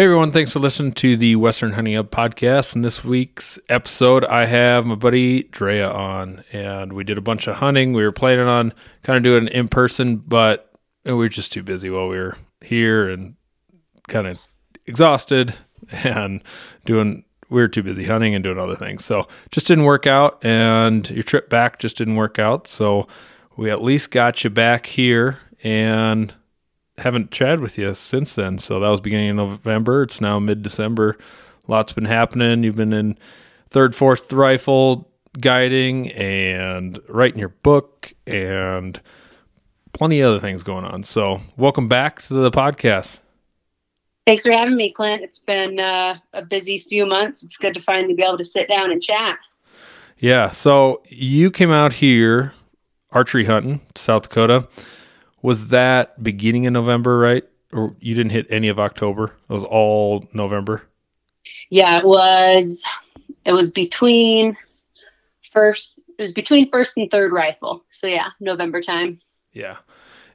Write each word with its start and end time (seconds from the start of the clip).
Hey 0.00 0.04
everyone, 0.04 0.32
thanks 0.32 0.50
for 0.50 0.60
listening 0.60 0.92
to 0.92 1.14
the 1.14 1.36
Western 1.36 1.72
Hunting 1.72 1.94
Hub 1.94 2.10
podcast. 2.10 2.74
In 2.74 2.80
this 2.80 3.04
week's 3.04 3.58
episode, 3.68 4.24
I 4.24 4.46
have 4.46 4.86
my 4.86 4.94
buddy 4.94 5.42
Draya 5.42 5.94
on, 5.94 6.42
and 6.54 6.94
we 6.94 7.04
did 7.04 7.18
a 7.18 7.20
bunch 7.20 7.46
of 7.46 7.56
hunting. 7.56 7.92
We 7.92 8.02
were 8.02 8.10
planning 8.10 8.48
on 8.48 8.72
kind 9.02 9.18
of 9.18 9.22
doing 9.22 9.48
it 9.48 9.52
in 9.52 9.68
person, 9.68 10.16
but 10.16 10.72
we 11.04 11.12
were 11.12 11.28
just 11.28 11.52
too 11.52 11.62
busy 11.62 11.90
while 11.90 12.08
we 12.08 12.16
were 12.16 12.38
here 12.62 13.10
and 13.10 13.34
kind 14.08 14.26
of 14.26 14.40
exhausted 14.86 15.54
and 15.92 16.42
doing. 16.86 17.26
We 17.50 17.60
were 17.60 17.68
too 17.68 17.82
busy 17.82 18.06
hunting 18.06 18.34
and 18.34 18.42
doing 18.42 18.58
other 18.58 18.76
things, 18.76 19.04
so 19.04 19.28
just 19.50 19.66
didn't 19.66 19.84
work 19.84 20.06
out. 20.06 20.42
And 20.42 21.10
your 21.10 21.24
trip 21.24 21.50
back 21.50 21.78
just 21.78 21.98
didn't 21.98 22.16
work 22.16 22.38
out. 22.38 22.66
So 22.66 23.06
we 23.58 23.70
at 23.70 23.82
least 23.82 24.12
got 24.12 24.44
you 24.44 24.48
back 24.48 24.86
here 24.86 25.40
and 25.62 26.32
haven't 27.00 27.30
chatted 27.30 27.60
with 27.60 27.78
you 27.78 27.94
since 27.94 28.34
then. 28.34 28.58
So 28.58 28.78
that 28.80 28.88
was 28.88 29.00
beginning 29.00 29.38
of 29.38 29.64
November. 29.64 30.02
It's 30.02 30.20
now 30.20 30.38
mid 30.38 30.62
December. 30.62 31.16
Lots 31.66 31.92
been 31.92 32.04
happening. 32.04 32.62
You've 32.62 32.76
been 32.76 32.92
in 32.92 33.18
third, 33.70 33.94
fourth 33.94 34.32
rifle 34.32 35.10
guiding 35.38 36.10
and 36.12 36.98
writing 37.08 37.38
your 37.38 37.50
book 37.50 38.12
and 38.26 39.00
plenty 39.92 40.20
of 40.20 40.30
other 40.30 40.40
things 40.40 40.62
going 40.62 40.84
on. 40.84 41.04
So 41.04 41.40
welcome 41.56 41.88
back 41.88 42.20
to 42.22 42.34
the 42.34 42.50
podcast. 42.50 43.18
Thanks 44.26 44.44
for 44.44 44.52
having 44.52 44.76
me, 44.76 44.92
Clint. 44.92 45.22
It's 45.22 45.38
been 45.38 45.80
uh, 45.80 46.18
a 46.32 46.42
busy 46.42 46.78
few 46.78 47.06
months. 47.06 47.42
It's 47.42 47.56
good 47.56 47.74
to 47.74 47.80
finally 47.80 48.14
be 48.14 48.22
able 48.22 48.38
to 48.38 48.44
sit 48.44 48.68
down 48.68 48.90
and 48.90 49.02
chat. 49.02 49.38
Yeah. 50.18 50.50
So 50.50 51.02
you 51.08 51.50
came 51.50 51.70
out 51.70 51.94
here 51.94 52.52
archery 53.10 53.46
hunting, 53.46 53.80
South 53.96 54.22
Dakota 54.24 54.68
was 55.42 55.68
that 55.68 56.22
beginning 56.22 56.66
of 56.66 56.72
November, 56.72 57.18
right? 57.18 57.44
Or 57.72 57.94
you 58.00 58.14
didn't 58.14 58.32
hit 58.32 58.46
any 58.50 58.68
of 58.68 58.78
October? 58.78 59.36
It 59.48 59.52
was 59.52 59.64
all 59.64 60.28
November. 60.32 60.82
Yeah, 61.70 61.98
it 61.98 62.04
was. 62.04 62.84
It 63.44 63.52
was 63.52 63.70
between 63.70 64.56
first. 65.50 66.00
It 66.18 66.22
was 66.22 66.32
between 66.32 66.68
first 66.68 66.96
and 66.96 67.10
third 67.10 67.32
rifle. 67.32 67.84
So 67.88 68.06
yeah, 68.06 68.28
November 68.40 68.82
time. 68.82 69.20
Yeah, 69.52 69.76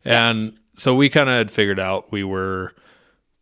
and 0.03 0.53
yeah. 0.53 0.57
so 0.75 0.95
we 0.95 1.09
kind 1.09 1.29
of 1.29 1.35
had 1.35 1.51
figured 1.51 1.79
out 1.79 2.11
we 2.11 2.23
were 2.23 2.73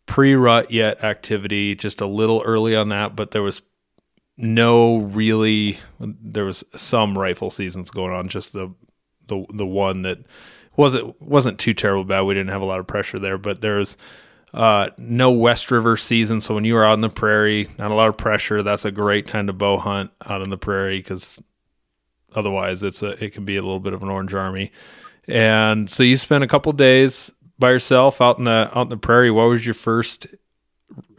pre-rut 0.06 0.72
yet 0.72 1.04
activity, 1.04 1.76
just 1.76 2.02
a 2.02 2.06
little 2.06 2.42
early 2.46 2.76
on 2.76 2.90
that, 2.90 3.16
but 3.16 3.32
there 3.32 3.44
was 3.44 3.62
no 4.38 4.98
really. 4.98 5.80
There 6.00 6.46
was 6.46 6.64
some 6.76 7.18
rifle 7.18 7.52
seasons 7.52 7.90
going 7.92 8.14
on, 8.14 8.28
just 8.28 8.54
the 8.54 8.74
the 9.28 9.46
the 9.54 9.66
one 9.66 10.02
that 10.02 10.20
wasn't 10.76 11.22
wasn't 11.22 11.60
too 11.60 11.74
terrible 11.74 12.04
bad. 12.04 12.22
We 12.22 12.34
didn't 12.34 12.52
have 12.52 12.62
a 12.62 12.66
lot 12.66 12.80
of 12.80 12.88
pressure 12.88 13.20
there, 13.20 13.38
but 13.38 13.62
there's 13.62 13.98
uh, 14.54 14.90
no 14.98 15.32
West 15.32 15.72
River 15.72 15.98
season. 15.98 16.42
So 16.42 16.56
when 16.56 16.64
you 16.64 16.78
are 16.78 16.86
out 16.86 16.94
in 16.94 17.02
the 17.02 17.10
prairie, 17.10 17.68
not 17.78 17.92
a 17.92 17.96
lot 17.96 18.10
of 18.10 18.18
pressure. 18.18 18.62
That's 18.62 18.86
a 18.86 18.92
great 18.92 19.28
time 19.28 19.48
to 19.48 19.54
bow 19.54 19.78
hunt 19.78 20.12
out 20.26 20.42
in 20.42 20.50
the 20.50 20.58
prairie 20.58 21.00
because 21.00 21.40
otherwise 22.36 22.84
it's 22.84 23.02
a 23.02 23.24
it 23.24 23.34
can 23.34 23.46
be 23.46 23.58
a 23.58 23.62
little 23.62 23.80
bit 23.80 23.94
of 23.94 24.04
an 24.04 24.10
orange 24.10 24.34
army. 24.34 24.72
And 25.28 25.90
so 25.90 26.04
you 26.04 26.18
spent 26.18 26.44
a 26.44 26.48
couple 26.48 26.72
days 26.74 27.32
by 27.58 27.72
yourself 27.72 28.22
out 28.22 28.38
in 28.38 28.44
the 28.44 28.70
out 28.74 28.84
in 28.84 28.90
the 28.90 28.98
prairie. 28.98 29.32
What 29.32 29.46
was 29.46 29.66
your 29.66 29.76
first 29.76 30.28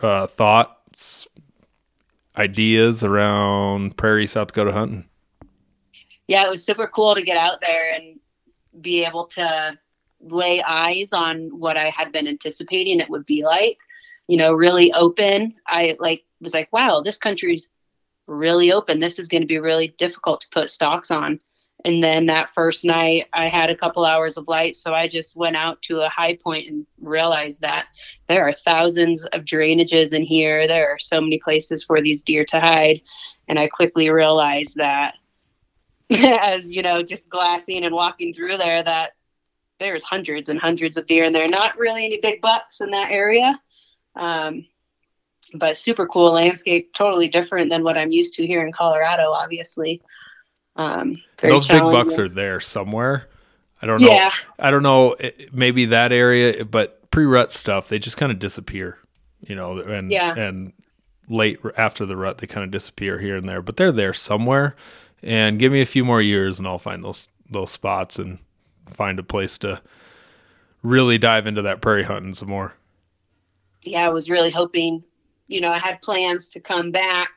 uh, 0.01 0.27
thoughts, 0.27 1.27
ideas 2.37 3.03
around 3.03 3.97
prairie 3.97 4.27
South 4.27 4.49
Dakota 4.49 4.73
hunting? 4.73 5.07
Yeah, 6.27 6.47
it 6.47 6.51
was 6.51 6.65
super 6.65 6.87
cool 6.87 7.15
to 7.15 7.23
get 7.23 7.37
out 7.37 7.61
there 7.61 7.95
and 7.95 8.19
be 8.81 9.05
able 9.05 9.27
to 9.29 9.79
lay 10.21 10.63
eyes 10.63 11.13
on 11.13 11.59
what 11.59 11.77
I 11.77 11.91
had 11.91 12.13
been 12.13 12.27
anticipating 12.27 13.01
it 13.01 13.11
would 13.11 13.27
be 13.27 13.45
like. 13.45 13.79
You 14.27 14.39
know, 14.39 14.55
really 14.55 14.93
open. 14.93 15.55
I 15.67 15.97
like 15.99 16.25
was 16.41 16.55
like, 16.55 16.73
wow, 16.73 17.03
this 17.05 17.19
country's 17.19 17.69
really 18.27 18.73
open. 18.73 19.01
This 19.01 19.19
is 19.19 19.29
going 19.29 19.43
to 19.43 19.47
be 19.47 19.59
really 19.59 19.95
difficult 19.99 20.43
to 20.43 20.49
put 20.51 20.71
stocks 20.71 21.11
on. 21.11 21.41
And 21.85 22.03
then 22.03 22.27
that 22.27 22.49
first 22.49 22.85
night, 22.85 23.27
I 23.35 23.49
had 23.49 23.69
a 23.69 23.77
couple 23.77 24.07
hours 24.07 24.39
of 24.39 24.49
light, 24.49 24.75
so 24.75 24.95
I 24.95 25.07
just 25.07 25.37
went 25.37 25.57
out 25.57 25.83
to 25.83 26.01
a 26.01 26.09
high 26.09 26.39
point 26.43 26.69
and 26.69 26.87
realized 26.99 27.61
that 27.61 27.87
there 28.27 28.49
are 28.49 28.55
thousands 28.55 29.27
of 29.27 29.45
drainages 29.45 30.15
in 30.15 30.23
here. 30.23 30.67
There 30.67 30.89
are 30.89 30.99
so 30.99 31.21
many 31.21 31.39
places 31.39 31.83
for 31.83 32.01
these 32.01 32.23
deer 32.23 32.47
to 32.47 32.61
hide, 32.61 33.03
and 33.49 33.59
I 33.59 33.69
quickly 33.69 34.09
realized 34.09 34.77
that 34.77 35.17
as 36.41 36.71
you 36.71 36.83
know, 36.83 37.03
just 37.03 37.29
glassing 37.29 37.85
and 37.85 37.95
walking 37.95 38.33
through 38.33 38.59
there, 38.59 38.83
that 38.83 39.13
there's 39.79 40.03
hundreds 40.03 40.49
and 40.49 40.59
hundreds 40.59 40.97
of 40.97 41.07
deer, 41.07 41.25
and 41.25 41.35
there 41.35 41.45
are 41.45 41.49
not 41.49 41.79
really 41.79 42.05
any 42.05 42.21
big 42.21 42.41
bucks 42.41 42.81
in 42.81 42.91
that 42.91 43.11
area. 43.11 43.61
Um, 44.17 44.67
but 45.53 45.77
super 45.77 46.07
cool 46.07 46.33
landscape, 46.33 46.93
totally 46.95 47.29
different 47.29 47.71
than 47.71 47.85
what 47.85 47.99
I'm 47.99 48.13
used 48.13 48.35
to 48.35 48.47
here 48.47 48.65
in 48.65 48.73
Colorado, 48.73 49.31
obviously. 49.31 50.01
Um, 50.77 51.23
Those 51.41 51.67
big 51.67 51.83
bucks 51.83 52.19
are 52.19 52.29
there 52.29 52.61
somewhere. 52.61 53.29
I 53.83 53.87
don't 53.87 54.01
know. 54.01 54.09
Yeah. 54.09 54.33
I 54.59 54.71
don't 54.71 54.83
know. 54.83 55.17
Maybe 55.53 55.87
that 55.87 56.13
area, 56.13 56.65
but 56.65 57.11
pre-rut 57.11 57.53
stuff, 57.53 57.89
they 57.89 57.99
just 57.99 58.17
kind 58.17 58.33
of 58.33 58.39
disappear, 58.39 58.99
you 59.41 59.55
know, 59.55 59.79
and, 59.79 60.11
yeah. 60.11 60.35
and 60.35 60.73
late 61.29 61.61
after 61.77 62.07
the 62.07 62.17
rut, 62.17 62.39
they 62.39 62.47
kind 62.47 62.65
of 62.65 62.71
disappear 62.71 63.19
here 63.19 63.37
and 63.37 63.49
there, 63.49 63.63
but 63.63 63.77
they're 63.77 63.93
there 63.93 64.15
somewhere 64.15 64.75
and 65.25 65.59
give 65.59 65.73
me 65.73 65.81
a 65.81 65.87
few 65.87 66.05
more 66.05 66.21
years 66.21 66.59
and 66.59 66.69
I'll 66.69 66.79
find 66.79 67.03
those 67.03 67.29
those 67.51 67.71
spots 67.71 68.19
and 68.19 68.39
find 68.89 69.19
a 69.19 69.23
place 69.23 69.59
to 69.59 69.81
really 70.83 71.19
dive 71.19 71.47
into 71.47 71.63
that 71.63 71.81
prairie 71.81 72.05
hunting 72.05 72.35
some 72.35 72.49
more. 72.49 72.75
Yeah, 73.83 74.07
I 74.07 74.11
was 74.11 74.31
really 74.31 74.51
hoping, 74.51 75.03
you 75.49 75.61
know, 75.61 75.71
I 75.71 75.79
had 75.79 76.01
plans 76.03 76.49
to 76.51 76.61
come 76.61 76.91
back, 76.91 77.31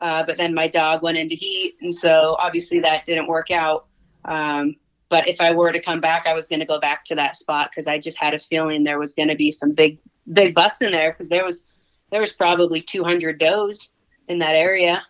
uh, 0.00 0.24
but 0.24 0.36
then 0.36 0.54
my 0.54 0.68
dog 0.68 1.02
went 1.02 1.18
into 1.18 1.34
heat, 1.34 1.76
and 1.80 1.94
so 1.94 2.36
obviously 2.38 2.80
that 2.80 3.04
didn't 3.04 3.26
work 3.26 3.50
out. 3.50 3.86
Um, 4.24 4.76
but 5.08 5.28
if 5.28 5.40
I 5.40 5.52
were 5.52 5.72
to 5.72 5.80
come 5.80 6.00
back, 6.00 6.26
I 6.26 6.34
was 6.34 6.46
going 6.46 6.60
to 6.60 6.66
go 6.66 6.80
back 6.80 7.04
to 7.06 7.14
that 7.16 7.36
spot 7.36 7.70
because 7.70 7.86
I 7.86 7.98
just 7.98 8.18
had 8.18 8.34
a 8.34 8.38
feeling 8.38 8.82
there 8.82 8.98
was 8.98 9.14
going 9.14 9.28
to 9.28 9.36
be 9.36 9.50
some 9.50 9.72
big 9.72 9.98
big 10.32 10.54
bucks 10.54 10.80
in 10.80 10.92
there 10.92 11.12
because 11.12 11.28
there 11.28 11.44
was 11.44 11.66
there 12.10 12.20
was 12.20 12.32
probably 12.32 12.80
200 12.80 13.38
does 13.38 13.90
in 14.28 14.38
that 14.38 14.54
area. 14.54 15.02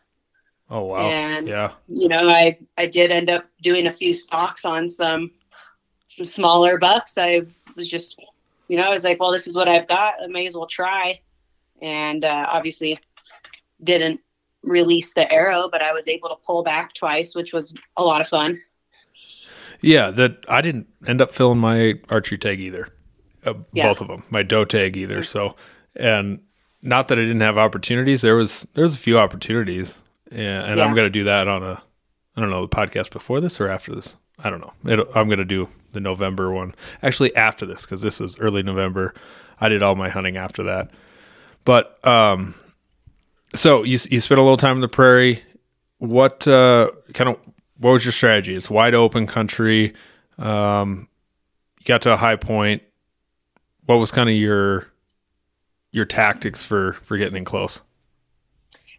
Oh 0.71 0.85
wow! 0.85 1.09
And 1.11 1.47
yeah, 1.49 1.73
you 1.89 2.09
know, 2.09 2.29
I 2.29 2.59
I 2.79 2.87
did 2.87 3.11
end 3.11 3.29
up 3.29 3.45
doing 3.63 3.87
a 3.87 3.93
few 3.93 4.15
stocks 4.15 4.65
on 4.65 4.89
some 4.89 5.31
some 6.09 6.25
smaller 6.27 6.79
bucks. 6.79 7.19
I 7.19 7.43
was 7.77 7.89
just, 7.89 8.21
you 8.69 8.77
know, 8.77 8.85
I 8.85 8.91
was 8.91 9.05
like, 9.05 9.21
well, 9.21 9.33
this 9.33 9.47
is 9.47 9.57
what 9.57 9.69
I've 9.69 9.89
got. 9.89 10.15
I 10.23 10.27
may 10.27 10.47
as 10.47 10.57
well 10.57 10.67
try. 10.67 11.21
And 11.81 12.25
uh, 12.25 12.47
obviously, 12.49 12.99
didn't 13.83 14.21
release 14.63 15.15
the 15.15 15.31
arrow, 15.33 15.69
but 15.71 15.83
I 15.83 15.93
was 15.93 16.07
able 16.09 16.29
to 16.29 16.37
pull 16.47 16.63
back 16.63 16.95
twice, 16.95 17.35
which 17.35 17.53
was 17.53 17.75
a 17.97 18.05
lot 18.05 18.21
of 18.21 18.29
fun. 18.29 18.61
Yeah, 19.81 20.11
that 20.13 20.45
I 20.49 20.61
didn't 20.61 20.87
end 21.07 21.21
up 21.21 21.33
filling 21.35 21.59
my 21.59 21.95
archery 22.09 22.39
tag 22.39 22.61
either. 22.61 22.89
Uh, 23.45 23.55
Yeah. 23.73 23.89
Both 23.89 24.01
of 24.01 24.09
them, 24.09 24.23
my 24.31 24.43
doe 24.45 24.65
tag 24.65 24.97
either. 24.97 25.25
So, 25.25 25.57
and 25.97 26.41
not 26.83 27.09
that 27.09 27.19
I 27.19 27.23
didn't 27.23 27.41
have 27.41 27.59
opportunities. 27.59 28.23
There 28.23 28.37
was 28.37 28.67
there 28.75 28.83
was 28.85 28.95
a 28.95 28.99
few 28.99 29.19
opportunities, 29.19 29.99
and, 30.33 30.73
and 30.73 30.81
I'm 30.81 30.95
going 30.95 31.07
to 31.07 31.11
do 31.11 31.25
that 31.25 31.49
on 31.49 31.63
a 31.63 31.83
I 32.37 32.41
don't 32.41 32.51
know 32.51 32.63
the 32.63 32.75
podcast 32.75 33.11
before 33.11 33.41
this 33.41 33.61
or 33.61 33.69
after 33.69 33.95
this. 33.95 34.17
I 34.39 34.51
don't 34.51 34.61
know. 34.61 34.73
It, 34.93 35.09
I'm 35.15 35.27
going 35.27 35.39
to 35.39 35.45
do 35.45 35.69
the 35.93 36.01
November 36.01 36.51
one 36.53 36.75
actually 37.03 37.35
after 37.37 37.67
this 37.67 37.83
because 37.83 38.01
this 38.01 38.19
was 38.21 38.39
early 38.39 38.63
November. 38.63 39.15
I 39.61 39.69
did 39.69 39.83
all 39.83 39.95
my 39.95 40.09
hunting 40.09 40.37
after 40.37 40.63
that, 40.65 40.91
but 41.65 42.05
um, 42.07 42.55
so 43.55 43.83
you 43.83 43.99
you 44.11 44.21
spent 44.21 44.39
a 44.39 44.43
little 44.43 44.57
time 44.57 44.77
in 44.77 44.81
the 44.81 44.89
prairie. 44.89 45.43
What 45.99 46.49
uh, 46.49 46.91
kind 47.15 47.31
of 47.31 47.39
what 47.79 47.93
was 47.93 48.05
your 48.05 48.13
strategy? 48.13 48.55
It's 48.55 48.71
wide 48.71 48.95
open 48.95 49.27
country. 49.27 49.93
Um, 50.39 51.09
you 51.79 51.85
got 51.85 52.03
to 52.03 52.13
a 52.13 52.17
high 52.17 52.37
point. 52.37 52.83
What 53.87 53.97
was 53.97 54.11
kind 54.11 54.29
of 54.29 54.35
your 54.35 54.89
your 55.93 56.07
tactics 56.07 56.65
for 56.65 56.95
for 57.05 57.17
getting 57.17 57.37
in 57.37 57.45
close? 57.45 57.81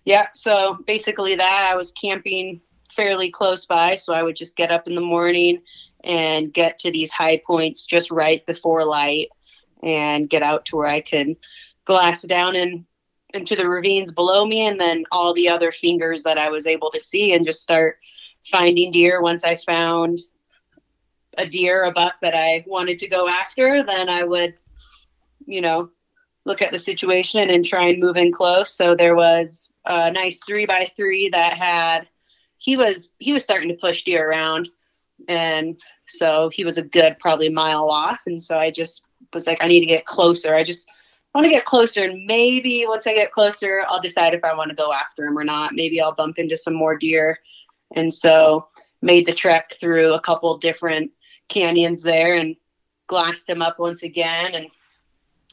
Yeah, 0.05 0.27
so 0.33 0.77
basically 0.85 1.35
that 1.35 1.69
I 1.71 1.75
was 1.75 1.91
camping 1.91 2.61
fairly 2.95 3.31
close 3.31 3.65
by, 3.65 3.95
so 3.95 4.13
I 4.13 4.23
would 4.23 4.35
just 4.35 4.57
get 4.57 4.71
up 4.71 4.87
in 4.87 4.95
the 4.95 5.01
morning 5.01 5.61
and 6.03 6.53
get 6.53 6.79
to 6.79 6.91
these 6.91 7.11
high 7.11 7.41
points 7.45 7.85
just 7.85 8.11
right 8.11 8.45
before 8.45 8.85
light 8.85 9.29
and 9.81 10.29
get 10.29 10.43
out 10.43 10.65
to 10.65 10.75
where 10.75 10.87
I 10.87 11.01
could 11.01 11.37
glass 11.85 12.21
down 12.23 12.55
and 12.55 12.85
into 13.33 13.55
the 13.55 13.67
ravines 13.67 14.11
below 14.11 14.45
me 14.45 14.65
and 14.65 14.79
then 14.79 15.05
all 15.11 15.33
the 15.33 15.49
other 15.49 15.71
fingers 15.71 16.23
that 16.23 16.37
I 16.37 16.49
was 16.49 16.67
able 16.67 16.91
to 16.91 16.99
see 16.99 17.33
and 17.33 17.45
just 17.45 17.63
start 17.63 17.97
finding 18.45 18.91
deer. 18.91 19.21
Once 19.21 19.43
I 19.43 19.57
found 19.57 20.19
a 21.37 21.47
deer, 21.47 21.83
a 21.83 21.91
buck 21.91 22.15
that 22.21 22.35
I 22.35 22.63
wanted 22.67 22.99
to 22.99 23.07
go 23.07 23.27
after, 23.27 23.81
then 23.83 24.07
I 24.07 24.23
would, 24.23 24.55
you 25.45 25.61
know, 25.61 25.89
look 26.45 26.61
at 26.61 26.71
the 26.71 26.79
situation 26.79 27.49
and 27.49 27.65
try 27.65 27.87
and 27.87 28.01
move 28.01 28.17
in 28.17 28.31
close. 28.31 28.73
So 28.73 28.95
there 28.95 29.15
was 29.15 29.71
a 29.85 30.11
nice 30.11 30.41
three 30.45 30.65
by 30.65 30.91
three 30.95 31.29
that 31.29 31.57
had 31.57 32.07
he 32.57 32.77
was 32.77 33.09
he 33.19 33.33
was 33.33 33.43
starting 33.43 33.69
to 33.69 33.75
push 33.75 34.03
deer 34.03 34.29
around 34.29 34.69
and 35.27 35.79
so 36.07 36.49
he 36.49 36.65
was 36.65 36.77
a 36.77 36.83
good 36.83 37.17
probably 37.19 37.49
mile 37.49 37.89
off 37.89 38.21
and 38.25 38.41
so 38.41 38.57
I 38.57 38.71
just 38.71 39.05
was 39.33 39.47
like 39.47 39.57
I 39.61 39.67
need 39.67 39.81
to 39.81 39.85
get 39.85 40.05
closer. 40.05 40.53
I 40.55 40.63
just 40.63 40.89
want 41.33 41.45
to 41.45 41.51
get 41.51 41.65
closer 41.65 42.03
and 42.03 42.25
maybe 42.25 42.85
once 42.87 43.07
I 43.07 43.13
get 43.13 43.31
closer 43.31 43.83
I'll 43.87 44.01
decide 44.01 44.33
if 44.33 44.43
I 44.43 44.55
want 44.55 44.69
to 44.69 44.75
go 44.75 44.93
after 44.93 45.25
him 45.25 45.37
or 45.37 45.43
not. 45.43 45.73
Maybe 45.73 46.01
I'll 46.01 46.15
bump 46.15 46.39
into 46.39 46.57
some 46.57 46.73
more 46.73 46.97
deer. 46.97 47.39
And 47.95 48.13
so 48.13 48.67
made 49.01 49.25
the 49.25 49.33
trek 49.33 49.73
through 49.79 50.13
a 50.13 50.21
couple 50.21 50.57
different 50.57 51.11
canyons 51.49 52.03
there 52.03 52.35
and 52.35 52.55
glassed 53.07 53.49
him 53.49 53.61
up 53.61 53.79
once 53.79 54.03
again 54.03 54.55
and 54.55 54.69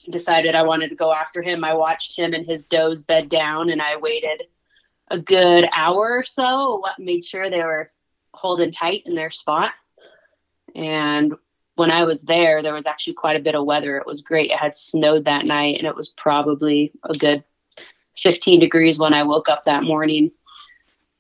decided 0.05 0.55
I 0.55 0.63
wanted 0.63 0.89
to 0.89 0.95
go 0.95 1.13
after 1.13 1.43
him. 1.43 1.65
I 1.65 1.75
watched 1.75 2.17
him 2.17 2.33
and 2.33 2.47
his 2.47 2.67
does 2.67 3.03
bed 3.03 3.29
down 3.29 3.71
and 3.71 3.83
I 3.83 3.97
waited 3.97 4.45
a 5.09 5.19
good 5.19 5.69
hour 5.73 6.19
or 6.19 6.25
so, 6.25 6.85
made 6.99 7.25
sure 7.25 7.51
they 7.51 7.63
were 7.63 7.91
holding 8.33 8.71
tight 8.71 9.03
in 9.07 9.15
their 9.15 9.31
spot. 9.31 9.73
And 10.75 11.35
when 11.75 11.91
I 11.91 12.05
was 12.05 12.23
there, 12.23 12.63
there 12.63 12.75
was 12.75 12.87
actually 12.87 13.15
quite 13.15 13.37
a 13.37 13.43
bit 13.43 13.55
of 13.55 13.65
weather. 13.65 13.97
It 13.97 14.07
was 14.07 14.23
great. 14.23 14.51
It 14.51 14.59
had 14.59 14.77
snowed 14.77 15.25
that 15.25 15.47
night 15.47 15.79
and 15.79 15.87
it 15.87 15.97
was 15.97 16.09
probably 16.09 16.93
a 17.03 17.15
good 17.15 17.43
15 18.17 18.61
degrees 18.61 18.99
when 18.99 19.15
I 19.15 19.25
woke 19.25 19.49
up 19.49 19.65
that 19.65 19.83
morning. 19.83 20.31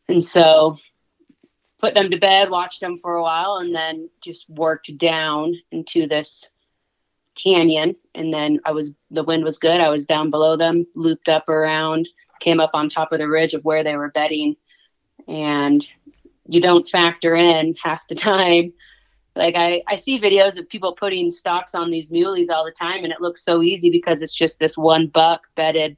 And 0.08 0.22
so 0.22 0.76
put 1.80 1.94
them 1.94 2.10
to 2.10 2.18
bed, 2.18 2.50
watched 2.50 2.80
them 2.80 2.98
for 2.98 3.14
a 3.14 3.22
while, 3.22 3.56
and 3.56 3.74
then 3.74 4.10
just 4.20 4.48
worked 4.50 4.96
down 4.98 5.54
into 5.70 6.06
this 6.06 6.50
canyon. 7.34 7.96
And 8.14 8.32
then 8.32 8.60
I 8.64 8.72
was, 8.72 8.92
the 9.10 9.24
wind 9.24 9.44
was 9.44 9.58
good. 9.58 9.80
I 9.80 9.88
was 9.88 10.06
down 10.06 10.30
below 10.30 10.56
them, 10.56 10.86
looped 10.94 11.28
up 11.28 11.48
around, 11.48 12.08
came 12.40 12.60
up 12.60 12.70
on 12.74 12.88
top 12.88 13.12
of 13.12 13.18
the 13.18 13.28
ridge 13.28 13.54
of 13.54 13.64
where 13.64 13.84
they 13.84 13.96
were 13.96 14.10
bedding. 14.10 14.56
And 15.28 15.86
you 16.48 16.60
don't 16.60 16.88
factor 16.88 17.34
in 17.34 17.74
half 17.82 18.06
the 18.08 18.14
time. 18.16 18.72
Like 19.36 19.54
I, 19.56 19.82
I 19.86 19.96
see 19.96 20.20
videos 20.20 20.58
of 20.58 20.68
people 20.68 20.94
putting 20.94 21.30
stocks 21.30 21.74
on 21.74 21.90
these 21.90 22.10
muleys 22.10 22.50
all 22.50 22.64
the 22.64 22.72
time, 22.72 23.04
and 23.04 23.12
it 23.12 23.20
looks 23.20 23.44
so 23.44 23.62
easy 23.62 23.88
because 23.88 24.22
it's 24.22 24.34
just 24.34 24.58
this 24.58 24.76
one 24.76 25.06
buck 25.06 25.42
bedded, 25.54 25.96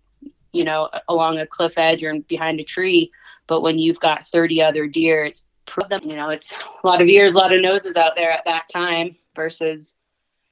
you 0.52 0.64
know, 0.64 0.90
along 1.08 1.38
a 1.38 1.46
cliff 1.46 1.78
edge 1.78 2.04
or 2.04 2.20
behind 2.28 2.60
a 2.60 2.64
tree. 2.64 3.10
But 3.46 3.62
when 3.62 3.78
you've 3.78 4.00
got 4.00 4.26
30 4.26 4.62
other 4.62 4.86
deer, 4.86 5.24
it's 5.24 5.46
you 6.02 6.16
know, 6.16 6.28
it's 6.28 6.54
a 6.84 6.86
lot 6.86 7.00
of 7.00 7.08
ears, 7.08 7.34
a 7.34 7.38
lot 7.38 7.54
of 7.54 7.60
noses 7.60 7.96
out 7.96 8.12
there 8.14 8.30
at 8.30 8.44
that 8.44 8.68
time 8.68 9.16
versus, 9.34 9.96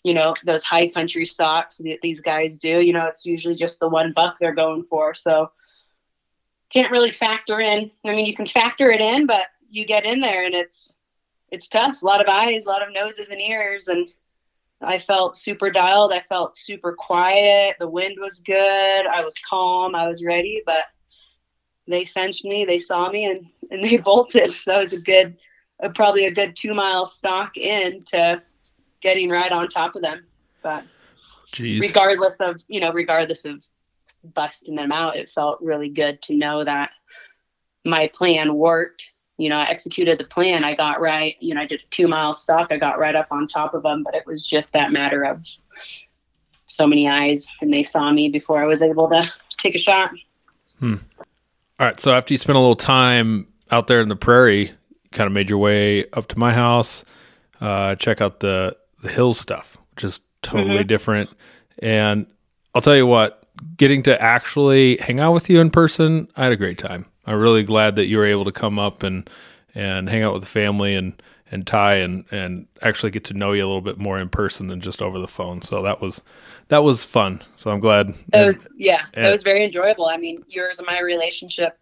you 0.03 0.15
know, 0.15 0.35
those 0.45 0.65
high 0.65 0.89
country 0.89 1.27
stocks 1.27 1.79
that 1.79 1.99
these 2.03 2.21
guys 2.21 2.59
do. 2.59 2.81
You 2.81 2.93
know, 2.93 3.07
it's 3.07 3.27
usually 3.27 3.55
just 3.55 3.81
the 3.81 3.89
one 3.89 4.13
buck 4.15 4.37
they're 4.41 4.55
going 4.55 4.85
for. 4.85 5.15
So 5.15 5.51
can't 6.71 6.91
really 6.91 7.11
factor 7.11 7.61
in. 7.61 7.91
I 8.05 8.15
mean, 8.15 8.27
you 8.27 8.35
can 8.35 8.47
factor 8.47 8.91
it 8.91 9.01
in, 9.01 9.27
but 9.27 9.47
you 9.69 9.85
get 9.85 10.05
in 10.05 10.21
there 10.21 10.45
and 10.45 10.55
it's 10.55 10.97
it's 11.51 11.69
tough. 11.69 12.01
A 12.01 12.07
lot 12.07 12.21
of 12.21 12.29
eyes, 12.29 12.65
a 12.65 12.69
lot 12.69 12.87
of 12.87 12.95
noses 12.95 13.31
and 13.31 13.41
ears, 13.41 13.89
and 13.89 14.09
I 14.81 14.99
felt 14.99 15.37
super 15.37 15.71
dialed. 15.71 16.13
I 16.13 16.21
felt 16.23 16.57
super 16.57 16.95
quiet. 16.97 17.77
The 17.79 17.89
wind 17.89 18.17
was 18.21 18.41
good. 18.41 18.57
I 19.07 19.23
was 19.25 19.35
calm. 19.49 19.95
I 19.95 20.07
was 20.07 20.25
ready, 20.25 20.63
but 20.65 20.85
they 21.89 22.05
sensed 22.05 22.45
me. 22.45 22.65
They 22.65 22.79
saw 22.79 23.11
me, 23.11 23.25
and 23.27 23.47
and 23.71 23.83
they 23.83 23.97
bolted. 24.05 24.55
That 24.67 24.79
was 24.79 24.93
a 24.93 25.01
good, 25.01 25.37
probably 25.95 26.27
a 26.27 26.35
good 26.35 26.57
two 26.57 26.73
mile 26.73 27.05
stock 27.05 27.57
in 27.57 28.05
to 28.07 28.43
getting 29.01 29.29
right 29.31 29.51
on 29.51 29.69
top 29.69 29.97
of 29.97 30.03
them. 30.03 30.25
But 30.63 30.85
Jeez. 31.53 31.81
regardless 31.81 32.41
of 32.41 32.61
you 32.69 32.81
know 32.81 32.93
regardless 32.93 33.45
of 33.45 33.65
busting 34.35 34.75
them 34.75 34.93
out 34.93 35.17
it 35.17 35.31
felt 35.31 35.61
really 35.63 35.89
good 35.89 36.21
to 36.23 36.37
know 36.37 36.63
that 36.63 36.91
my 37.87 38.07
plan 38.09 38.55
worked 38.55 39.11
you 39.39 39.49
know 39.49 39.57
i 39.57 39.65
executed 39.65 40.19
the 40.19 40.25
plan 40.25 40.63
i 40.63 40.75
got 40.75 41.01
right 41.01 41.37
you 41.41 41.55
know 41.55 41.61
i 41.63 41.67
did 41.67 41.81
a 41.81 41.87
two 41.87 42.07
mile 42.07 42.35
stalk 42.35 42.69
i 42.71 42.77
got 42.77 42.99
right 42.99 43.17
up 43.17 43.27
on 43.31 43.49
top 43.49 43.73
of 43.73 43.83
them 43.83 44.03
but 44.05 44.15
it 44.15 44.25
was 44.27 44.47
just 44.47 44.75
that 44.75 44.93
matter 44.93 45.25
of 45.25 45.45
so 46.67 46.87
many 46.87 47.09
eyes 47.09 47.49
and 47.63 47.73
they 47.73 47.83
saw 47.83 48.13
me 48.13 48.29
before 48.29 48.63
i 48.63 48.67
was 48.67 48.83
able 48.83 49.09
to 49.09 49.27
take 49.57 49.75
a 49.75 49.79
shot 49.79 50.11
Hmm. 50.81 50.95
All 51.79 51.87
right. 51.87 52.01
So 52.01 52.13
after 52.13 52.35
you 52.35 52.39
spent 52.39 52.57
a 52.57 52.61
little 52.61 52.75
time 52.77 53.47
out 53.71 53.87
there 53.87 54.01
in 54.01 54.09
the 54.09 54.17
prairie, 54.17 54.73
kind 55.13 55.27
of 55.27 55.33
made 55.33 55.49
your 55.49 55.59
way 55.59 56.07
up 56.13 56.27
to 56.29 56.39
my 56.39 56.53
house, 56.53 57.05
uh, 57.61 57.95
check 57.95 58.21
out 58.21 58.41
the 58.41 58.77
the 59.03 59.09
hill 59.09 59.35
stuff, 59.35 59.77
which 59.95 60.05
is 60.05 60.21
totally 60.43 60.85
different. 60.85 61.31
And 61.81 62.27
I'll 62.75 62.83
tell 62.83 62.97
you 62.97 63.07
what, 63.07 63.47
getting 63.77 64.03
to 64.05 64.21
actually 64.21 64.97
hang 64.99 65.21
out 65.21 65.33
with 65.33 65.49
you 65.51 65.61
in 65.61 65.71
person, 65.71 66.29
I 66.37 66.45
had 66.45 66.53
a 66.53 66.57
great 66.57 66.79
time. 66.79 67.07
I'm 67.27 67.39
really 67.39 67.63
glad 67.63 67.97
that 67.97 68.07
you 68.07 68.19
were 68.19 68.27
able 68.27 68.45
to 68.45 68.53
come 68.53 68.79
up 68.79 69.03
and 69.03 69.29
and 69.75 70.09
hang 70.09 70.23
out 70.23 70.33
with 70.33 70.43
the 70.43 70.49
family 70.49 70.95
and 70.95 71.21
and 71.53 71.67
Ty 71.67 71.95
and 71.97 72.25
and 72.31 72.67
actually 72.83 73.11
get 73.11 73.25
to 73.25 73.35
know 73.35 73.53
you 73.53 73.63
a 73.63 73.67
little 73.67 73.81
bit 73.81 73.99
more 73.99 74.19
in 74.19 74.29
person 74.29 74.67
than 74.69 74.81
just 74.81 75.01
over 75.03 75.19
the 75.19 75.29
phone. 75.29 75.63
So 75.63 75.83
that 75.83 76.01
was 76.01 76.23
that 76.69 76.83
was 76.85 77.05
fun. 77.05 77.43
So 77.57 77.71
I'm 77.71 77.81
glad. 77.81 78.15
it 78.33 78.47
was 78.47 78.69
yeah 78.77 79.03
and- 79.15 79.27
it 79.27 79.31
was 79.31 79.43
very 79.43 79.65
enjoyable 79.65 80.07
i 80.07 80.17
mean 80.17 80.43
yours 80.49 80.79
and 80.79 80.87
my 80.87 81.01
relationship 81.01 81.77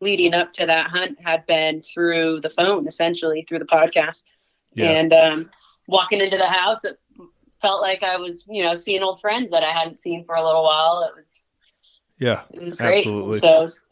leading 0.00 0.34
up 0.34 0.52
to 0.54 0.66
that 0.66 0.88
hunt 0.90 1.18
had 1.22 1.44
been 1.46 1.80
through 1.82 2.40
the 2.40 2.48
phone 2.50 2.86
essentially 2.86 3.44
through 3.48 3.58
the 3.58 3.64
podcast 3.66 4.24
Yeah. 4.74 4.90
and 4.90 5.12
um, 5.12 5.50
walking 5.86 6.20
into 6.20 6.36
the 6.36 6.46
house 6.46 6.84
it 6.84 6.98
felt 7.60 7.80
like 7.80 8.02
i 8.02 8.16
was 8.16 8.44
you 8.48 8.62
know 8.62 8.76
seeing 8.76 9.02
old 9.02 9.20
friends 9.20 9.50
that 9.50 9.62
i 9.62 9.72
hadn't 9.72 9.98
seen 9.98 10.24
for 10.24 10.34
a 10.34 10.44
little 10.44 10.62
while 10.62 11.08
it 11.08 11.16
was 11.16 11.44
yeah. 12.18 12.42
it 12.50 12.62
was 12.62 12.76
great 12.76 12.98
Absolutely. 12.98 13.38
so 13.38 13.58
it 13.58 13.62
was 13.62 13.86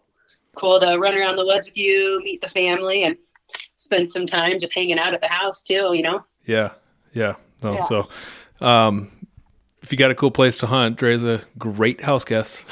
cool 0.54 0.80
to 0.80 0.96
run 0.98 1.14
around 1.14 1.36
the 1.36 1.44
woods 1.44 1.66
with 1.66 1.76
you 1.76 2.20
meet 2.24 2.40
the 2.40 2.48
family 2.48 3.02
and 3.02 3.16
spend 3.76 4.08
some 4.08 4.26
time 4.26 4.58
just 4.58 4.74
hanging 4.74 4.98
out 4.98 5.14
at 5.14 5.20
the 5.20 5.28
house 5.28 5.62
too 5.62 5.92
you 5.92 6.02
know 6.02 6.24
Yeah, 6.46 6.70
yeah. 7.12 7.34
No, 7.62 7.74
Yeah. 7.74 7.84
So, 7.84 8.08
um, 8.60 9.10
if 9.82 9.92
you 9.92 9.98
got 9.98 10.10
a 10.10 10.14
cool 10.14 10.30
place 10.30 10.58
to 10.58 10.66
hunt, 10.66 10.96
Dre's 10.96 11.24
a 11.24 11.42
great 11.58 12.00
house 12.00 12.24
guest. 12.24 12.58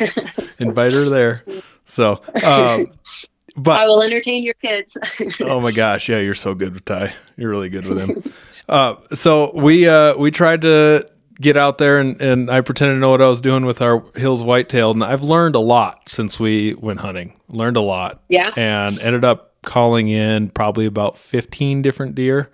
Invite 0.58 0.92
her 0.92 1.08
there. 1.08 1.44
So, 1.84 2.22
um, 2.42 2.92
i 3.66 3.86
will 3.86 4.02
entertain 4.02 4.42
your 4.42 4.54
kids 4.54 4.96
oh 5.40 5.60
my 5.60 5.72
gosh, 5.72 6.08
yeah, 6.08 6.18
you're 6.18 6.34
so 6.34 6.54
good 6.54 6.74
with 6.74 6.84
Ty. 6.84 7.14
You're 7.36 7.50
really 7.50 7.68
good 7.68 7.86
with 7.86 7.98
him. 7.98 8.32
Uh, 8.68 8.96
so 9.14 9.52
we 9.54 9.86
uh, 9.86 10.16
we 10.16 10.30
tried 10.30 10.62
to 10.62 11.08
get 11.40 11.56
out 11.56 11.78
there 11.78 11.98
and, 11.98 12.20
and 12.20 12.50
I 12.50 12.60
pretended 12.60 12.94
to 12.94 13.00
know 13.00 13.10
what 13.10 13.20
I 13.20 13.28
was 13.28 13.40
doing 13.40 13.66
with 13.66 13.82
our 13.82 14.04
Hills 14.14 14.42
whitetail. 14.42 14.92
And 14.92 15.02
I've 15.02 15.22
learned 15.22 15.54
a 15.54 15.60
lot 15.60 16.08
since 16.08 16.38
we 16.38 16.74
went 16.74 17.00
hunting. 17.00 17.38
Learned 17.48 17.76
a 17.76 17.80
lot. 17.80 18.22
Yeah. 18.28 18.52
And 18.56 18.98
ended 19.00 19.24
up 19.24 19.54
calling 19.62 20.08
in 20.08 20.50
probably 20.50 20.86
about 20.86 21.18
15 21.18 21.82
different 21.82 22.14
deer, 22.14 22.50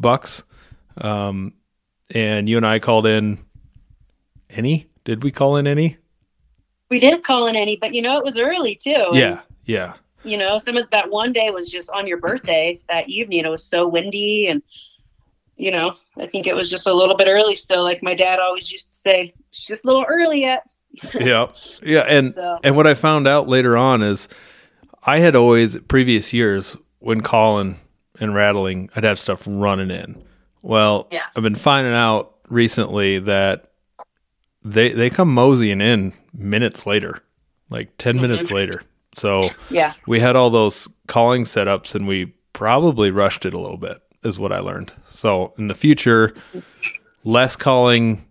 bucks. 0.00 0.42
Um, 0.96 1.54
and 2.10 2.48
you 2.48 2.56
and 2.56 2.66
I 2.66 2.78
called 2.80 3.06
in 3.06 3.44
any? 4.50 4.88
Did 5.04 5.22
we 5.22 5.30
call 5.30 5.56
in 5.56 5.66
any? 5.66 5.98
We 6.90 7.00
didn't 7.00 7.22
call 7.22 7.46
in 7.46 7.54
any, 7.54 7.76
but 7.76 7.94
you 7.94 8.02
know, 8.02 8.18
it 8.18 8.24
was 8.24 8.38
early 8.38 8.74
too. 8.74 9.08
Yeah. 9.12 9.40
Yeah. 9.64 9.94
You 10.24 10.36
know, 10.36 10.58
some 10.58 10.76
of 10.76 10.90
that 10.90 11.10
one 11.10 11.32
day 11.32 11.50
was 11.50 11.70
just 11.70 11.90
on 11.90 12.06
your 12.06 12.18
birthday 12.18 12.80
that 12.88 13.08
evening. 13.08 13.44
It 13.44 13.48
was 13.48 13.64
so 13.64 13.86
windy 13.86 14.48
and 14.48 14.62
you 15.58 15.72
know, 15.72 15.94
I 16.16 16.26
think 16.26 16.46
it 16.46 16.54
was 16.54 16.70
just 16.70 16.86
a 16.86 16.94
little 16.94 17.16
bit 17.16 17.26
early 17.28 17.56
still. 17.56 17.82
Like 17.82 18.02
my 18.02 18.14
dad 18.14 18.38
always 18.38 18.70
used 18.70 18.90
to 18.90 18.96
say, 18.96 19.34
it's 19.50 19.66
just 19.66 19.84
a 19.84 19.88
little 19.88 20.06
early 20.08 20.40
yet. 20.40 20.64
yeah. 21.14 21.48
Yeah. 21.82 22.02
And, 22.02 22.34
So 22.34 22.58
and 22.62 22.76
what 22.76 22.86
I 22.86 22.94
found 22.94 23.26
out 23.26 23.48
later 23.48 23.76
on 23.76 24.02
is 24.02 24.28
I 25.04 25.18
had 25.18 25.34
always, 25.34 25.76
previous 25.80 26.32
years, 26.32 26.76
when 27.00 27.20
calling 27.20 27.80
and 28.20 28.34
rattling, 28.34 28.88
I'd 28.94 29.04
have 29.04 29.18
stuff 29.18 29.42
running 29.46 29.90
in. 29.90 30.22
Well, 30.62 31.08
Yeah. 31.10 31.24
I've 31.36 31.42
been 31.42 31.54
finding 31.54 31.94
out 31.94 32.36
recently 32.48 33.18
that 33.20 33.70
they 34.64 34.90
they 34.90 35.10
come 35.10 35.32
moseying 35.32 35.80
in 35.80 36.12
minutes 36.32 36.86
later, 36.86 37.22
like 37.68 37.96
10 37.98 38.20
minutes 38.20 38.46
mm-hmm. 38.46 38.54
later. 38.54 38.82
So 39.18 39.42
yeah. 39.70 39.94
we 40.06 40.20
had 40.20 40.36
all 40.36 40.50
those 40.50 40.88
calling 41.06 41.44
setups 41.44 41.94
and 41.94 42.06
we 42.06 42.26
probably 42.52 43.10
rushed 43.10 43.44
it 43.44 43.54
a 43.54 43.58
little 43.58 43.76
bit, 43.76 43.98
is 44.24 44.38
what 44.38 44.52
I 44.52 44.60
learned. 44.60 44.92
So 45.08 45.52
in 45.58 45.68
the 45.68 45.74
future, 45.74 46.34
less 47.24 47.56
calling 47.56 48.24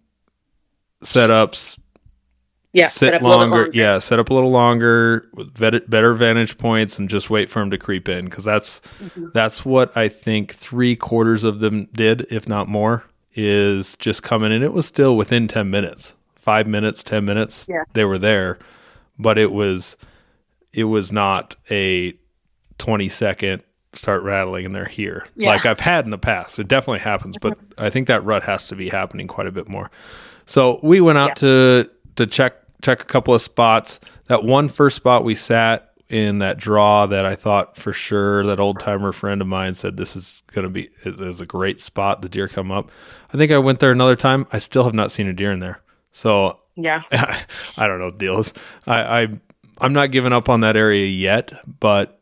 setups, 1.03 1.77
Yeah. 2.73 2.87
sit 2.87 3.11
set 3.11 3.21
a 3.21 3.27
longer, 3.27 3.69
Yeah, 3.73 3.99
set 3.99 4.19
up 4.19 4.29
a 4.29 4.33
little 4.33 4.51
longer 4.51 5.27
with 5.33 5.53
vet- 5.55 5.89
better 5.89 6.13
vantage 6.13 6.57
points, 6.57 6.97
and 6.99 7.09
just 7.09 7.29
wait 7.29 7.49
for 7.49 7.59
them 7.59 7.71
to 7.71 7.77
creep 7.77 8.09
in 8.09 8.25
because 8.25 8.43
that's 8.43 8.81
Mm-hmm. 9.01 9.27
that's 9.33 9.65
what 9.65 9.95
I 9.95 10.07
think 10.07 10.53
three 10.53 10.95
quarters 10.95 11.43
of 11.43 11.59
them 11.59 11.87
did, 11.93 12.25
if 12.31 12.47
not 12.47 12.67
more, 12.67 13.03
is 13.33 13.95
just 13.97 14.23
coming 14.23 14.51
in. 14.51 14.63
It 14.63 14.73
was 14.73 14.85
still 14.85 15.15
within 15.15 15.47
ten 15.47 15.69
minutes, 15.69 16.13
five 16.35 16.67
minutes, 16.67 17.03
ten 17.03 17.25
minutes. 17.25 17.65
Yeah. 17.69 17.83
they 17.93 18.05
were 18.05 18.17
there, 18.17 18.57
but 19.19 19.37
it 19.37 19.51
was 19.51 19.95
it 20.77 20.85
was 20.85 21.11
not 21.11 21.55
a 21.71 22.13
twenty 22.77 23.09
second 23.09 23.63
start 23.93 24.21
rattling 24.21 24.65
and 24.65 24.75
they're 24.75 24.85
here 24.85 25.25
Yeah. 25.35 25.49
like 25.49 25.65
I've 25.65 25.79
had 25.79 26.05
in 26.05 26.11
the 26.11 26.17
past. 26.19 26.59
It 26.59 26.67
definitely 26.67 26.99
happens, 26.99 27.35
but 27.41 27.57
I 27.79 27.89
think 27.89 28.07
that 28.07 28.23
rut 28.23 28.43
has 28.43 28.67
to 28.67 28.75
be 28.75 28.89
happening 28.89 29.27
quite 29.27 29.47
a 29.47 29.51
bit 29.51 29.67
more. 29.67 29.89
So 30.45 30.79
we 30.83 31.01
went 31.01 31.17
out 31.17 31.35
to 31.37 31.89
to 32.17 32.27
check 32.27 32.53
check 32.83 33.01
a 33.01 33.05
couple 33.05 33.33
of 33.33 33.41
spots. 33.41 33.99
That 34.27 34.43
one 34.43 34.69
first 34.69 34.95
spot 34.95 35.23
we 35.23 35.33
sat 35.35 35.83
in 36.09 36.39
that 36.39 36.57
draw 36.57 37.05
that 37.07 37.25
I 37.25 37.35
thought 37.35 37.75
for 37.75 37.91
sure 37.91 38.45
that 38.45 38.59
old 38.59 38.79
timer 38.79 39.11
friend 39.11 39.41
of 39.41 39.47
mine 39.47 39.73
said 39.73 39.97
this 39.97 40.15
is 40.15 40.43
gonna 40.53 40.69
be 40.69 40.89
it 41.03 41.19
is 41.19 41.41
a 41.41 41.45
great 41.45 41.81
spot. 41.81 42.21
The 42.21 42.29
deer 42.29 42.47
come 42.47 42.71
up. 42.71 42.91
I 43.33 43.37
think 43.37 43.51
I 43.51 43.57
went 43.57 43.79
there 43.79 43.91
another 43.91 44.15
time. 44.15 44.45
I 44.53 44.59
still 44.59 44.83
have 44.83 44.93
not 44.93 45.11
seen 45.11 45.27
a 45.27 45.33
deer 45.33 45.51
in 45.51 45.59
there. 45.59 45.81
So 46.11 46.59
Yeah. 46.75 47.01
I 47.11 47.87
don't 47.87 47.97
know 47.99 48.05
what 48.05 48.19
the 48.19 48.25
deal 48.25 48.39
is. 48.39 48.53
I, 48.85 49.21
I 49.21 49.27
I'm 49.79 49.93
not 49.93 50.11
giving 50.11 50.33
up 50.33 50.49
on 50.49 50.61
that 50.61 50.75
area 50.75 51.05
yet, 51.05 51.53
but 51.79 52.21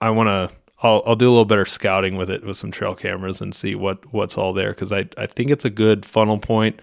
I 0.00 0.10
want 0.10 0.28
to. 0.28 0.50
I'll, 0.82 1.02
I'll 1.06 1.16
do 1.16 1.28
a 1.28 1.30
little 1.30 1.44
better 1.46 1.64
scouting 1.64 2.16
with 2.16 2.28
it 2.28 2.44
with 2.44 2.58
some 2.58 2.70
trail 2.70 2.94
cameras 2.94 3.40
and 3.40 3.54
see 3.54 3.74
what 3.74 4.12
what's 4.12 4.36
all 4.36 4.52
there 4.52 4.70
because 4.70 4.92
I 4.92 5.08
I 5.16 5.26
think 5.26 5.50
it's 5.50 5.64
a 5.64 5.70
good 5.70 6.04
funnel 6.04 6.38
point 6.38 6.80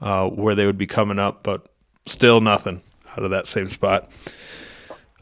uh, 0.00 0.28
where 0.28 0.54
they 0.54 0.66
would 0.66 0.78
be 0.78 0.86
coming 0.86 1.18
up, 1.18 1.42
but 1.42 1.68
still 2.06 2.40
nothing 2.40 2.82
out 3.12 3.22
of 3.22 3.30
that 3.30 3.46
same 3.46 3.68
spot. 3.68 4.10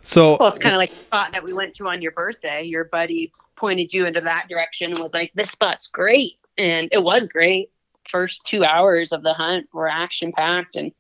So 0.03 0.37
Well, 0.39 0.49
it's 0.49 0.59
kind 0.59 0.75
of 0.75 0.79
like 0.79 0.91
the 0.91 0.97
spot 0.97 1.33
that 1.33 1.43
we 1.43 1.53
went 1.53 1.75
to 1.75 1.89
on 1.89 2.03
your 2.03 2.13
birthday. 2.13 2.63
Your 2.63 2.85
buddy 2.85 3.33
pointed 3.57 3.93
you 3.93 4.07
into 4.07 4.21
that 4.21 4.49
direction 4.49 4.93
and 4.93 5.01
was 5.01 5.15
like, 5.15 5.33
"This 5.35 5.51
spot's 5.51 5.87
great," 5.87 6.35
and 6.59 6.89
it 6.93 7.03
was 7.03 7.27
great. 7.27 7.71
First 8.11 8.47
two 8.47 8.65
hours 8.65 9.13
of 9.13 9.23
the 9.23 9.33
hunt 9.33 9.67
were 9.73 9.89
action 9.89 10.33
packed 10.33 10.77
and 10.77 10.93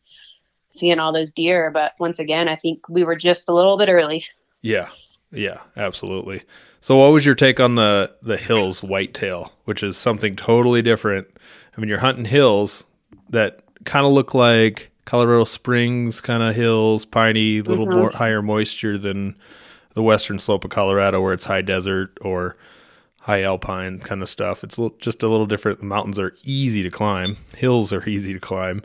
seeing 0.74 0.98
all 0.98 1.12
those 1.12 1.32
deer. 1.32 1.70
But 1.70 1.92
once 1.98 2.18
again, 2.18 2.48
I 2.48 2.56
think 2.56 2.88
we 2.88 3.04
were 3.04 3.16
just 3.16 3.48
a 3.48 3.54
little 3.54 3.78
bit 3.78 3.88
early. 3.88 4.24
Yeah, 4.62 4.88
yeah, 5.32 5.58
absolutely. 5.76 6.42
So, 6.80 6.96
what 6.96 7.12
was 7.12 7.24
your 7.24 7.34
take 7.34 7.60
on 7.60 7.74
the 7.76 8.14
the 8.22 8.36
hills 8.36 8.82
whitetail, 8.82 9.52
which 9.64 9.82
is 9.82 9.96
something 9.96 10.36
totally 10.36 10.82
different? 10.82 11.26
I 11.76 11.80
mean, 11.80 11.88
you're 11.88 11.98
hunting 11.98 12.26
hills 12.26 12.84
that 13.30 13.62
kind 13.84 14.06
of 14.06 14.12
look 14.12 14.34
like 14.34 14.90
Colorado 15.04 15.44
Springs 15.44 16.20
kind 16.20 16.42
of 16.42 16.54
hills, 16.54 17.04
piney, 17.04 17.58
a 17.58 17.62
little 17.62 17.86
Mhm. 17.86 17.92
more 17.94 18.10
higher 18.10 18.42
moisture 18.42 18.96
than 18.96 19.36
the 19.94 20.02
western 20.02 20.38
slope 20.38 20.64
of 20.64 20.70
Colorado, 20.70 21.20
where 21.20 21.32
it's 21.32 21.44
high 21.44 21.62
desert 21.62 22.16
or 22.20 22.56
high 23.20 23.42
alpine 23.42 23.98
kind 24.00 24.22
of 24.22 24.28
stuff. 24.28 24.62
It's 24.64 24.78
just 24.98 25.22
a 25.22 25.28
little 25.28 25.46
different. 25.46 25.78
The 25.78 25.86
mountains 25.86 26.18
are 26.18 26.34
easy 26.44 26.82
to 26.82 26.90
climb, 26.90 27.36
hills 27.56 27.92
are 27.92 28.06
easy 28.08 28.32
to 28.34 28.40
climb. 28.40 28.82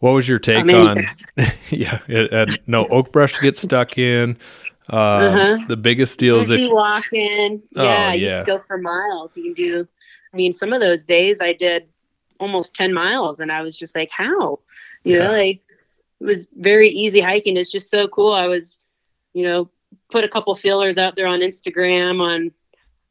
What 0.00 0.10
was 0.12 0.26
your 0.28 0.38
take 0.38 0.64
mean- 0.66 0.76
on? 0.76 1.04
yeah, 1.70 2.00
and, 2.08 2.28
and 2.32 2.58
no 2.66 2.86
oak 2.88 3.12
brush 3.12 3.34
to 3.34 3.40
get 3.40 3.56
stuck 3.58 3.96
in. 3.98 4.30
Um, 4.88 4.98
Uh-huh. 4.98 5.58
The 5.68 5.76
biggest 5.76 6.18
deal 6.18 6.40
is 6.40 6.50
if 6.50 6.58
you 6.58 6.74
walk 6.74 7.04
in, 7.12 7.62
Oh, 7.76 7.82
yeah, 7.84 8.12
you 8.12 8.26
can 8.28 8.44
go 8.44 8.62
for 8.66 8.76
miles. 8.78 9.36
You 9.36 9.44
can 9.44 9.54
do. 9.54 9.88
I 10.32 10.36
mean, 10.36 10.52
some 10.52 10.72
of 10.72 10.80
those 10.80 11.04
days 11.04 11.40
I 11.40 11.52
did 11.52 11.86
almost 12.40 12.74
ten 12.74 12.92
miles, 12.92 13.40
and 13.40 13.52
I 13.52 13.62
was 13.62 13.76
just 13.76 13.94
like, 13.94 14.10
"How?" 14.10 14.58
You 15.04 15.16
Yeah. 15.18 15.24
know, 15.26 15.32
like 15.32 15.60
it 16.20 16.24
was 16.24 16.46
very 16.56 16.88
easy 16.88 17.20
hiking. 17.20 17.56
It's 17.56 17.70
just 17.70 17.88
so 17.90 18.08
cool. 18.08 18.32
I 18.32 18.46
was, 18.46 18.78
you 19.32 19.42
know, 19.44 19.70
put 20.10 20.24
a 20.24 20.28
couple 20.28 20.54
feelers 20.56 20.98
out 20.98 21.14
there 21.16 21.26
on 21.26 21.40
Instagram 21.40 22.20
on 22.20 22.50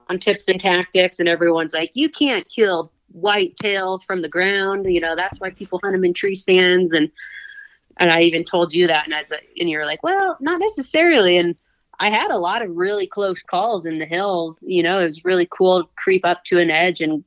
on 0.09 0.17
tips 0.19 0.47
and 0.47 0.59
tactics, 0.59 1.19
and 1.19 1.29
everyone's 1.29 1.73
like, 1.73 1.91
"You 1.93 2.09
can't 2.09 2.47
kill 2.49 2.91
whitetail 3.11 3.99
from 3.99 4.21
the 4.21 4.29
ground." 4.29 4.85
You 4.91 5.01
know, 5.01 5.15
that's 5.15 5.39
why 5.39 5.49
people 5.51 5.79
hunt 5.83 5.95
them 5.95 6.05
in 6.05 6.13
tree 6.13 6.35
stands, 6.35 6.93
and 6.93 7.11
and 7.97 8.11
I 8.11 8.21
even 8.21 8.45
told 8.45 8.73
you 8.73 8.87
that, 8.87 9.07
and 9.07 9.13
and 9.59 9.69
you're 9.69 9.85
like, 9.85 10.03
"Well, 10.03 10.37
not 10.39 10.59
necessarily," 10.59 11.37
and 11.37 11.55
I 11.99 12.09
had 12.09 12.31
a 12.31 12.37
lot 12.37 12.61
of 12.61 12.75
really 12.75 13.07
close 13.07 13.43
calls 13.43 13.85
in 13.85 13.99
the 13.99 14.05
hills. 14.05 14.63
You 14.65 14.83
know, 14.83 14.99
it 14.99 15.05
was 15.05 15.25
really 15.25 15.47
cool 15.51 15.83
to 15.83 15.89
creep 15.95 16.25
up 16.25 16.43
to 16.45 16.59
an 16.59 16.69
edge, 16.69 17.01
and 17.01 17.23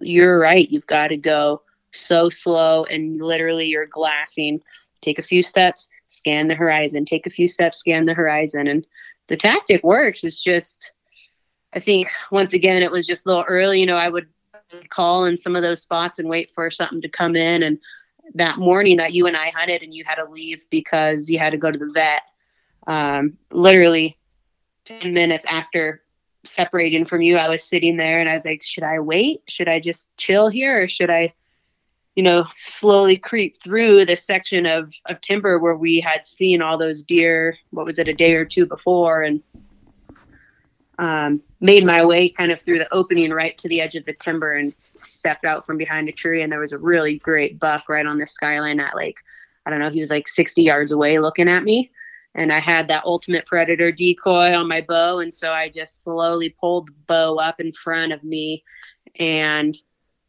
you're 0.00 0.38
right. 0.40 0.68
You've 0.68 0.86
got 0.86 1.08
to 1.08 1.16
go 1.16 1.62
so 1.92 2.28
slow, 2.28 2.84
and 2.84 3.20
literally 3.20 3.66
you're 3.66 3.86
glassing. 3.86 4.60
Take 5.00 5.18
a 5.18 5.22
few 5.22 5.42
steps, 5.42 5.88
scan 6.08 6.48
the 6.48 6.54
horizon. 6.54 7.04
Take 7.04 7.26
a 7.26 7.30
few 7.30 7.46
steps, 7.46 7.78
scan 7.78 8.06
the 8.06 8.14
horizon, 8.14 8.66
and 8.66 8.84
the 9.28 9.36
tactic 9.36 9.84
works. 9.84 10.24
It's 10.24 10.42
just, 10.42 10.90
I 11.72 11.80
think 11.80 12.08
once 12.32 12.54
again, 12.54 12.82
it 12.82 12.90
was 12.90 13.06
just 13.06 13.24
a 13.24 13.28
little 13.28 13.44
early. 13.46 13.78
You 13.78 13.86
know, 13.86 13.96
I 13.96 14.08
would 14.08 14.26
call 14.90 15.24
in 15.24 15.38
some 15.38 15.56
of 15.56 15.62
those 15.62 15.82
spots 15.82 16.18
and 16.18 16.28
wait 16.28 16.52
for 16.54 16.70
something 16.70 17.02
to 17.02 17.08
come 17.08 17.36
in, 17.36 17.62
and 17.62 17.78
that 18.34 18.58
morning 18.58 18.96
that 18.96 19.12
you 19.12 19.26
and 19.26 19.36
I 19.36 19.50
hunted, 19.50 19.82
and 19.82 19.94
you 19.94 20.04
had 20.04 20.16
to 20.16 20.30
leave 20.30 20.64
because 20.70 21.28
you 21.28 21.38
had 21.38 21.50
to 21.50 21.58
go 21.58 21.70
to 21.70 21.78
the 21.78 21.90
vet 21.92 22.22
um, 22.86 23.36
literally 23.50 24.18
10 24.84 25.14
minutes 25.14 25.46
after 25.48 26.02
separating 26.44 27.04
from 27.04 27.22
you, 27.22 27.36
I 27.36 27.48
was 27.48 27.64
sitting 27.64 27.96
there 27.96 28.20
and 28.20 28.28
I 28.28 28.34
was 28.34 28.44
like, 28.44 28.62
should 28.62 28.84
I 28.84 29.00
wait? 29.00 29.42
Should 29.48 29.68
I 29.68 29.80
just 29.80 30.14
chill 30.16 30.48
here? 30.48 30.82
Or 30.82 30.88
should 30.88 31.10
I, 31.10 31.32
you 32.14 32.22
know, 32.22 32.44
slowly 32.66 33.16
creep 33.16 33.62
through 33.62 34.04
this 34.04 34.24
section 34.24 34.66
of, 34.66 34.92
of 35.06 35.20
timber 35.20 35.58
where 35.58 35.76
we 35.76 36.00
had 36.00 36.26
seen 36.26 36.62
all 36.62 36.78
those 36.78 37.02
deer, 37.02 37.56
what 37.70 37.86
was 37.86 37.98
it, 37.98 38.08
a 38.08 38.14
day 38.14 38.34
or 38.34 38.44
two 38.44 38.66
before? 38.66 39.22
And 39.22 39.42
um, 40.98 41.42
made 41.60 41.84
my 41.84 42.04
way 42.04 42.28
kind 42.28 42.52
of 42.52 42.60
through 42.60 42.78
the 42.78 42.92
opening 42.92 43.30
right 43.30 43.56
to 43.58 43.68
the 43.68 43.80
edge 43.80 43.96
of 43.96 44.04
the 44.04 44.12
timber 44.14 44.54
and 44.54 44.72
stepped 44.94 45.44
out 45.44 45.66
from 45.66 45.76
behind 45.76 46.08
a 46.08 46.12
tree. 46.12 46.42
And 46.42 46.52
there 46.52 46.60
was 46.60 46.72
a 46.72 46.78
really 46.78 47.18
great 47.18 47.58
buck 47.58 47.88
right 47.88 48.06
on 48.06 48.18
the 48.18 48.26
skyline 48.26 48.80
at 48.80 48.94
like, 48.94 49.16
I 49.66 49.70
don't 49.70 49.80
know, 49.80 49.90
he 49.90 50.00
was 50.00 50.10
like 50.10 50.28
60 50.28 50.62
yards 50.62 50.92
away 50.92 51.18
looking 51.18 51.48
at 51.48 51.64
me 51.64 51.90
and 52.34 52.52
I 52.52 52.58
had 52.58 52.88
that 52.88 53.04
ultimate 53.04 53.46
predator 53.46 53.92
decoy 53.92 54.54
on 54.54 54.68
my 54.68 54.80
bow, 54.80 55.20
and 55.20 55.32
so 55.32 55.52
I 55.52 55.68
just 55.68 56.02
slowly 56.02 56.50
pulled 56.50 56.88
the 56.88 56.94
bow 57.06 57.36
up 57.36 57.60
in 57.60 57.72
front 57.72 58.12
of 58.12 58.24
me, 58.24 58.64
and 59.18 59.76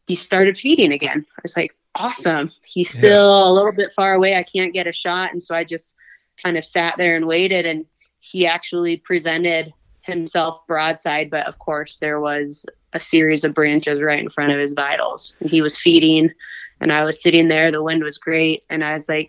he 0.06 0.14
started 0.14 0.56
feeding 0.56 0.92
again. 0.92 1.26
I 1.36 1.40
was 1.42 1.56
like, 1.56 1.74
"Awesome!" 1.96 2.52
He's 2.64 2.94
Yeah. 2.94 3.00
still 3.00 3.50
a 3.50 3.52
little 3.52 3.72
bit 3.72 3.90
far 3.92 4.14
away. 4.14 4.36
I 4.36 4.44
can't 4.44 4.72
get 4.72 4.86
a 4.86 4.92
shot, 4.92 5.32
and 5.32 5.42
so 5.42 5.54
I 5.54 5.64
just 5.64 5.96
kind 6.42 6.56
of 6.56 6.64
sat 6.64 6.94
there 6.96 7.16
and 7.16 7.26
waited, 7.26 7.66
and 7.66 7.86
he 8.20 8.46
actually 8.46 8.98
presented 8.98 9.72
himself 10.06 10.66
broadside, 10.66 11.30
but 11.30 11.46
of 11.46 11.58
course 11.58 11.98
there 11.98 12.20
was 12.20 12.66
a 12.92 13.00
series 13.00 13.44
of 13.44 13.54
branches 13.54 14.02
right 14.02 14.20
in 14.20 14.30
front 14.30 14.52
of 14.52 14.58
his 14.58 14.72
vitals, 14.72 15.36
and 15.40 15.50
he 15.50 15.60
was 15.60 15.78
feeding, 15.78 16.30
and 16.80 16.92
I 16.92 17.04
was 17.04 17.22
sitting 17.22 17.48
there. 17.48 17.70
The 17.70 17.82
wind 17.82 18.02
was 18.02 18.18
great, 18.18 18.64
and 18.70 18.84
I 18.84 18.94
was 18.94 19.08
like 19.08 19.28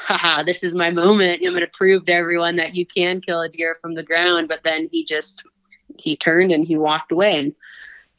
haha, 0.00 0.42
this 0.42 0.62
is 0.62 0.74
my 0.74 0.90
moment. 0.90 1.42
I'm 1.44 1.52
going 1.52 1.60
to 1.60 1.66
prove 1.66 2.06
to 2.06 2.12
everyone 2.12 2.56
that 2.56 2.74
you 2.74 2.86
can 2.86 3.20
kill 3.20 3.42
a 3.42 3.48
deer 3.48 3.76
from 3.80 3.94
the 3.94 4.02
ground. 4.02 4.48
But 4.48 4.62
then 4.64 4.88
he 4.90 5.04
just, 5.04 5.42
he 5.98 6.16
turned 6.16 6.52
and 6.52 6.66
he 6.66 6.76
walked 6.76 7.12
away 7.12 7.38
and 7.38 7.54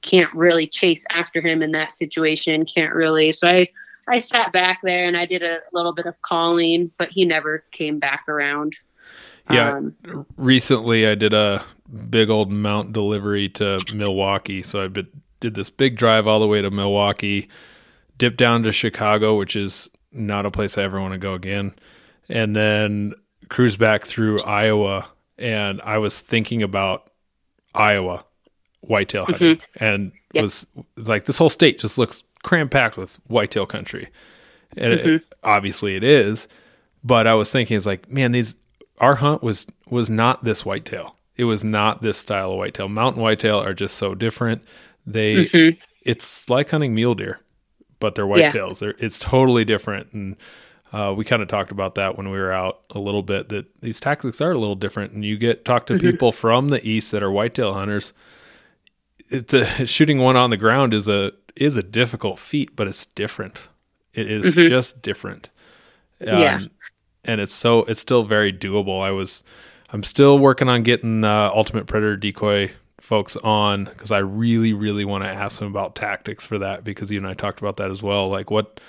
can't 0.02 0.34
really 0.34 0.68
chase 0.68 1.06
after 1.10 1.42
him 1.42 1.62
in 1.62 1.72
that 1.72 1.92
situation. 1.92 2.66
Can't 2.66 2.94
really. 2.94 3.32
So 3.32 3.48
I, 3.48 3.68
I 4.08 4.20
sat 4.20 4.54
back 4.54 4.82
there 4.84 5.06
and 5.06 5.18
I 5.18 5.26
did 5.26 5.42
a 5.42 5.60
little 5.74 5.94
bit 5.94 6.06
of 6.06 6.22
calling, 6.22 6.92
but 6.98 7.10
he 7.10 7.26
never 7.26 7.66
came 7.72 8.00
back 8.00 8.26
around. 8.28 8.76
Yeah. 9.50 9.78
Um, 9.78 9.96
recently 10.38 11.08
I 11.08 11.16
did 11.16 11.34
a 11.34 11.66
big 12.10 12.30
old 12.30 12.52
mount 12.52 12.94
delivery 12.94 13.50
to 13.50 13.82
Milwaukee. 13.94 14.64
So 14.64 14.86
I 14.86 14.88
did, 14.88 15.08
this 15.56 15.70
big 15.70 15.98
drive 15.98 16.28
all 16.28 16.40
the 16.40 16.48
way 16.48 16.62
to 16.62 16.72
Milwaukee, 16.72 17.50
dipped 18.18 18.38
down 18.38 18.64
to 18.64 18.72
Chicago, 18.72 19.38
which 19.38 19.56
is 19.56 19.90
not 20.12 20.46
a 20.46 20.52
place 20.52 20.78
I 20.78 20.84
ever 20.84 21.02
want 21.02 21.14
to 21.14 21.18
go 21.18 21.34
again, 21.34 21.74
and 22.30 22.56
then 22.56 23.14
cruise 23.50 23.78
back 23.78 24.06
through 24.06 24.42
Iowa. 24.44 25.08
And 25.38 25.82
I 25.82 25.98
was 25.98 26.20
thinking 26.20 26.62
about 26.62 27.10
Iowa 27.74 28.24
whitetail 28.82 29.26
mm-hmm. 29.26 29.32
hunting 29.32 29.62
and 29.76 30.12
Yep. 30.34 30.44
was 30.44 30.68
like, 30.96 31.26
this 31.26 31.38
whole 31.38 31.50
state 31.50 31.80
just 31.80 31.98
looks 31.98 32.24
cram 32.44 32.70
packed 32.70 32.98
with 32.98 33.16
whitetail 33.28 33.66
country. 33.66 34.10
And 34.78 34.94
it, 34.94 35.06
mm-hmm. 35.06 35.26
obviously 35.44 35.96
it 35.96 36.04
is. 36.04 36.48
But 37.04 37.28
I 37.28 37.34
was 37.34 37.52
thinking, 37.52 37.76
it's 37.76 37.86
like, 37.86 38.10
man, 38.10 38.32
these 38.32 38.56
our 39.00 39.16
hunt 39.16 39.44
was 39.44 39.66
was 39.90 40.10
not 40.10 40.44
this 40.44 40.64
whitetail. 40.64 41.16
It 41.36 41.46
was 41.46 41.64
not 41.64 42.02
this 42.02 42.18
style 42.18 42.52
of 42.52 42.58
whitetail. 42.58 42.90
Mountain 42.90 43.22
whitetail 43.22 43.60
are 43.60 43.74
just 43.74 43.96
so 43.96 44.14
different. 44.16 44.64
They 45.06 45.46
mhm. 45.46 45.78
it's 46.04 46.50
like 46.50 46.70
hunting 46.70 46.94
mule 46.94 47.16
deer, 47.16 47.40
but 48.00 48.16
they're 48.16 48.28
Yeah. 48.28 48.52
whitetails. 48.52 48.80
They're, 48.80 48.96
it's 49.00 49.20
totally 49.20 49.66
different. 49.66 50.12
And 50.14 50.36
uh, 50.94 51.14
we 51.16 51.24
kind 51.24 51.42
of 51.42 51.48
talked 51.48 51.72
about 51.72 51.96
that 51.96 52.18
when 52.18 52.30
we 52.30 52.38
were 52.38 52.52
out 52.52 52.82
a 52.90 53.00
little 53.00 53.24
bit. 53.24 53.50
That 53.50 53.66
these 53.82 54.00
tactics 54.00 54.42
are 54.42 54.52
a 54.52 54.58
little 54.58 54.76
different, 54.76 55.14
and 55.14 55.24
you 55.24 55.38
get 55.38 55.64
talk 55.66 55.86
to 55.88 55.98
people 55.98 56.32
from 56.32 56.68
the 56.70 56.86
east 56.88 57.12
that 57.12 57.24
are 57.24 57.32
whitetail 57.32 57.74
hunters. 57.74 58.14
It's 59.30 59.54
a, 59.54 59.86
shooting 59.86 60.20
one 60.20 60.36
on 60.36 60.50
the 60.50 60.58
ground 60.58 60.94
is 60.94 61.08
a 61.08 61.32
is 61.56 61.78
a 61.78 61.84
difficult 61.84 62.40
feat, 62.40 62.76
but 62.76 62.88
it's 62.88 63.06
different. 63.08 63.68
It 64.14 64.30
is 64.30 64.52
just 64.52 65.02
different. 65.02 65.50
Yeah. 66.20 66.56
Um, 66.56 66.72
and 67.24 67.40
it's 67.40 67.54
so 67.54 67.84
it's 67.86 68.00
still 68.02 68.24
very 68.24 68.52
doable. 68.52 69.02
I 69.02 69.12
was 69.12 69.44
I'm 69.92 70.04
still 70.04 70.40
working 70.40 70.70
on 70.70 70.84
getting 70.84 71.24
uh, 71.26 71.52
Ultimate 71.54 71.86
Predator 71.88 72.16
decoy 72.18 72.72
folks 73.00 73.36
on 73.38 73.86
because 73.86 74.12
I 74.12 74.20
really 74.20 74.74
really 74.74 75.06
want 75.06 75.24
to 75.24 75.30
ask 75.30 75.60
them 75.60 75.68
about 75.70 75.96
tactics 75.96 76.46
for 76.46 76.60
that 76.60 76.84
because 76.84 77.10
you 77.12 77.18
and 77.18 77.28
I 77.28 77.34
talked 77.34 77.60
about 77.60 77.78
that 77.78 77.92
as 77.92 78.02
well. 78.02 78.30
Like, 78.30 78.52
what 78.52 78.80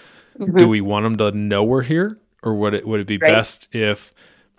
do 0.55 0.69
we 0.69 0.81
want 0.81 1.05
them 1.05 1.17
to 1.17 1.37
know 1.37 1.65
we're 1.65 1.83
here, 1.83 2.19
or 2.43 2.55
would 2.55 2.75
it 2.75 2.87
would 2.87 3.01
it 3.01 3.07
be 3.07 3.17
Right. 3.19 3.29
best 3.29 3.69
if 3.73 4.13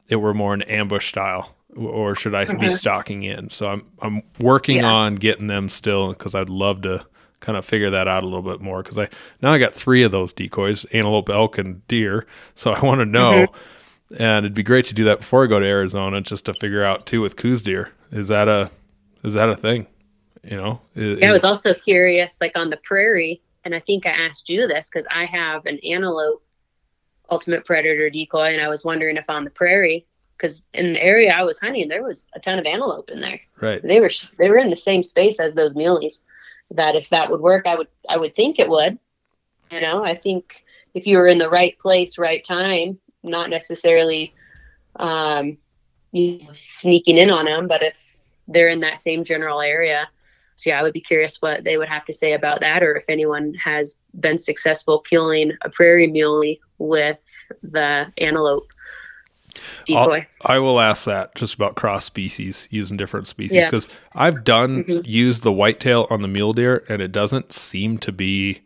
it 0.10 0.18
were 0.18 0.34
more 0.34 0.54
an 0.54 0.64
ambush 0.64 1.10
style, 1.10 1.56
or 1.76 2.16
should 2.16 2.36
I 2.36 2.46
be 2.46 2.70
stalking 2.72 3.24
in? 3.24 3.50
So 3.50 3.68
I'm 3.68 3.86
I'm 4.02 4.24
working 4.40 4.78
Yeah. 4.78 4.92
on 4.92 5.16
getting 5.16 5.48
them 5.48 5.70
still 5.70 6.10
because 6.10 6.36
I'd 6.36 6.50
love 6.50 6.82
to 6.82 7.06
kind 7.40 7.58
of 7.58 7.66
figure 7.66 7.90
that 7.90 8.08
out 8.08 8.24
a 8.24 8.26
little 8.26 8.42
bit 8.42 8.60
more 8.62 8.82
because 8.84 8.98
I 8.98 9.08
now 9.42 9.52
I 9.54 9.60
got 9.60 9.74
three 9.74 10.04
of 10.04 10.12
those 10.12 10.34
decoys: 10.34 10.84
antelope, 10.86 11.30
elk, 11.30 11.58
and 11.58 11.88
deer. 11.88 12.26
So 12.56 12.72
I 12.74 12.80
want 12.84 13.00
to 13.00 13.06
know, 13.06 13.48
and 14.20 14.46
it'd 14.46 14.54
be 14.54 14.64
great 14.64 14.86
to 14.88 14.94
do 14.94 15.04
that 15.06 15.20
before 15.20 15.44
I 15.44 15.48
go 15.48 15.60
to 15.60 15.66
Arizona, 15.66 16.22
just 16.22 16.46
to 16.46 16.54
figure 16.54 16.84
out 16.84 17.06
too 17.06 17.22
with 17.22 17.36
Coues 17.36 17.62
deer. 17.62 17.92
Is 18.12 18.28
that 18.28 18.48
a 18.48 18.70
is 19.24 19.34
that 19.34 19.50
a 19.50 19.56
thing? 19.56 19.88
You 20.44 20.58
know, 20.58 20.82
Is- 20.96 21.20
Yeah, 21.20 21.30
I 21.30 21.32
was 21.32 21.44
also 21.46 21.74
curious, 21.74 22.40
like 22.42 22.58
on 22.58 22.70
the 22.70 22.78
prairie, 22.78 23.42
and 23.64 23.74
I 23.74 23.80
think 23.80 24.06
I 24.06 24.10
asked 24.12 24.50
you 24.50 24.68
this 24.68 24.90
because 24.90 25.08
I 25.10 25.26
have 25.26 25.66
an 25.66 25.80
antelope 25.84 26.44
ultimate 27.32 27.66
predator 27.66 28.10
decoy, 28.10 28.52
and 28.54 28.62
I 28.62 28.68
was 28.68 28.84
wondering 28.84 29.18
if 29.18 29.30
on 29.30 29.46
the 29.46 29.50
prairie, 29.50 30.06
because 30.38 30.64
in 30.74 30.94
the 30.94 31.02
area 31.04 31.32
I 31.32 31.44
was 31.44 31.58
hunting, 31.60 31.88
there 31.88 32.04
was 32.04 32.28
a 32.36 32.40
ton 32.40 32.60
of 32.60 32.66
antelope 32.66 33.10
in 33.10 33.22
there. 33.22 33.40
right. 33.62 33.82
They 33.82 34.00
were 34.02 34.12
they 34.38 34.50
were 34.50 34.58
in 34.58 34.70
the 34.70 34.76
same 34.78 35.04
space 35.04 35.40
as 35.40 35.56
those 35.56 35.74
muleys. 35.76 36.24
That 36.72 36.96
if 36.96 37.10
that 37.10 37.30
would 37.32 37.40
work, 37.42 37.66
I 37.66 37.76
would 37.76 37.88
I 38.10 38.18
would 38.18 38.36
think 38.36 38.60
it 38.60 38.70
would. 38.70 38.98
You 39.72 39.80
know, 39.82 40.04
I 40.04 40.16
think 40.16 40.64
if 40.94 41.08
you 41.08 41.18
were 41.18 41.28
in 41.28 41.38
the 41.38 41.50
right 41.50 41.78
place, 41.80 42.18
right 42.18 42.44
time, 42.44 43.00
not 43.24 43.50
necessarily 43.50 44.34
um, 44.98 45.58
you 46.12 46.40
know, 46.44 46.50
sneaking 46.54 47.18
in 47.18 47.32
on 47.32 47.46
them, 47.46 47.68
but 47.68 47.82
if 47.82 48.18
they're 48.48 48.70
in 48.70 48.82
that 48.82 49.00
same 49.00 49.24
general 49.24 49.62
area. 49.62 50.08
So 50.58 50.70
yeah, 50.70 50.80
I 50.80 50.84
would 50.84 50.94
be 50.94 51.02
curious 51.02 51.42
what 51.42 51.64
they 51.64 51.78
would 51.78 51.90
have 51.90 52.06
to 52.06 52.14
say 52.14 52.34
about 52.34 52.60
that, 52.60 52.84
or 52.84 52.96
if 52.96 53.06
anyone 53.10 53.54
has 53.56 53.98
been 54.20 54.38
successful 54.38 55.00
killing 55.00 55.52
a 55.62 55.70
prairie 55.70 56.08
muley 56.08 56.62
with 56.78 57.20
the 57.64 58.12
antelope 58.20 58.68
I'll- 59.90 60.10
decoy. 60.10 60.28
I 60.42 60.60
will 60.60 60.80
ask 60.80 61.06
that 61.06 61.34
just 61.36 61.56
about 61.56 61.76
cross 61.76 62.06
species 62.06 62.68
using 62.70 62.98
different 62.98 63.28
species 63.28 63.56
Yeah. 63.56 63.66
because 63.68 63.88
I've 64.14 64.44
done 64.44 64.84
Mhm. 64.84 65.08
use 65.08 65.42
the 65.42 65.52
whitetail 65.52 66.06
on 66.12 66.22
the 66.22 66.28
mule 66.28 66.54
deer 66.54 66.84
and 66.88 67.02
it 67.02 67.12
doesn't 67.12 67.52
seem 67.54 67.98
to 68.00 68.12
be. 68.12 68.62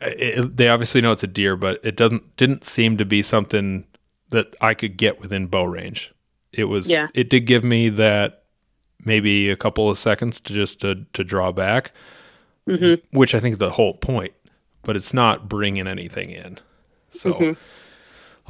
It, 0.00 0.56
they 0.56 0.68
obviously 0.68 1.00
know 1.00 1.12
it's 1.12 1.22
a 1.22 1.26
deer, 1.28 1.56
but 1.56 1.80
it 1.84 1.96
doesn't 1.96 2.36
didn't 2.36 2.64
seem 2.64 2.96
to 2.98 3.04
be 3.04 3.22
something 3.22 3.84
that 4.30 4.54
I 4.60 4.74
could 4.74 4.96
get 4.96 5.20
within 5.20 5.46
bow 5.46 5.64
range. 5.64 6.12
It 6.52 6.64
was. 6.64 6.88
Yeah. 6.88 7.08
It 7.14 7.28
did 7.30 7.40
give 7.46 7.64
me 7.64 7.88
that 7.90 8.44
maybe 9.04 9.50
a 9.50 9.56
couple 9.56 9.88
of 9.90 9.98
seconds 9.98 10.40
to 10.40 10.52
just 10.52 10.80
to 10.80 11.04
to 11.12 11.24
draw 11.24 11.52
back, 11.52 11.92
hmm 12.66 12.94
which 13.12 13.34
I 13.34 13.40
think 13.40 13.52
is 13.54 13.58
the 13.58 13.70
whole 13.70 13.94
point. 13.94 14.32
But 14.82 14.96
it's 14.96 15.12
not 15.12 15.48
bringing 15.48 15.86
anything 15.86 16.30
in. 16.30 16.58
So. 17.10 17.34
Mhm. 17.34 17.56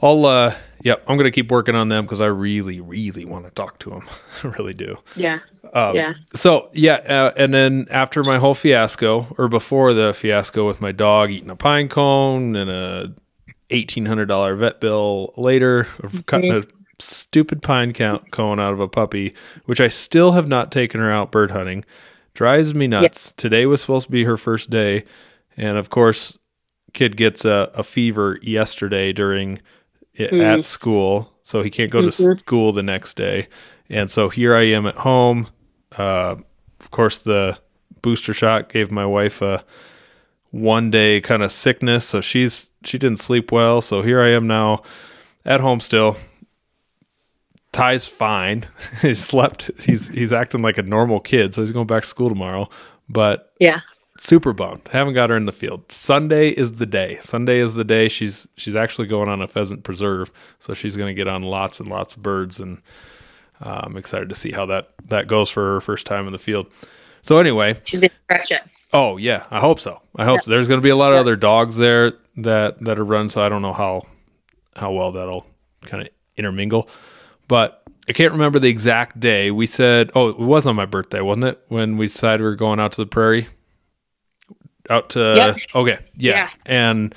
I'll 0.02 0.24
uh 0.26 0.54
yep, 0.82 1.02
I'm 1.06 1.16
gonna 1.16 1.30
keep 1.30 1.50
working 1.50 1.74
on 1.74 1.88
them 1.88 2.04
because 2.04 2.20
I 2.20 2.26
really, 2.26 2.80
really 2.80 3.24
want 3.24 3.44
to 3.44 3.50
talk 3.50 3.78
to 3.80 3.90
them. 3.90 4.08
I 4.44 4.48
really 4.48 4.74
do. 4.74 4.96
Yeah, 5.16 5.40
Um, 5.72 5.94
yeah. 5.94 6.14
So 6.34 6.70
yeah, 6.72 6.94
uh, 6.94 7.32
and 7.36 7.52
then 7.52 7.86
after 7.90 8.22
my 8.22 8.38
whole 8.38 8.54
fiasco, 8.54 9.34
or 9.38 9.48
before 9.48 9.92
the 9.92 10.14
fiasco 10.14 10.66
with 10.66 10.80
my 10.80 10.92
dog 10.92 11.30
eating 11.30 11.50
a 11.50 11.56
pine 11.56 11.88
cone 11.88 12.56
and 12.56 12.70
a 12.70 13.12
eighteen 13.70 14.06
hundred 14.06 14.26
dollar 14.26 14.56
vet 14.56 14.80
bill 14.80 15.32
later 15.36 15.86
of 16.02 16.24
cutting 16.26 16.52
a 16.52 16.62
stupid 16.98 17.62
pine 17.62 17.92
count 17.92 18.30
cone 18.30 18.60
out 18.60 18.72
of 18.72 18.80
a 18.80 18.88
puppy, 18.88 19.34
which 19.66 19.80
I 19.80 19.88
still 19.88 20.32
have 20.32 20.48
not 20.48 20.70
taken 20.72 21.00
her 21.00 21.10
out 21.10 21.30
bird 21.32 21.50
hunting, 21.50 21.84
drives 22.34 22.74
me 22.74 22.86
nuts. 22.86 23.32
Today 23.36 23.66
was 23.66 23.80
supposed 23.80 24.06
to 24.06 24.12
be 24.12 24.24
her 24.24 24.36
first 24.36 24.70
day, 24.70 25.04
and 25.56 25.78
of 25.78 25.88
course, 25.90 26.38
kid 26.92 27.16
gets 27.16 27.44
a, 27.44 27.70
a 27.74 27.82
fever 27.84 28.38
yesterday 28.42 29.12
during 29.12 29.60
Mm. 30.18 30.42
at 30.42 30.64
school, 30.64 31.32
so 31.42 31.62
he 31.62 31.70
can't 31.70 31.90
go 31.90 32.02
to 32.02 32.08
Mhm. 32.08 32.38
school 32.40 32.72
the 32.72 32.82
next 32.82 33.16
day. 33.16 33.48
And 33.88 34.10
so 34.10 34.28
here 34.28 34.54
I 34.54 34.62
am 34.64 34.86
at 34.86 34.96
home. 34.96 35.48
Uh, 35.96 36.36
of 36.80 36.90
course, 36.90 37.22
the 37.22 37.58
booster 38.02 38.32
shot 38.34 38.70
gave 38.72 38.90
my 38.90 39.06
wife 39.06 39.40
a 39.42 39.64
one 40.50 40.90
day 40.90 41.20
kind 41.20 41.42
of 41.42 41.52
sickness, 41.52 42.04
so 42.04 42.20
she's 42.20 42.70
she 42.84 42.98
didn't 42.98 43.18
sleep 43.18 43.52
well. 43.52 43.80
So 43.80 44.02
here 44.02 44.20
I 44.20 44.28
am 44.30 44.46
now 44.46 44.82
at 45.44 45.60
home 45.60 45.80
still. 45.80 46.16
Ty's 47.72 48.06
fine. 48.08 48.66
he 49.02 49.14
slept. 49.14 49.70
He's 49.80 50.08
he's 50.08 50.32
acting 50.32 50.62
like 50.62 50.78
a 50.78 50.82
normal 50.82 51.20
kid, 51.20 51.54
so 51.54 51.62
he's 51.62 51.72
going 51.72 51.86
back 51.86 52.02
to 52.02 52.08
school 52.08 52.28
tomorrow. 52.28 52.68
But 53.08 53.52
Yeah. 53.60 53.80
Super 54.20 54.52
bummed. 54.52 54.82
Haven't 54.92 55.14
got 55.14 55.30
her 55.30 55.36
in 55.36 55.46
the 55.46 55.52
field. 55.52 55.90
Sunday 55.90 56.50
is 56.50 56.72
the 56.72 56.84
day. 56.86 57.18
Sunday 57.22 57.58
is 57.58 57.74
the 57.74 57.84
day. 57.84 58.08
She's 58.08 58.46
she's 58.56 58.76
actually 58.76 59.08
going 59.08 59.28
on 59.30 59.40
a 59.40 59.48
pheasant 59.48 59.82
preserve, 59.82 60.30
so 60.58 60.74
she's 60.74 60.96
going 60.96 61.08
to 61.08 61.14
get 61.14 61.26
on 61.26 61.42
lots 61.42 61.80
and 61.80 61.88
lots 61.88 62.14
of 62.14 62.22
birds, 62.22 62.60
and 62.60 62.82
uh, 63.62 63.80
I'm 63.84 63.96
excited 63.96 64.28
to 64.28 64.34
see 64.34 64.50
how 64.52 64.66
that 64.66 64.90
that 65.08 65.26
goes 65.26 65.48
for 65.48 65.74
her 65.74 65.80
first 65.80 66.06
time 66.06 66.26
in 66.26 66.32
the 66.32 66.38
field. 66.38 66.66
So 67.22 67.38
anyway, 67.38 67.76
She's 67.84 68.00
gonna 68.00 68.10
crush 68.28 68.50
it. 68.50 68.62
oh 68.92 69.16
yeah, 69.16 69.46
I 69.50 69.58
hope 69.60 69.80
so. 69.80 70.00
I 70.16 70.24
hope 70.24 70.42
so. 70.42 70.50
There's 70.50 70.68
going 70.68 70.80
to 70.80 70.84
be 70.84 70.90
a 70.90 70.96
lot 70.96 71.12
of 71.12 71.18
other 71.18 71.36
dogs 71.36 71.76
there 71.76 72.12
that 72.36 72.78
that 72.84 72.98
are 72.98 73.04
run, 73.04 73.28
so 73.30 73.42
I 73.42 73.48
don't 73.48 73.62
know 73.62 73.72
how 73.72 74.06
how 74.76 74.92
well 74.92 75.12
that'll 75.12 75.46
kind 75.82 76.02
of 76.02 76.08
intermingle. 76.36 76.88
But 77.48 77.82
I 78.08 78.12
can't 78.12 78.32
remember 78.32 78.58
the 78.58 78.68
exact 78.68 79.18
day. 79.18 79.50
We 79.50 79.66
said, 79.66 80.10
oh, 80.14 80.28
it 80.28 80.38
was 80.38 80.66
on 80.66 80.76
my 80.76 80.86
birthday, 80.86 81.20
wasn't 81.20 81.44
it? 81.46 81.60
When 81.68 81.96
we 81.96 82.06
decided 82.06 82.40
we 82.42 82.48
were 82.48 82.56
going 82.56 82.78
out 82.80 82.92
to 82.92 83.02
the 83.02 83.06
prairie, 83.06 83.48
out 84.90 85.10
to 85.10 85.34
Yep. 85.36 85.56
okay, 85.74 85.98
yeah. 86.16 86.32
Yeah. 86.32 86.50
and 86.66 87.14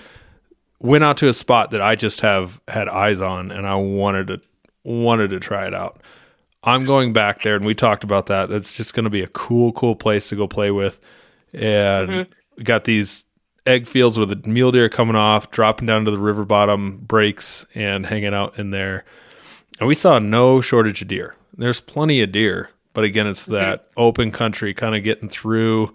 went 0.79 1.03
out 1.03 1.17
to 1.17 1.29
a 1.29 1.33
spot 1.33 1.71
that 1.71 1.81
I 1.81 1.95
just 1.95 2.21
have 2.21 2.61
had 2.67 2.87
eyes 2.87 3.21
on, 3.21 3.51
and 3.51 3.65
I 3.65 3.75
wanted 3.75 4.27
to 4.27 4.41
wanted 4.83 5.29
to 5.29 5.39
try 5.39 5.65
it 5.65 5.73
out. 5.73 6.01
I'm 6.63 6.85
going 6.85 7.11
back 7.13 7.41
there, 7.41 7.55
and 7.55 7.65
we 7.65 7.73
talked 7.73 8.03
about 8.03 8.27
that. 8.27 8.49
That's 8.49 8.75
just 8.75 8.93
going 8.93 9.03
to 9.05 9.09
be 9.09 9.21
a 9.21 9.27
cool, 9.27 9.73
cool 9.73 9.95
place 9.95 10.29
to 10.29 10.35
go 10.35 10.47
play 10.47 10.71
with, 10.71 10.99
and 11.53 12.27
we 12.57 12.63
got 12.63 12.83
these 12.85 13.25
ag 13.65 13.87
fields 13.87 14.19
with 14.19 14.31
a 14.31 14.35
mule 14.47 14.71
deer 14.71 14.89
coming 14.89 15.15
off, 15.15 15.51
dropping 15.51 15.87
down 15.87 16.05
to 16.05 16.11
the 16.11 16.17
river 16.17 16.45
bottom 16.45 16.97
breaks, 16.97 17.65
and 17.73 18.05
hanging 18.05 18.33
out 18.33 18.57
in 18.59 18.71
there. 18.71 19.05
And 19.79 19.87
we 19.87 19.95
saw 19.95 20.19
no 20.19 20.61
shortage 20.61 21.01
of 21.01 21.07
deer. 21.07 21.35
There's 21.57 21.81
plenty 21.81 22.21
of 22.21 22.31
deer, 22.31 22.69
but 22.93 23.03
again, 23.03 23.27
it's 23.27 23.43
mm-hmm. 23.43 23.53
that 23.53 23.87
open 23.97 24.31
country 24.31 24.73
kind 24.73 24.95
of 24.95 25.03
getting 25.03 25.29
through 25.29 25.93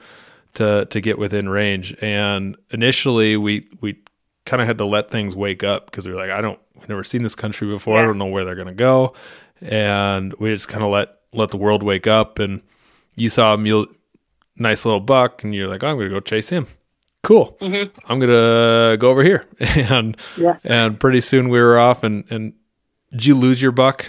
to 0.59 0.87
to 0.87 1.01
get 1.01 1.19
within 1.19 1.49
range. 1.49 1.95
And 2.01 2.57
initially, 2.71 3.37
we 3.37 3.67
we 3.81 3.97
kind 4.45 4.61
of 4.63 4.69
had 4.69 4.79
to 4.79 4.85
let 4.85 5.11
things 5.11 5.35
wake 5.35 5.65
up 5.65 5.87
because 5.87 6.07
we 6.07 6.13
were 6.13 6.19
like, 6.19 6.31
I 6.31 6.41
don't, 6.41 6.59
we've 6.75 6.89
never 6.89 7.05
seen 7.05 7.23
this 7.23 7.35
country 7.35 7.67
before. 7.69 7.99
I 7.99 8.05
don't 8.05 8.19
know 8.19 8.27
where 8.27 8.45
they're 8.45 8.55
gonna 8.55 8.75
go, 8.75 9.15
and 9.61 10.33
we 10.35 10.53
just 10.53 10.69
kind 10.69 10.85
of 10.85 10.91
let 10.91 11.17
let 11.33 11.51
the 11.51 11.57
world 11.59 11.83
wake 11.83 12.07
up. 12.07 12.39
And 12.39 12.63
you 13.17 13.29
saw 13.29 13.55
a 13.55 13.59
mule, 13.59 13.87
nice 14.57 14.85
little 14.85 15.01
buck, 15.01 15.43
and 15.45 15.55
you're 15.55 15.69
like, 15.69 15.83
oh, 15.83 15.89
I'm 15.89 15.97
gonna 15.99 16.11
go 16.11 16.21
chase 16.21 16.49
him. 16.51 16.67
cool. 17.25 17.57
Mhm. 17.61 17.91
I'm 18.07 18.19
gonna 18.21 18.97
go 18.99 19.11
over 19.11 19.23
here, 19.23 19.45
and 19.61 20.17
Yeah. 20.37 20.57
and 20.65 20.99
pretty 20.99 21.21
soon 21.21 21.49
we 21.51 21.59
were 21.61 21.79
off. 21.79 22.03
And 22.05 22.25
and 22.31 22.55
did 23.11 23.27
you 23.27 23.35
lose 23.35 23.61
your 23.61 23.73
buck 23.73 24.07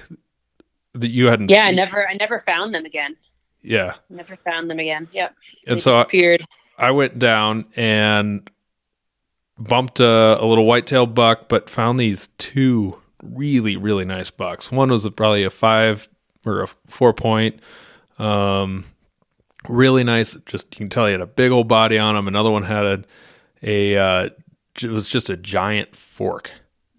that 0.93 1.09
you 1.09 1.25
hadn't? 1.27 1.49
Yeah, 1.51 1.63
I 1.65 1.71
never, 1.71 2.07
I 2.07 2.13
never 2.13 2.39
found 2.45 2.73
them 2.73 2.85
again. 2.85 3.15
Yeah. 3.61 3.95
Never 4.09 4.35
found 4.37 4.69
them 4.69 4.79
again. 4.79 5.07
Yep. 5.11 5.35
And 5.67 5.77
They 5.77 5.81
so 5.81 5.91
I, 5.91 6.03
disappeared. 6.03 6.45
I 6.77 6.91
went 6.91 7.19
down 7.19 7.65
and 7.75 8.49
bumped 9.57 9.99
a, 9.99 10.37
a 10.39 10.45
little 10.45 10.65
whitetail 10.65 11.05
buck, 11.05 11.49
but 11.49 11.69
found 11.69 11.99
these 11.99 12.29
two 12.37 12.99
really 13.21 13.75
really 13.75 14.05
nice 14.05 14.31
bucks. 14.31 14.71
One 14.71 14.89
was 14.89 15.07
probably 15.09 15.43
a 15.43 15.49
five 15.49 16.09
or 16.45 16.63
a 16.63 16.67
four 16.87 17.13
point. 17.13 17.59
Um, 18.17 18.85
really 19.67 20.03
nice. 20.03 20.37
Just 20.45 20.73
you 20.73 20.77
can 20.77 20.89
tell 20.89 21.05
he 21.05 21.11
had 21.11 21.21
a 21.21 21.27
big 21.27 21.51
old 21.51 21.67
body 21.67 21.97
on 21.97 22.15
him. 22.15 22.27
Another 22.27 22.51
one 22.51 22.63
had 22.63 22.85
a 22.85 23.03
a 23.61 23.97
uh, 23.97 24.29
it 24.81 24.89
was 24.89 25.09
just 25.09 25.29
a 25.29 25.35
giant 25.35 25.95
fork, 25.95 26.51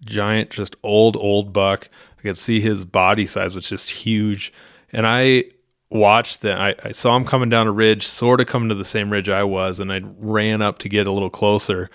giant, 0.05 0.51
just 0.51 0.75
old 0.83 1.17
old 1.17 1.53
buck. 1.53 1.89
I 2.19 2.21
could 2.21 2.37
see 2.37 2.61
his 2.61 2.85
body 2.85 3.25
size 3.25 3.55
was 3.55 3.67
just 3.67 3.89
huge, 3.89 4.53
and 4.91 5.07
I 5.07 5.45
watched 5.91 6.41
that. 6.41 6.59
I, 6.59 6.75
I 6.83 6.91
saw 6.91 7.15
him 7.15 7.25
coming 7.25 7.49
down 7.49 7.67
a 7.67 7.71
ridge, 7.71 8.07
sort 8.07 8.41
of 8.41 8.47
coming 8.47 8.69
to 8.69 8.75
the 8.75 8.85
same 8.85 9.11
ridge 9.11 9.29
I 9.29 9.43
was, 9.43 9.79
and 9.79 9.91
I 9.91 10.01
ran 10.03 10.61
up 10.61 10.79
to 10.79 10.89
get 10.89 11.05
a 11.05 11.11
little 11.11 11.29
closer, 11.29 11.89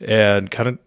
and 0.00 0.50
kind 0.50 0.68
of 0.68 0.78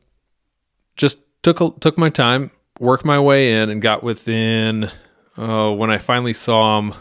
just 0.95 1.17
took 1.41 1.61
a, 1.61 1.71
took 1.79 1.97
my 1.97 2.09
time, 2.09 2.51
worked 2.79 3.05
my 3.05 3.19
way 3.19 3.53
in, 3.61 3.69
and 3.69 3.81
got 3.81 4.03
within. 4.03 4.91
Uh, 5.35 5.73
when 5.73 5.89
I 5.89 5.97
finally 5.97 6.33
saw 6.33 6.77
him, 6.77 6.93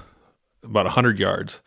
about 0.63 0.87
hundred 0.87 1.19
yards, 1.19 1.61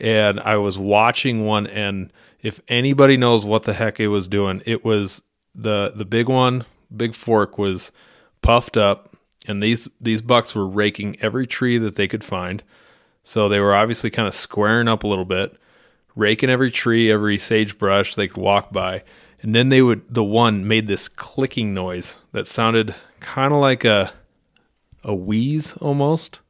and 0.00 0.40
I 0.40 0.56
was 0.56 0.78
watching 0.78 1.44
one. 1.44 1.66
And 1.66 2.12
if 2.42 2.60
anybody 2.68 3.16
knows 3.16 3.44
what 3.44 3.64
the 3.64 3.74
heck 3.74 4.00
it 4.00 4.08
was 4.08 4.28
doing, 4.28 4.62
it 4.66 4.84
was 4.84 5.22
the 5.54 5.92
the 5.94 6.04
big 6.04 6.28
one, 6.28 6.64
big 6.96 7.14
fork 7.14 7.58
was 7.58 7.90
puffed 8.40 8.76
up, 8.76 9.16
and 9.46 9.62
these 9.62 9.88
these 10.00 10.22
bucks 10.22 10.54
were 10.54 10.66
raking 10.66 11.16
every 11.20 11.46
tree 11.46 11.78
that 11.78 11.96
they 11.96 12.08
could 12.08 12.24
find. 12.24 12.62
So 13.22 13.48
they 13.48 13.60
were 13.60 13.74
obviously 13.74 14.10
kind 14.10 14.28
of 14.28 14.34
squaring 14.34 14.88
up 14.88 15.04
a 15.04 15.06
little 15.06 15.24
bit, 15.24 15.56
raking 16.16 16.50
every 16.50 16.70
tree, 16.70 17.10
every 17.10 17.38
sagebrush 17.38 18.14
they 18.14 18.28
could 18.28 18.42
walk 18.42 18.72
by. 18.72 19.02
And 19.42 19.54
then 19.54 19.68
they 19.68 19.82
would 19.82 20.02
the 20.12 20.24
one 20.24 20.66
made 20.66 20.86
this 20.86 21.08
clicking 21.08 21.72
noise 21.72 22.16
that 22.32 22.46
sounded 22.46 22.94
kind 23.20 23.52
of 23.52 23.60
like 23.60 23.84
a 23.84 24.12
a 25.02 25.14
wheeze 25.14 25.74
almost. 25.78 26.40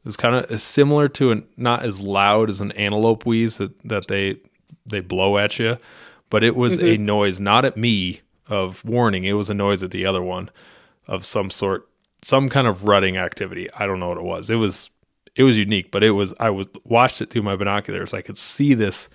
It 0.00 0.06
was 0.06 0.16
kind 0.16 0.34
of 0.34 0.60
similar 0.60 1.08
to 1.10 1.30
an 1.30 1.46
not 1.56 1.84
as 1.84 2.00
loud 2.00 2.50
as 2.50 2.60
an 2.60 2.72
antelope 2.72 3.26
wheeze 3.26 3.58
that, 3.58 3.78
that 3.84 4.08
they 4.08 4.38
they 4.86 5.00
blow 5.00 5.38
at 5.38 5.58
you, 5.58 5.78
but 6.30 6.42
it 6.42 6.56
was 6.56 6.78
a 6.78 6.82
mm-hmm. 6.82 7.04
noise 7.04 7.38
not 7.38 7.64
at 7.64 7.76
me 7.76 8.22
of 8.48 8.84
warning. 8.84 9.24
It 9.24 9.34
was 9.34 9.50
a 9.50 9.54
noise 9.54 9.82
at 9.82 9.92
the 9.92 10.04
other 10.04 10.22
one 10.22 10.50
of 11.06 11.24
some 11.24 11.50
sort, 11.50 11.88
some 12.22 12.48
kind 12.48 12.66
of 12.66 12.84
rutting 12.84 13.16
activity. 13.16 13.68
I 13.72 13.86
don't 13.86 14.00
know 14.00 14.08
what 14.08 14.18
it 14.18 14.24
was. 14.24 14.50
It 14.50 14.56
was 14.56 14.90
it 15.40 15.44
was 15.44 15.56
unique, 15.56 15.90
but 15.90 16.04
it 16.04 16.10
was 16.10 16.34
I 16.38 16.50
was 16.50 16.66
watched 16.84 17.22
it 17.22 17.30
through 17.30 17.44
my 17.44 17.56
binoculars. 17.56 18.12
I 18.12 18.20
could 18.20 18.36
see 18.36 18.74
this 18.74 19.08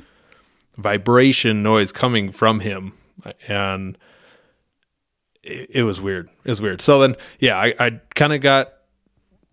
vibration 0.76 1.62
noise 1.62 1.92
coming 1.92 2.32
from 2.32 2.62
him, 2.62 2.94
and 3.48 3.96
it, 5.44 5.70
it 5.70 5.84
was 5.84 6.02
weird. 6.02 6.28
It 6.44 6.50
was 6.50 6.62
weird. 6.62 6.82
So 6.82 7.00
then, 7.00 7.16
yeah, 7.38 7.60
I, 7.60 7.76
I 7.80 7.90
kind 8.16 8.34
of 8.34 8.42
got 8.42 8.74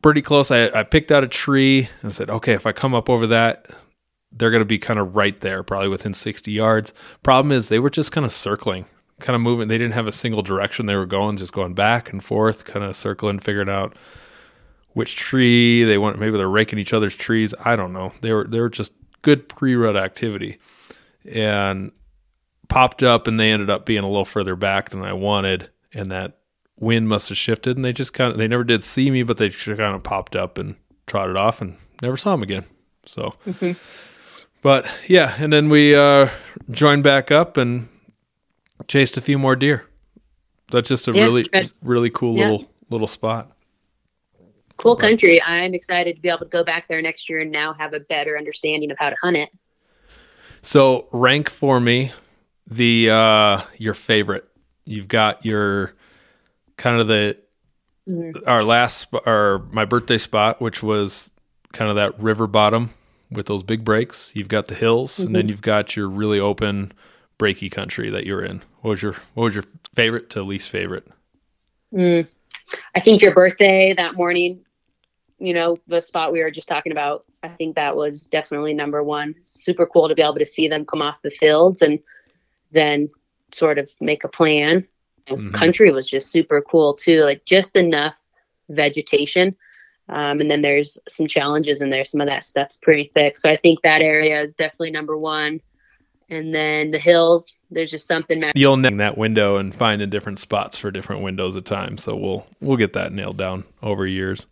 pretty 0.01 0.23
close. 0.23 0.51
I, 0.51 0.69
I 0.69 0.83
picked 0.83 1.13
out 1.13 1.23
a 1.23 1.29
tree 1.29 1.91
and 2.01 2.15
said, 2.15 2.31
okay, 2.31 2.55
if 2.55 2.65
I 2.67 2.73
come 2.73 2.95
up 2.95 3.11
over 3.11 3.27
that, 3.27 3.67
they're 4.33 4.51
going 4.51 4.63
to 4.63 4.65
be 4.65 4.79
kind 4.79 4.99
of 4.99 5.15
right 5.15 5.39
there, 5.43 5.63
probably 5.63 5.89
within 5.89 6.15
60 6.15 6.51
yards. 6.51 6.95
Problem 7.23 7.53
is, 7.53 7.69
they 7.69 7.81
were 7.81 7.91
just 7.91 8.13
kind 8.13 8.25
of 8.25 8.33
circling, 8.33 8.87
kind 9.21 9.37
of 9.37 9.43
moving. 9.43 9.69
They 9.69 9.77
didn't 9.77 9.93
have 9.93 10.07
a 10.07 10.13
single 10.13 10.41
direction 10.41 10.87
they 10.87 10.97
were 10.97 11.05
going, 11.05 11.37
just 11.37 11.53
going 11.53 11.75
back 11.75 12.15
and 12.15 12.25
forth, 12.25 12.65
kind 12.65 12.83
of 12.83 12.97
circling, 12.97 13.41
figuring 13.41 13.69
out 13.69 13.95
which 14.95 15.17
tree 15.17 15.85
they 15.85 15.99
want. 15.99 16.19
Maybe 16.19 16.37
they're 16.37 16.49
raking 16.49 16.79
each 16.79 16.93
other's 16.93 17.15
trees. 17.17 17.55
I 17.65 17.77
don't 17.77 17.93
know. 17.93 18.13
They 18.21 18.33
were 18.33 18.45
they 18.47 18.61
were 18.61 18.69
just 18.71 18.93
good 19.23 19.49
pre-rut 19.49 19.97
activity, 19.97 20.59
and 21.31 21.93
popped 22.69 23.03
up, 23.03 23.27
and 23.27 23.39
they 23.39 23.51
ended 23.53 23.71
up 23.71 23.87
being 23.87 24.03
a 24.03 24.09
little 24.09 24.25
further 24.25 24.57
back 24.57 24.91
than 24.91 25.03
I 25.03 25.13
wanted, 25.13 25.71
and 25.93 26.11
that 26.11 26.39
wind 26.81 27.09
must 27.09 27.29
have 27.29 27.39
shifted, 27.39 27.77
and 27.77 27.85
they 27.85 27.93
just 27.93 28.13
kind 28.13 28.33
of 28.33 28.39
they 28.39 28.49
never 28.49 28.65
did 28.65 28.83
see 28.85 29.11
me, 29.11 29.23
but 29.23 29.37
they 29.39 29.49
just 29.51 29.65
kind 29.65 29.95
of 29.95 30.03
popped 30.03 30.35
up 30.37 30.59
and 30.59 30.77
trotted 31.07 31.37
off, 31.37 31.61
and 31.61 31.77
never 32.01 32.17
saw 32.17 32.33
them 32.33 32.43
again. 32.43 32.65
So, 33.07 33.35
but 34.63 34.87
yeah, 35.09 35.35
and 35.39 35.53
then 35.53 35.69
we 35.69 35.95
uh, 35.95 36.29
joined 36.71 37.03
back 37.03 37.31
up 37.31 37.57
and 37.57 37.89
chased 38.89 39.17
a 39.17 39.21
few 39.21 39.39
more 39.39 39.57
deer. 39.57 39.87
That's 40.71 40.89
just 40.89 41.07
a 41.09 41.13
Yeah, 41.13 41.25
really 41.25 41.47
really 41.83 42.11
cool 42.11 42.37
Yeah. 42.37 42.45
little 42.51 42.71
little 42.91 43.07
spot. 43.07 43.52
Cool 44.83 44.97
country. 44.97 45.41
I'm 45.43 45.75
excited 45.75 46.17
to 46.17 46.23
be 46.23 46.29
able 46.29 46.41
to 46.41 46.45
go 46.47 46.65
back 46.65 46.89
there 46.89 47.01
next 47.01 47.31
year 47.31 47.41
and 47.41 47.53
now 47.53 47.73
have 47.75 47.95
a 47.95 48.01
better 48.01 48.37
understanding 48.37 48.91
of 48.91 48.99
how 48.99 49.11
to 49.11 49.17
hunt 49.23 49.37
it. 49.37 49.49
So 50.63 51.07
rank 51.13 51.49
for 51.49 51.79
me 51.79 52.13
the 52.67 53.11
uh 53.11 53.63
your 53.79 53.95
favorite. 53.95 54.45
You've 54.85 55.09
got 55.09 55.45
your 55.47 55.95
kind 56.77 57.01
of 57.01 57.07
the 57.09 57.39
Mhm. 58.09 58.43
our 58.49 58.65
last 58.65 59.07
or 59.13 59.65
my 59.71 59.85
birthday 59.85 60.19
spot, 60.19 60.61
which 60.61 60.83
was 60.83 61.31
kind 61.73 61.89
of 61.89 61.95
that 61.95 62.19
river 62.19 62.49
bottom 62.49 62.91
with 63.31 63.47
those 63.47 63.63
big 63.63 63.85
breaks. 63.85 64.33
You've 64.35 64.49
got 64.49 64.67
the 64.67 64.75
hills, 64.75 65.21
and 65.21 65.37
then 65.37 65.49
you've 65.49 65.63
got 65.63 65.95
your 65.95 66.09
really 66.09 66.41
open 66.41 66.93
breaky 67.39 67.71
country 67.71 68.11
that 68.11 68.27
you're 68.27 68.45
in. 68.45 68.63
What 68.81 68.91
was 68.91 69.03
your 69.03 69.13
what 69.35 69.45
was 69.45 69.55
your 69.55 69.65
favorite 69.95 70.31
to 70.31 70.43
least 70.43 70.69
favorite? 70.69 71.07
Mm. 71.95 72.27
I 72.97 73.01
think 73.01 73.23
your 73.23 73.35
birthday 73.35 73.95
that 73.97 74.15
morning, 74.15 74.65
you 75.43 75.55
know, 75.55 75.77
the 75.89 76.01
spot 76.01 76.33
we 76.33 76.41
were 76.41 76.53
just 76.53 76.69
talking 76.69 76.93
about, 76.93 77.25
I 77.43 77.49
think 77.49 77.75
that 77.75 77.97
was 77.97 78.27
definitely 78.27 78.75
number 78.75 79.03
one. 79.03 79.35
Super 79.43 79.87
cool 79.87 80.09
to 80.09 80.15
be 80.15 80.23
able 80.23 80.37
to 80.37 80.47
see 80.47 80.69
them 80.69 80.85
come 80.85 81.03
off 81.03 81.21
the 81.21 81.31
fields 81.31 81.83
and 81.83 81.99
then 82.71 83.11
sort 83.53 83.79
of 83.79 83.91
make 84.01 84.23
a 84.23 84.29
plan. 84.29 84.87
The 85.27 85.35
Mhm. 85.35 85.53
Country 85.53 85.91
was 85.91 86.09
just 86.09 86.31
super 86.31 86.63
cool 86.63 86.95
too, 86.95 87.25
like 87.25 87.45
just 87.45 87.75
enough 87.75 88.21
vegetation. 88.69 89.57
Um, 90.09 90.41
and 90.41 90.49
then 90.49 90.63
there's 90.63 90.97
some 91.09 91.27
challenges 91.27 91.83
in 91.83 91.91
there. 91.91 92.05
Some 92.05 92.21
of 92.21 92.29
that 92.29 92.45
stuff's 92.45 92.77
pretty 92.77 93.11
thick. 93.13 93.37
So 93.37 93.51
I 93.51 93.57
think 93.57 93.83
that 93.83 94.01
area 94.01 94.41
is 94.43 94.55
definitely 94.55 94.93
number 94.93 95.19
one. 95.19 95.61
And 96.29 96.55
then 96.55 96.93
the 96.93 96.99
hills, 96.99 97.53
there's 97.71 97.91
just 97.91 98.07
something 98.07 98.39
magic. 98.41 98.57
You'll 98.57 98.77
nail 98.77 98.97
that 98.99 99.19
window 99.19 99.57
and 99.57 99.75
finding 99.75 100.09
different 100.09 100.39
spots 100.39 100.79
for 100.79 100.91
different 100.93 101.23
windows 101.23 101.57
at 101.57 101.65
times. 101.65 102.05
So 102.05 102.15
we'll 102.15 102.47
we'll 102.61 102.77
get 102.77 102.93
that 102.93 103.13
nailed 103.13 103.37
down 103.37 103.65
over 103.83 104.07
years. 104.07 104.47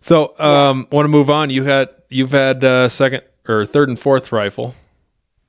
So 0.00 0.38
um 0.38 0.86
want 0.90 1.04
to 1.04 1.08
move 1.08 1.30
on. 1.30 1.50
You 1.50 1.64
had 1.64 1.88
you've 2.08 2.32
had 2.32 2.64
uh, 2.64 2.88
second 2.88 3.22
or 3.48 3.64
third 3.64 3.88
and 3.88 3.98
fourth 3.98 4.32
rifle. 4.32 4.74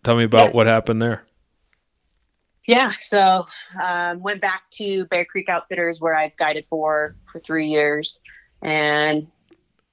Tell 0.03 0.15
me 0.15 0.23
about 0.23 0.49
Yeah. 0.49 0.55
what 0.55 0.67
happened 0.67 1.01
there. 1.01 1.23
Yeah, 2.67 2.91
so 2.99 3.45
um, 3.81 4.21
went 4.21 4.39
back 4.39 4.63
to 4.73 5.05
Bear 5.05 5.25
Creek 5.25 5.49
Outfitters 5.49 5.99
where 5.99 6.15
I've 6.15 6.35
guided 6.37 6.65
for 6.65 7.15
for 7.31 7.39
three 7.39 7.67
years, 7.67 8.19
and 8.61 9.27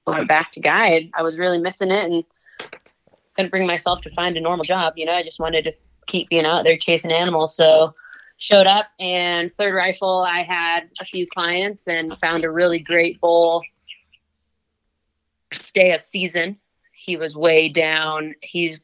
went 0.05 0.27
back 0.27 0.51
to 0.53 0.59
guide. 0.59 1.09
I 1.13 1.23
was 1.23 1.37
really 1.37 1.57
missing 1.57 1.91
it 1.91 2.05
and 2.05 2.23
couldn't 3.35 3.49
bring 3.49 3.65
myself 3.67 4.01
to 4.01 4.09
find 4.11 4.37
a 4.37 4.41
normal 4.41 4.65
job. 4.65 4.93
You 4.97 5.05
know, 5.05 5.13
I 5.13 5.23
just 5.23 5.39
wanted 5.39 5.63
to 5.65 5.73
keep 6.07 6.29
being 6.29 6.45
out 6.45 6.63
there 6.63 6.77
chasing 6.77 7.11
animals. 7.11 7.55
So 7.55 7.93
showed 8.37 8.67
up 8.67 8.87
and 8.99 9.51
third 9.51 9.73
rifle. 9.75 10.19
I 10.27 10.43
had 10.43 10.89
a 11.01 11.05
few 11.05 11.27
clients 11.27 11.87
and 11.87 12.15
found 12.17 12.43
a 12.43 12.51
really 12.51 12.79
great 12.79 13.19
bull. 13.19 13.61
Stay 15.53 15.93
of 15.93 16.01
season. 16.01 16.57
He 16.93 17.17
was 17.17 17.35
way 17.35 17.69
down. 17.69 18.35
He's 18.41 18.79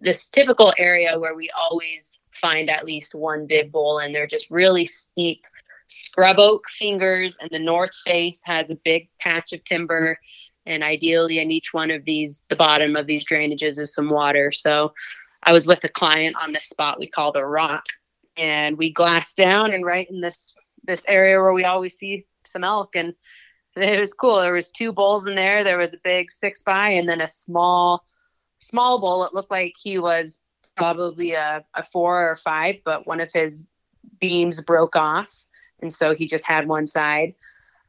this 0.00 0.28
typical 0.28 0.72
area 0.78 1.18
where 1.18 1.34
we 1.34 1.50
always 1.50 2.20
find 2.32 2.70
at 2.70 2.84
least 2.84 3.14
one 3.14 3.46
big 3.46 3.72
bull 3.72 3.98
and 3.98 4.14
they're 4.14 4.26
just 4.26 4.50
really 4.50 4.86
steep 4.86 5.44
scrub 5.88 6.38
oak 6.38 6.68
fingers 6.68 7.38
and 7.40 7.50
the 7.50 7.58
north 7.58 7.94
face 8.04 8.42
has 8.44 8.70
a 8.70 8.78
big 8.84 9.08
patch 9.18 9.52
of 9.52 9.64
timber 9.64 10.18
and 10.66 10.84
ideally 10.84 11.38
in 11.38 11.50
each 11.50 11.72
one 11.72 11.90
of 11.90 12.04
these 12.04 12.44
the 12.50 12.56
bottom 12.56 12.94
of 12.94 13.06
these 13.06 13.24
drainages 13.24 13.78
is 13.78 13.94
some 13.94 14.10
water 14.10 14.52
so 14.52 14.92
i 15.42 15.52
was 15.52 15.66
with 15.66 15.82
a 15.84 15.88
client 15.88 16.36
on 16.40 16.52
this 16.52 16.66
spot 16.66 17.00
we 17.00 17.06
call 17.06 17.32
the 17.32 17.44
rock 17.44 17.86
and 18.36 18.76
we 18.76 18.92
glassed 18.92 19.36
down 19.36 19.72
and 19.72 19.84
right 19.84 20.10
in 20.10 20.20
this 20.20 20.54
this 20.84 21.04
area 21.08 21.40
where 21.40 21.54
we 21.54 21.64
always 21.64 21.96
see 21.96 22.26
some 22.44 22.64
elk 22.64 22.94
and 22.94 23.14
it 23.80 24.00
was 24.00 24.12
cool 24.12 24.40
there 24.40 24.52
was 24.52 24.70
two 24.70 24.92
bulls 24.92 25.26
in 25.26 25.34
there 25.34 25.64
there 25.64 25.78
was 25.78 25.94
a 25.94 25.98
big 26.04 26.30
six 26.30 26.62
by 26.62 26.90
and 26.90 27.08
then 27.08 27.20
a 27.20 27.28
small 27.28 28.04
small 28.58 29.00
bull 29.00 29.24
it 29.24 29.34
looked 29.34 29.50
like 29.50 29.74
he 29.80 29.98
was 29.98 30.40
probably 30.78 31.32
a, 31.32 31.64
a 31.74 31.84
four 31.84 32.30
or 32.30 32.36
five, 32.36 32.76
but 32.84 33.06
one 33.06 33.20
of 33.20 33.30
his 33.32 33.66
beams 34.20 34.62
broke 34.62 34.96
off. 34.96 35.34
And 35.82 35.92
so 35.92 36.14
he 36.14 36.26
just 36.26 36.46
had 36.46 36.66
one 36.66 36.86
side. 36.86 37.34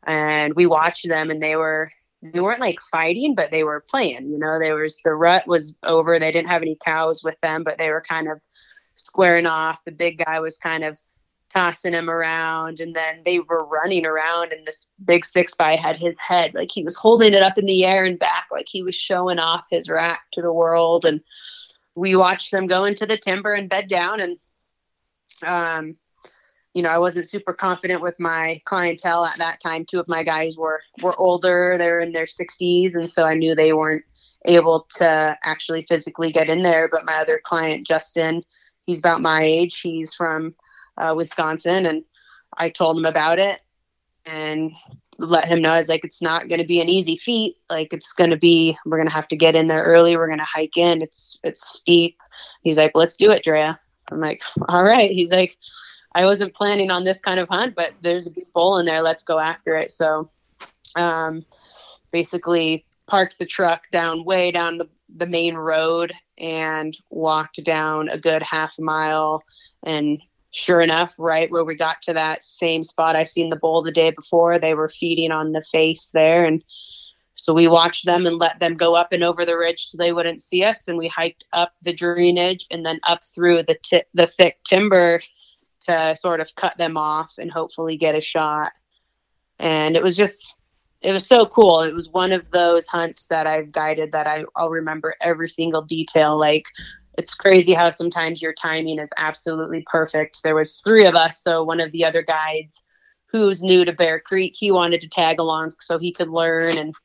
And 0.05 0.53
we 0.55 0.65
watched 0.65 1.07
them 1.07 1.29
and 1.29 1.41
they 1.41 1.55
were 1.55 1.91
they 2.21 2.41
weren't 2.41 2.59
like 2.59 2.81
fighting, 2.81 3.33
but 3.33 3.49
they 3.49 3.63
were 3.63 3.85
playing. 3.87 4.29
You 4.29 4.39
know, 4.39 4.59
there 4.59 4.75
was 4.75 4.99
the 5.05 5.13
rut 5.13 5.47
was 5.47 5.73
over. 5.83 6.19
They 6.19 6.33
didn't 6.33 6.49
have 6.49 6.61
any 6.61 6.77
cows 6.83 7.23
with 7.23 7.39
them, 7.39 7.63
but 7.63 7.77
they 7.77 7.89
were 7.89 8.01
kind 8.01 8.27
of 8.29 8.41
squaring 8.95 9.45
off. 9.45 9.81
The 9.85 9.93
big 9.93 10.17
guy 10.17 10.41
was 10.41 10.57
kind 10.57 10.83
of 10.83 10.99
tossing 11.49 11.93
him 11.93 12.09
around 12.09 12.79
and 12.79 12.95
then 12.95 13.21
they 13.25 13.39
were 13.39 13.65
running 13.65 14.05
around 14.05 14.53
and 14.53 14.67
this 14.67 14.87
big 15.03 15.25
six 15.25 15.55
by 15.55 15.75
had 15.75 15.97
his 15.97 16.17
head 16.19 16.53
like 16.53 16.69
he 16.71 16.83
was 16.83 16.95
holding 16.95 17.33
it 17.33 17.41
up 17.41 17.57
in 17.57 17.65
the 17.65 17.85
air 17.85 18.05
and 18.05 18.19
back 18.19 18.45
like 18.51 18.67
he 18.69 18.83
was 18.83 18.95
showing 18.95 19.39
off 19.39 19.65
his 19.69 19.89
rack 19.89 20.21
to 20.31 20.41
the 20.41 20.53
world 20.53 21.05
and 21.05 21.21
we 21.95 22.15
watched 22.15 22.51
them 22.51 22.67
go 22.67 22.85
into 22.85 23.05
the 23.05 23.17
timber 23.17 23.53
and 23.53 23.69
bed 23.69 23.87
down 23.87 24.19
and 24.19 24.37
um 25.45 25.95
you 26.75 26.83
know 26.83 26.89
i 26.89 26.99
wasn't 26.99 27.27
super 27.27 27.53
confident 27.53 28.01
with 28.01 28.19
my 28.19 28.61
clientele 28.65 29.25
at 29.25 29.39
that 29.39 29.59
time 29.59 29.85
two 29.85 29.99
of 29.99 30.07
my 30.07 30.23
guys 30.23 30.55
were 30.55 30.81
were 31.01 31.17
older 31.19 31.75
they're 31.79 31.99
in 31.99 32.11
their 32.11 32.25
60s 32.25 32.95
and 32.95 33.09
so 33.09 33.25
i 33.25 33.33
knew 33.33 33.55
they 33.55 33.73
weren't 33.73 34.05
able 34.45 34.87
to 34.95 35.37
actually 35.43 35.81
physically 35.83 36.31
get 36.31 36.47
in 36.47 36.61
there 36.61 36.87
but 36.87 37.05
my 37.05 37.15
other 37.15 37.41
client 37.43 37.87
justin 37.87 38.43
he's 38.85 38.99
about 38.99 39.21
my 39.21 39.41
age 39.41 39.81
he's 39.81 40.13
from 40.13 40.53
uh, 40.99 41.13
Wisconsin, 41.15 41.85
and 41.85 42.03
I 42.57 42.69
told 42.69 42.97
him 42.97 43.05
about 43.05 43.39
it 43.39 43.61
and 44.25 44.71
let 45.17 45.47
him 45.47 45.61
know 45.61 45.71
I 45.71 45.77
was 45.77 45.89
like, 45.89 46.05
it's 46.05 46.21
not 46.21 46.47
going 46.47 46.61
to 46.61 46.67
be 46.67 46.81
an 46.81 46.89
easy 46.89 47.17
feat. 47.17 47.57
Like 47.69 47.93
it's 47.93 48.13
going 48.13 48.29
to 48.29 48.37
be, 48.37 48.77
we're 48.85 48.97
going 48.97 49.07
to 49.07 49.13
have 49.13 49.27
to 49.29 49.35
get 49.35 49.55
in 49.55 49.67
there 49.67 49.83
early. 49.83 50.15
We're 50.15 50.27
going 50.27 50.39
to 50.39 50.45
hike 50.45 50.77
in. 50.77 51.01
It's 51.01 51.37
it's 51.43 51.67
steep. 51.67 52.17
He's 52.63 52.77
like, 52.77 52.91
let's 52.95 53.17
do 53.17 53.31
it, 53.31 53.43
Draya. 53.43 53.77
I'm 54.11 54.19
like, 54.19 54.41
all 54.69 54.83
right. 54.83 55.11
He's 55.11 55.31
like, 55.31 55.57
I 56.15 56.25
wasn't 56.25 56.55
planning 56.55 56.89
on 56.89 57.03
this 57.03 57.19
kind 57.19 57.39
of 57.39 57.49
hunt, 57.49 57.75
but 57.75 57.91
there's 58.01 58.27
a 58.27 58.31
big 58.31 58.51
bull 58.53 58.77
in 58.77 58.85
there. 58.85 59.01
Let's 59.01 59.23
go 59.23 59.39
after 59.39 59.75
it. 59.75 59.91
So, 59.91 60.29
um, 60.95 61.45
basically 62.11 62.85
parked 63.07 63.39
the 63.39 63.45
truck 63.45 63.83
down 63.91 64.23
way 64.23 64.51
down 64.51 64.77
the, 64.77 64.87
the 65.15 65.27
main 65.27 65.55
road 65.55 66.13
and 66.39 66.97
walked 67.09 67.63
down 67.63 68.09
a 68.09 68.19
good 68.19 68.41
half 68.43 68.79
mile 68.79 69.43
and 69.83 70.21
sure 70.51 70.81
enough, 70.81 71.13
right 71.17 71.51
where 71.51 71.65
we 71.65 71.75
got 71.75 72.01
to 72.03 72.13
that 72.13 72.43
same 72.43 72.83
spot 72.83 73.15
I 73.15 73.23
seen 73.23 73.49
the 73.49 73.55
bull 73.55 73.83
the 73.83 73.91
day 73.91 74.11
before, 74.11 74.59
they 74.59 74.73
were 74.73 74.89
feeding 74.89 75.31
on 75.31 75.51
the 75.51 75.63
face 75.63 76.11
there. 76.13 76.45
And 76.45 76.63
so 77.35 77.53
we 77.53 77.67
watched 77.67 78.05
them 78.05 78.25
and 78.25 78.37
let 78.37 78.59
them 78.59 78.75
go 78.75 78.95
up 78.95 79.13
and 79.13 79.23
over 79.23 79.45
the 79.45 79.57
ridge 79.57 79.85
so 79.85 79.97
they 79.97 80.11
wouldn't 80.11 80.41
see 80.41 80.63
us. 80.63 80.87
And 80.87 80.97
we 80.97 81.07
hiked 81.07 81.45
up 81.53 81.73
the 81.81 81.93
drainage 81.93 82.65
and 82.69 82.85
then 82.85 82.99
up 83.03 83.23
through 83.23 83.63
the, 83.63 83.77
t- 83.81 84.03
the 84.13 84.27
thick 84.27 84.57
timber 84.63 85.21
to 85.81 86.15
sort 86.17 86.41
of 86.41 86.53
cut 86.55 86.77
them 86.77 86.97
off 86.97 87.35
and 87.37 87.51
hopefully 87.51 87.97
get 87.97 88.15
a 88.15 88.21
shot. 88.21 88.71
And 89.57 89.95
it 89.95 90.03
was 90.03 90.17
just, 90.17 90.57
it 91.01 91.13
was 91.13 91.25
so 91.25 91.45
cool. 91.45 91.81
It 91.81 91.93
was 91.93 92.09
one 92.09 92.33
of 92.33 92.51
those 92.51 92.87
hunts 92.87 93.27
that 93.27 93.47
I've 93.47 93.71
guided 93.71 94.11
that 94.11 94.27
I, 94.27 94.43
I'll 94.55 94.69
remember 94.69 95.15
every 95.21 95.47
single 95.47 95.81
detail. 95.81 96.37
Like 96.37 96.65
it's 97.19 97.35
crazy 97.35 97.73
how 97.73 97.89
sometimes 97.89 98.41
your 98.41 98.53
timing 98.53 98.97
is 98.97 99.11
absolutely 99.17 99.83
perfect. 99.85 100.41
There 100.41 100.55
was 100.55 100.79
three 100.79 101.05
of 101.05 101.15
us, 101.15 101.43
so 101.43 101.65
one 101.65 101.81
of 101.81 101.91
the 101.91 102.05
other 102.05 102.21
guides 102.21 102.85
who's 103.25 103.61
new 103.61 103.83
to 103.83 103.91
Bear 103.91 104.21
Creek, 104.21 104.55
he 104.57 104.71
wanted 104.71 105.01
to 105.01 105.09
tag 105.09 105.37
along 105.37 105.73
so 105.81 105.99
he 105.99 106.13
could 106.13 106.29
learn 106.29 106.77
and 106.77 106.95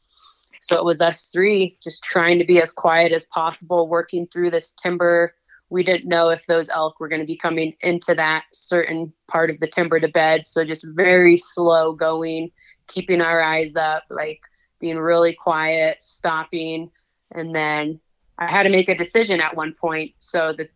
so 0.61 0.79
it 0.79 0.85
was 0.85 1.01
us 1.01 1.27
three 1.27 1.77
just 1.83 2.05
trying 2.05 2.39
to 2.39 2.45
be 2.45 2.63
as 2.63 2.71
quiet 2.71 3.11
as 3.11 3.27
possible 3.27 3.89
working 3.89 4.29
through 4.29 4.51
this 4.51 4.73
timber. 4.73 5.35
We 5.69 5.83
didn't 5.83 6.09
know 6.09 6.29
if 6.29 6.47
those 6.47 6.69
elk 6.69 7.01
were 7.01 7.09
going 7.09 7.21
to 7.21 7.27
be 7.27 7.37
coming 7.37 7.75
into 7.81 8.15
that 8.15 8.45
certain 8.53 9.13
part 9.27 9.51
of 9.51 9.59
the 9.59 9.67
timber 9.67 9.99
to 9.99 10.09
bed, 10.09 10.47
so 10.47 10.65
just 10.65 10.87
very 10.95 11.39
slow 11.39 11.93
going, 11.93 12.53
keeping 12.87 13.21
our 13.21 13.43
eyes 13.43 13.75
up, 13.75 14.05
like 14.11 14.41
being 14.79 14.99
really 14.99 15.35
quiet, 15.35 16.03
stopping 16.03 16.93
and 17.33 17.53
then 17.53 18.01
I 18.39 18.51
had 18.51 18.65
to 18.65 18.71
make 18.71 18.89
a 18.89 18.97
decision 18.97 19.41
at 19.41 19.57
one 19.57 19.75
point. 19.75 20.13
So 20.19 20.53
the 20.53 20.69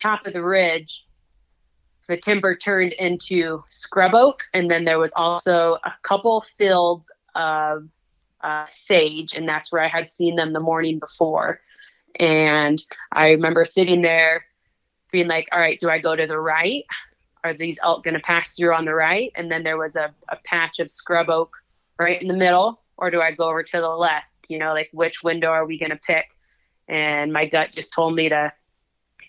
top 0.00 0.26
of 0.26 0.32
the 0.32 0.42
ridge, 0.42 1.04
the 2.08 2.16
timber 2.16 2.56
turned 2.56 2.92
into 2.92 3.62
scrub 3.68 4.14
oak, 4.14 4.44
and 4.52 4.70
then 4.70 4.84
there 4.84 4.98
was 4.98 5.12
also 5.14 5.78
a 5.84 5.92
couple 6.02 6.40
fields 6.42 7.12
of 7.34 7.88
uh, 8.42 8.66
sage, 8.68 9.34
and 9.34 9.48
that's 9.48 9.72
where 9.72 9.82
I 9.82 9.88
had 9.88 10.08
seen 10.08 10.36
them 10.36 10.52
the 10.52 10.60
morning 10.60 10.98
before. 10.98 11.60
And 12.20 12.82
I 13.10 13.30
remember 13.30 13.64
sitting 13.64 14.02
there 14.02 14.44
being 15.10 15.28
like, 15.28 15.48
all 15.50 15.58
right, 15.58 15.80
do 15.80 15.88
I 15.88 15.98
go 15.98 16.14
to 16.14 16.26
the 16.26 16.38
right? 16.38 16.84
Are 17.42 17.54
these 17.54 17.78
elk 17.82 18.04
going 18.04 18.14
to 18.14 18.20
pass 18.20 18.52
through 18.52 18.74
on 18.74 18.84
the 18.84 18.94
right? 18.94 19.32
And 19.36 19.50
then 19.50 19.62
there 19.62 19.78
was 19.78 19.96
a, 19.96 20.12
a 20.28 20.36
patch 20.44 20.80
of 20.80 20.90
scrub 20.90 21.30
oak 21.30 21.56
right 21.98 22.20
in 22.20 22.28
the 22.28 22.34
middle, 22.34 22.80
or 22.96 23.10
do 23.10 23.20
I 23.20 23.32
go 23.32 23.48
over 23.48 23.62
to 23.62 23.80
the 23.80 23.88
left? 23.88 24.28
You 24.48 24.58
know, 24.58 24.74
like 24.74 24.90
which 24.92 25.22
window 25.22 25.48
are 25.48 25.66
we 25.66 25.78
going 25.78 25.90
to 25.90 25.96
pick? 25.96 26.26
And 26.88 27.32
my 27.32 27.46
gut 27.46 27.72
just 27.72 27.92
told 27.92 28.14
me 28.14 28.28
to 28.28 28.52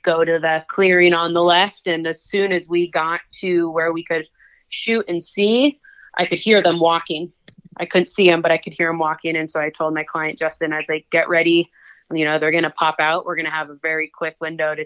go 0.04 0.24
to 0.24 0.40
the 0.40 0.64
clearing 0.68 1.14
on 1.14 1.34
the 1.34 1.44
left. 1.44 1.88
And 1.88 2.06
as 2.06 2.22
soon 2.22 2.52
as 2.52 2.70
we 2.70 2.90
got 2.90 3.22
to 3.40 3.72
where 3.72 3.92
we 3.92 4.04
could 4.04 4.28
shoot 4.70 5.06
and 5.08 5.24
see 5.24 5.80
i 6.18 6.26
could 6.26 6.40
hear 6.40 6.62
them 6.62 6.80
walking. 6.80 7.32
I 7.78 7.86
couldn't 7.86 8.08
see 8.08 8.30
them 8.30 8.42
but 8.42 8.52
i 8.52 8.58
could 8.58 8.74
hear 8.74 8.90
them 8.90 9.00
walking. 9.00 9.36
And 9.36 9.50
so 9.50 9.60
i 9.60 9.70
told 9.70 9.94
my 9.94 10.04
client 10.04 10.38
justin 10.38 10.74
i 10.74 10.78
was 10.78 10.90
like 10.90 11.08
get 11.12 11.28
ready. 11.30 11.70
You 12.14 12.26
know 12.26 12.38
they're 12.38 12.52
going 12.52 12.64
to 12.64 12.70
pop 12.70 12.98
out. 13.00 13.26
We're 13.26 13.36
going 13.36 13.46
to 13.46 13.52
have 13.52 13.70
a 13.70 13.76
very 13.76 14.08
quick 14.08 14.36
window 14.40 14.76
to 14.76 14.86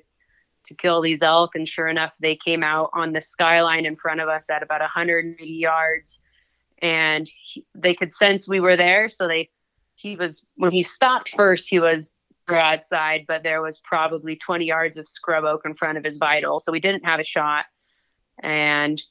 to 0.67 0.73
kill 0.73 1.01
these 1.01 1.21
elk. 1.21 1.55
And 1.55 1.67
sure 1.67 1.87
enough 1.87 2.13
they 2.19 2.35
came 2.35 2.63
out 2.63 2.91
on 2.93 3.11
the 3.11 3.21
skyline 3.21 3.85
in 3.85 3.95
front 3.95 4.21
of 4.21 4.29
us 4.29 4.49
at 4.49 4.63
about 4.63 4.81
180 4.81 5.45
yards. 5.45 6.21
And 6.81 7.29
he, 7.41 7.65
they 7.75 7.93
could 7.93 8.11
sense 8.11 8.47
we 8.47 8.61
were 8.61 8.77
there. 8.77 9.09
So 9.09 9.27
they 9.27 9.49
he 9.95 10.15
was 10.15 10.45
when 10.55 10.71
he 10.71 10.81
stopped 10.81 11.29
first 11.29 11.67
he 11.69 11.79
was 11.79 12.11
broadside, 12.49 13.25
but 13.27 13.43
there 13.43 13.61
was 13.61 13.79
probably 13.79 14.35
20 14.35 14.65
yards 14.65 14.97
of 14.97 15.07
scrub 15.07 15.45
oak 15.45 15.61
in 15.65 15.75
front 15.75 15.99
of 15.99 16.03
his 16.03 16.17
vital. 16.17 16.59
So 16.59 16.71
we 16.71 16.79
didn't 16.79 17.05
have 17.05 17.19
a 17.19 17.23
shot. 17.23 17.65
And 18.41 19.01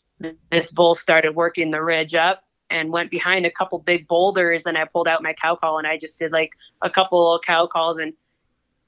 this 0.50 0.72
bull 0.72 0.96
started 0.96 1.36
working 1.36 1.70
the 1.70 1.80
ridge 1.80 2.16
up 2.16 2.42
and 2.68 2.90
went 2.90 3.12
behind 3.12 3.46
a 3.46 3.50
couple 3.50 3.78
big 3.78 4.08
boulders. 4.08 4.66
And 4.66 4.76
I 4.76 4.86
pulled 4.86 5.06
out 5.06 5.22
my 5.22 5.34
cow 5.34 5.54
call 5.54 5.78
and 5.78 5.86
I 5.86 5.96
just 5.96 6.18
did 6.18 6.32
like 6.32 6.50
a 6.82 6.90
couple 6.90 7.40
cow 7.46 7.68
calls 7.68 7.98
and 7.98 8.12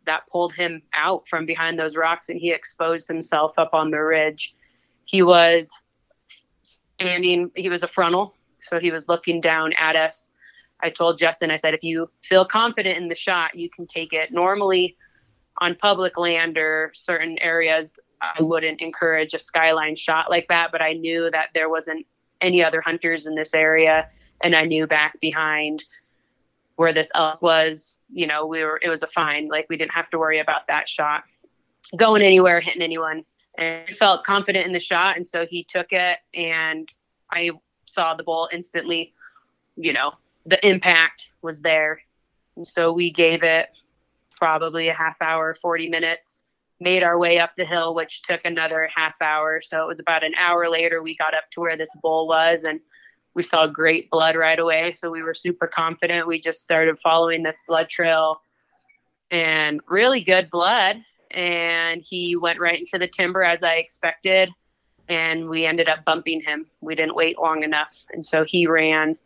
that 0.06 0.26
pulled 0.26 0.52
him 0.52 0.82
out 0.94 1.28
from 1.28 1.46
behind 1.46 1.78
those 1.78 1.94
rocks 1.94 2.28
and 2.28 2.40
he 2.40 2.50
exposed 2.50 3.06
himself 3.06 3.56
up 3.56 3.72
on 3.72 3.92
the 3.92 4.00
ridge. 4.00 4.56
He 5.04 5.22
was 5.22 5.70
standing, 6.98 7.52
he 7.54 7.68
was 7.68 7.84
a 7.84 7.88
frontal. 7.88 8.34
So 8.60 8.80
he 8.80 8.90
was 8.90 9.08
looking 9.08 9.40
down 9.40 9.74
at 9.78 9.94
us 9.94 10.29
I 10.82 10.90
told 10.90 11.18
Justin, 11.18 11.50
I 11.50 11.56
said, 11.56 11.74
if 11.74 11.82
you 11.82 12.10
feel 12.22 12.44
confident 12.44 12.96
in 12.98 13.08
the 13.08 13.14
shot, 13.14 13.54
you 13.54 13.68
can 13.68 13.86
take 13.86 14.12
it. 14.12 14.32
Normally, 14.32 14.96
on 15.58 15.74
public 15.74 16.16
land 16.16 16.56
or 16.56 16.90
certain 16.94 17.38
areas, 17.38 17.98
I 18.20 18.42
wouldn't 18.42 18.80
encourage 18.80 19.34
a 19.34 19.38
skyline 19.38 19.96
shot 19.96 20.30
like 20.30 20.48
that, 20.48 20.72
but 20.72 20.82
I 20.82 20.92
knew 20.92 21.30
that 21.30 21.50
there 21.54 21.68
wasn't 21.68 22.06
any 22.40 22.62
other 22.62 22.80
hunters 22.80 23.26
in 23.26 23.34
this 23.34 23.54
area, 23.54 24.08
and 24.42 24.54
I 24.54 24.64
knew 24.64 24.86
back 24.86 25.20
behind 25.20 25.84
where 26.76 26.92
this 26.92 27.10
elk 27.14 27.42
was, 27.42 27.94
you 28.10 28.26
know, 28.26 28.46
we 28.46 28.64
were 28.64 28.78
it 28.82 28.88
was 28.88 29.02
a 29.02 29.06
fine. 29.06 29.48
Like 29.48 29.66
we 29.68 29.76
didn't 29.76 29.92
have 29.92 30.08
to 30.10 30.18
worry 30.18 30.38
about 30.38 30.66
that 30.68 30.88
shot 30.88 31.24
going 31.96 32.22
anywhere, 32.22 32.60
hitting 32.60 32.82
anyone. 32.82 33.24
And 33.58 33.84
I 33.88 33.92
felt 33.92 34.24
confident 34.24 34.66
in 34.66 34.72
the 34.72 34.80
shot, 34.80 35.16
and 35.16 35.26
so 35.26 35.46
he 35.46 35.64
took 35.64 35.92
it, 35.92 36.18
and 36.34 36.88
I 37.30 37.50
saw 37.86 38.14
the 38.14 38.22
bull 38.22 38.48
instantly, 38.52 39.12
you 39.76 39.92
know, 39.92 40.12
the 40.46 40.64
impact 40.66 41.28
was 41.42 41.62
there. 41.62 42.00
So 42.64 42.92
we 42.92 43.10
gave 43.10 43.42
it 43.42 43.68
probably 44.36 44.88
a 44.88 44.94
half 44.94 45.20
hour, 45.20 45.54
40 45.54 45.88
minutes, 45.88 46.46
made 46.80 47.02
our 47.02 47.18
way 47.18 47.38
up 47.38 47.52
the 47.56 47.64
hill, 47.64 47.94
which 47.94 48.22
took 48.22 48.40
another 48.44 48.88
half 48.94 49.20
hour. 49.20 49.60
So 49.62 49.82
it 49.82 49.86
was 49.86 50.00
about 50.00 50.24
an 50.24 50.34
hour 50.36 50.68
later, 50.68 51.02
we 51.02 51.16
got 51.16 51.34
up 51.34 51.44
to 51.52 51.60
where 51.60 51.76
this 51.76 51.90
bull 52.02 52.26
was 52.26 52.64
and 52.64 52.80
we 53.34 53.42
saw 53.42 53.66
great 53.66 54.10
blood 54.10 54.34
right 54.34 54.58
away. 54.58 54.94
So 54.94 55.10
we 55.10 55.22
were 55.22 55.34
super 55.34 55.66
confident. 55.66 56.26
We 56.26 56.40
just 56.40 56.62
started 56.62 56.98
following 56.98 57.42
this 57.42 57.58
blood 57.68 57.88
trail 57.88 58.40
and 59.30 59.80
really 59.88 60.22
good 60.22 60.50
blood. 60.50 60.96
And 61.30 62.02
he 62.02 62.34
went 62.34 62.58
right 62.58 62.80
into 62.80 62.98
the 62.98 63.06
timber 63.06 63.44
as 63.44 63.62
I 63.62 63.74
expected. 63.74 64.50
And 65.08 65.48
we 65.48 65.66
ended 65.66 65.88
up 65.88 66.04
bumping 66.04 66.40
him. 66.40 66.66
We 66.80 66.94
didn't 66.94 67.14
wait 67.14 67.38
long 67.38 67.62
enough. 67.62 68.04
And 68.12 68.24
so 68.24 68.44
he 68.44 68.66
ran 68.66 69.16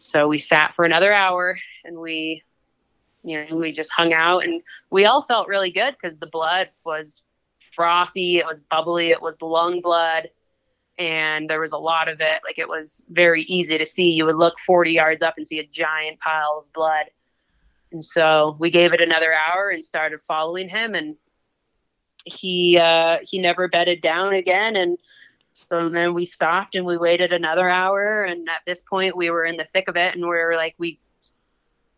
so 0.00 0.26
we 0.28 0.38
sat 0.38 0.74
for 0.74 0.84
another 0.84 1.12
hour 1.12 1.58
and 1.84 1.98
we, 1.98 2.42
you 3.22 3.44
know, 3.44 3.56
we 3.56 3.70
just 3.70 3.92
hung 3.92 4.12
out 4.14 4.44
and 4.44 4.62
we 4.90 5.04
all 5.04 5.22
felt 5.22 5.46
really 5.46 5.70
good 5.70 5.94
because 5.94 6.18
the 6.18 6.26
blood 6.26 6.70
was 6.84 7.22
frothy, 7.72 8.38
it 8.38 8.46
was 8.46 8.62
bubbly, 8.62 9.10
it 9.10 9.20
was 9.20 9.42
lung 9.42 9.82
blood, 9.82 10.30
and 10.98 11.48
there 11.48 11.60
was 11.60 11.72
a 11.72 11.78
lot 11.78 12.08
of 12.08 12.20
it. 12.20 12.40
Like 12.44 12.58
it 12.58 12.68
was 12.68 13.04
very 13.10 13.42
easy 13.42 13.76
to 13.76 13.84
see. 13.84 14.10
You 14.10 14.24
would 14.24 14.36
look 14.36 14.58
40 14.58 14.92
yards 14.92 15.22
up 15.22 15.34
and 15.36 15.46
see 15.46 15.58
a 15.58 15.66
giant 15.66 16.18
pile 16.18 16.64
of 16.64 16.72
blood. 16.72 17.06
And 17.92 18.04
so 18.04 18.56
we 18.58 18.70
gave 18.70 18.94
it 18.94 19.02
another 19.02 19.34
hour 19.34 19.68
and 19.68 19.84
started 19.84 20.22
following 20.22 20.68
him 20.68 20.94
and 20.94 21.16
he 22.24 22.78
uh, 22.78 23.18
he 23.22 23.38
never 23.38 23.68
bedded 23.68 24.02
down 24.02 24.32
again 24.32 24.76
and 24.76 24.98
so 25.70 25.88
then 25.88 26.14
we 26.14 26.24
stopped 26.24 26.74
and 26.74 26.84
we 26.84 26.98
waited 26.98 27.32
another 27.32 27.68
hour. 27.68 28.24
And 28.24 28.48
at 28.48 28.62
this 28.66 28.80
point, 28.80 29.16
we 29.16 29.30
were 29.30 29.44
in 29.44 29.56
the 29.56 29.64
thick 29.64 29.86
of 29.86 29.96
it, 29.96 30.14
and 30.14 30.22
we 30.22 30.28
were 30.28 30.56
like, 30.56 30.74
we 30.78 30.98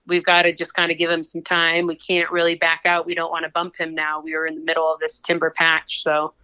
we've 0.06 0.24
got 0.24 0.42
to 0.42 0.52
just 0.52 0.74
kind 0.74 0.92
of 0.92 0.98
give 0.98 1.10
him 1.10 1.24
some 1.24 1.42
time. 1.42 1.86
We 1.86 1.94
can't 1.94 2.30
really 2.30 2.56
back 2.56 2.82
out. 2.84 3.06
We 3.06 3.14
don't 3.14 3.30
want 3.30 3.44
to 3.44 3.50
bump 3.50 3.76
him 3.76 3.94
now. 3.94 4.20
We 4.20 4.34
were 4.34 4.46
in 4.46 4.56
the 4.56 4.64
middle 4.64 4.92
of 4.92 5.00
this 5.00 5.20
timber 5.20 5.50
patch. 5.50 6.02
So 6.02 6.34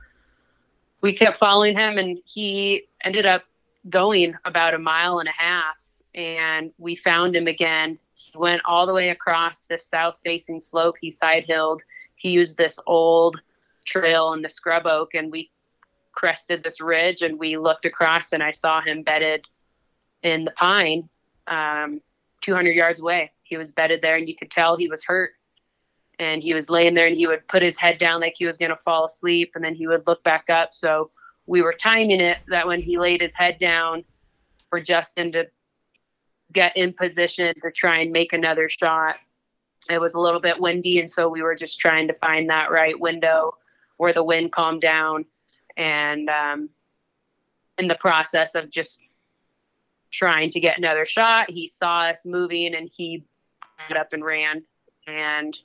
we 1.00 1.12
kept 1.12 1.36
following 1.36 1.76
him 1.76 1.98
and 1.98 2.18
he 2.24 2.84
ended 3.02 3.26
up 3.26 3.42
going 3.90 4.34
about 4.44 4.74
a 4.74 4.78
mile 4.78 5.18
and 5.18 5.28
a 5.28 5.32
half 5.32 5.76
and 6.14 6.70
we 6.78 6.94
found 6.94 7.34
him 7.34 7.48
again. 7.48 7.98
He 8.14 8.38
went 8.38 8.62
all 8.64 8.86
the 8.86 8.94
way 8.94 9.10
across 9.10 9.64
this 9.64 9.86
south 9.86 10.20
facing 10.24 10.60
slope. 10.60 10.94
He 11.00 11.10
side 11.10 11.44
hilled. 11.44 11.82
He 12.14 12.30
used 12.30 12.56
this 12.56 12.78
old 12.86 13.40
trail 13.84 14.34
in 14.34 14.42
the 14.42 14.48
scrub 14.48 14.86
oak 14.86 15.14
and 15.14 15.32
we 15.32 15.50
crested 16.18 16.64
this 16.64 16.80
ridge 16.80 17.22
and 17.22 17.38
we 17.38 17.56
looked 17.56 17.84
across 17.84 18.32
and 18.32 18.42
I 18.42 18.50
saw 18.50 18.80
him 18.80 19.04
bedded 19.04 19.46
in 20.24 20.44
the 20.44 20.50
pine 20.50 21.08
um, 21.46 22.00
200 22.40 22.72
yards 22.72 22.98
away. 22.98 23.30
He 23.44 23.56
was 23.56 23.70
bedded 23.70 24.02
there 24.02 24.16
and 24.16 24.28
you 24.28 24.34
could 24.34 24.50
tell 24.50 24.76
he 24.76 24.88
was 24.88 25.04
hurt. 25.04 25.30
And 26.18 26.42
he 26.42 26.54
was 26.54 26.68
laying 26.68 26.94
there 26.94 27.06
and 27.06 27.16
he 27.16 27.28
would 27.28 27.46
put 27.46 27.62
his 27.62 27.78
head 27.78 27.98
down 27.98 28.20
like 28.20 28.34
he 28.36 28.46
was 28.46 28.56
going 28.56 28.72
to 28.72 28.76
fall 28.76 29.06
asleep 29.06 29.52
and 29.54 29.64
then 29.64 29.76
he 29.76 29.86
would 29.86 30.08
look 30.08 30.24
back 30.24 30.50
up. 30.50 30.74
So 30.74 31.12
we 31.46 31.62
were 31.62 31.72
timing 31.72 32.20
it 32.20 32.38
that 32.48 32.66
when 32.66 32.82
he 32.82 32.98
laid 32.98 33.20
his 33.20 33.34
head 33.34 33.58
down 33.60 34.04
for 34.70 34.80
Justin 34.80 35.30
to 35.32 35.46
get 36.52 36.76
in 36.76 36.92
position 36.92 37.54
to 37.62 37.70
try 37.70 38.00
and 38.00 38.10
make 38.10 38.32
another 38.32 38.68
shot. 38.68 39.14
It 39.88 40.00
was 40.00 40.14
a 40.14 40.20
little 40.20 40.40
bit 40.40 40.58
windy, 40.58 40.98
and 40.98 41.08
so 41.08 41.28
we 41.28 41.42
were 41.42 41.54
just 41.54 41.78
trying 41.78 42.08
to 42.08 42.14
find 42.14 42.50
that 42.50 42.72
right 42.72 42.98
window 42.98 43.54
where 43.98 44.12
the 44.12 44.24
wind 44.24 44.50
calmed 44.50 44.80
down. 44.80 45.24
And 45.78 46.28
um, 46.28 46.70
in 47.78 47.88
the 47.88 47.94
process 47.94 48.54
of 48.56 48.68
just 48.68 48.98
trying 50.10 50.50
to 50.50 50.60
get 50.60 50.76
another 50.76 51.06
shot, 51.06 51.50
he 51.50 51.68
saw 51.68 52.00
us 52.00 52.26
moving 52.26 52.74
and 52.74 52.90
he 52.94 53.24
got 53.88 53.96
up 53.96 54.12
and 54.12 54.24
ran. 54.24 54.64
And 55.06 55.56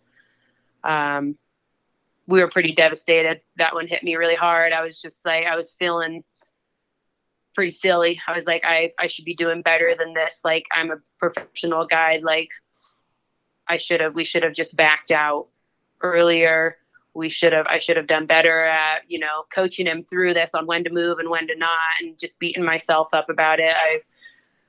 um, 0.83 1.35
we 2.27 2.39
were 2.39 2.47
pretty 2.47 2.73
devastated. 2.73 3.41
That 3.57 3.73
one 3.73 3.87
hit 3.87 4.03
me 4.03 4.15
really 4.15 4.35
hard. 4.35 4.71
I 4.71 4.83
was 4.83 5.01
just 5.01 5.25
like, 5.25 5.45
I 5.47 5.55
was 5.55 5.75
feeling 5.79 6.23
pretty 7.55 7.71
silly. 7.71 8.21
I 8.27 8.35
was 8.35 8.45
like, 8.45 8.63
I, 8.63 8.93
I 8.99 9.07
should 9.07 9.25
be 9.25 9.35
doing 9.35 9.61
better 9.63 9.95
than 9.97 10.13
this. 10.13 10.41
Like, 10.45 10.67
I'm 10.71 10.91
a 10.91 10.97
professional 11.19 11.85
guide. 11.85 12.21
Like, 12.23 12.49
I 13.67 13.77
should 13.77 14.01
have, 14.01 14.13
we 14.13 14.23
should 14.23 14.43
have 14.43 14.53
just 14.53 14.75
backed 14.75 15.11
out 15.11 15.47
earlier. 16.01 16.77
We 17.13 17.29
should 17.29 17.53
have, 17.53 17.67
I 17.67 17.79
should 17.79 17.97
have 17.97 18.07
done 18.07 18.25
better 18.25 18.65
at, 18.65 19.01
you 19.07 19.19
know, 19.19 19.43
coaching 19.53 19.85
him 19.85 20.03
through 20.03 20.33
this 20.33 20.55
on 20.55 20.65
when 20.65 20.83
to 20.83 20.89
move 20.89 21.19
and 21.19 21.29
when 21.29 21.47
to 21.47 21.55
not, 21.55 22.01
and 22.01 22.17
just 22.17 22.39
beating 22.39 22.63
myself 22.63 23.13
up 23.13 23.29
about 23.29 23.59
it. 23.59 23.75
I 23.75 23.99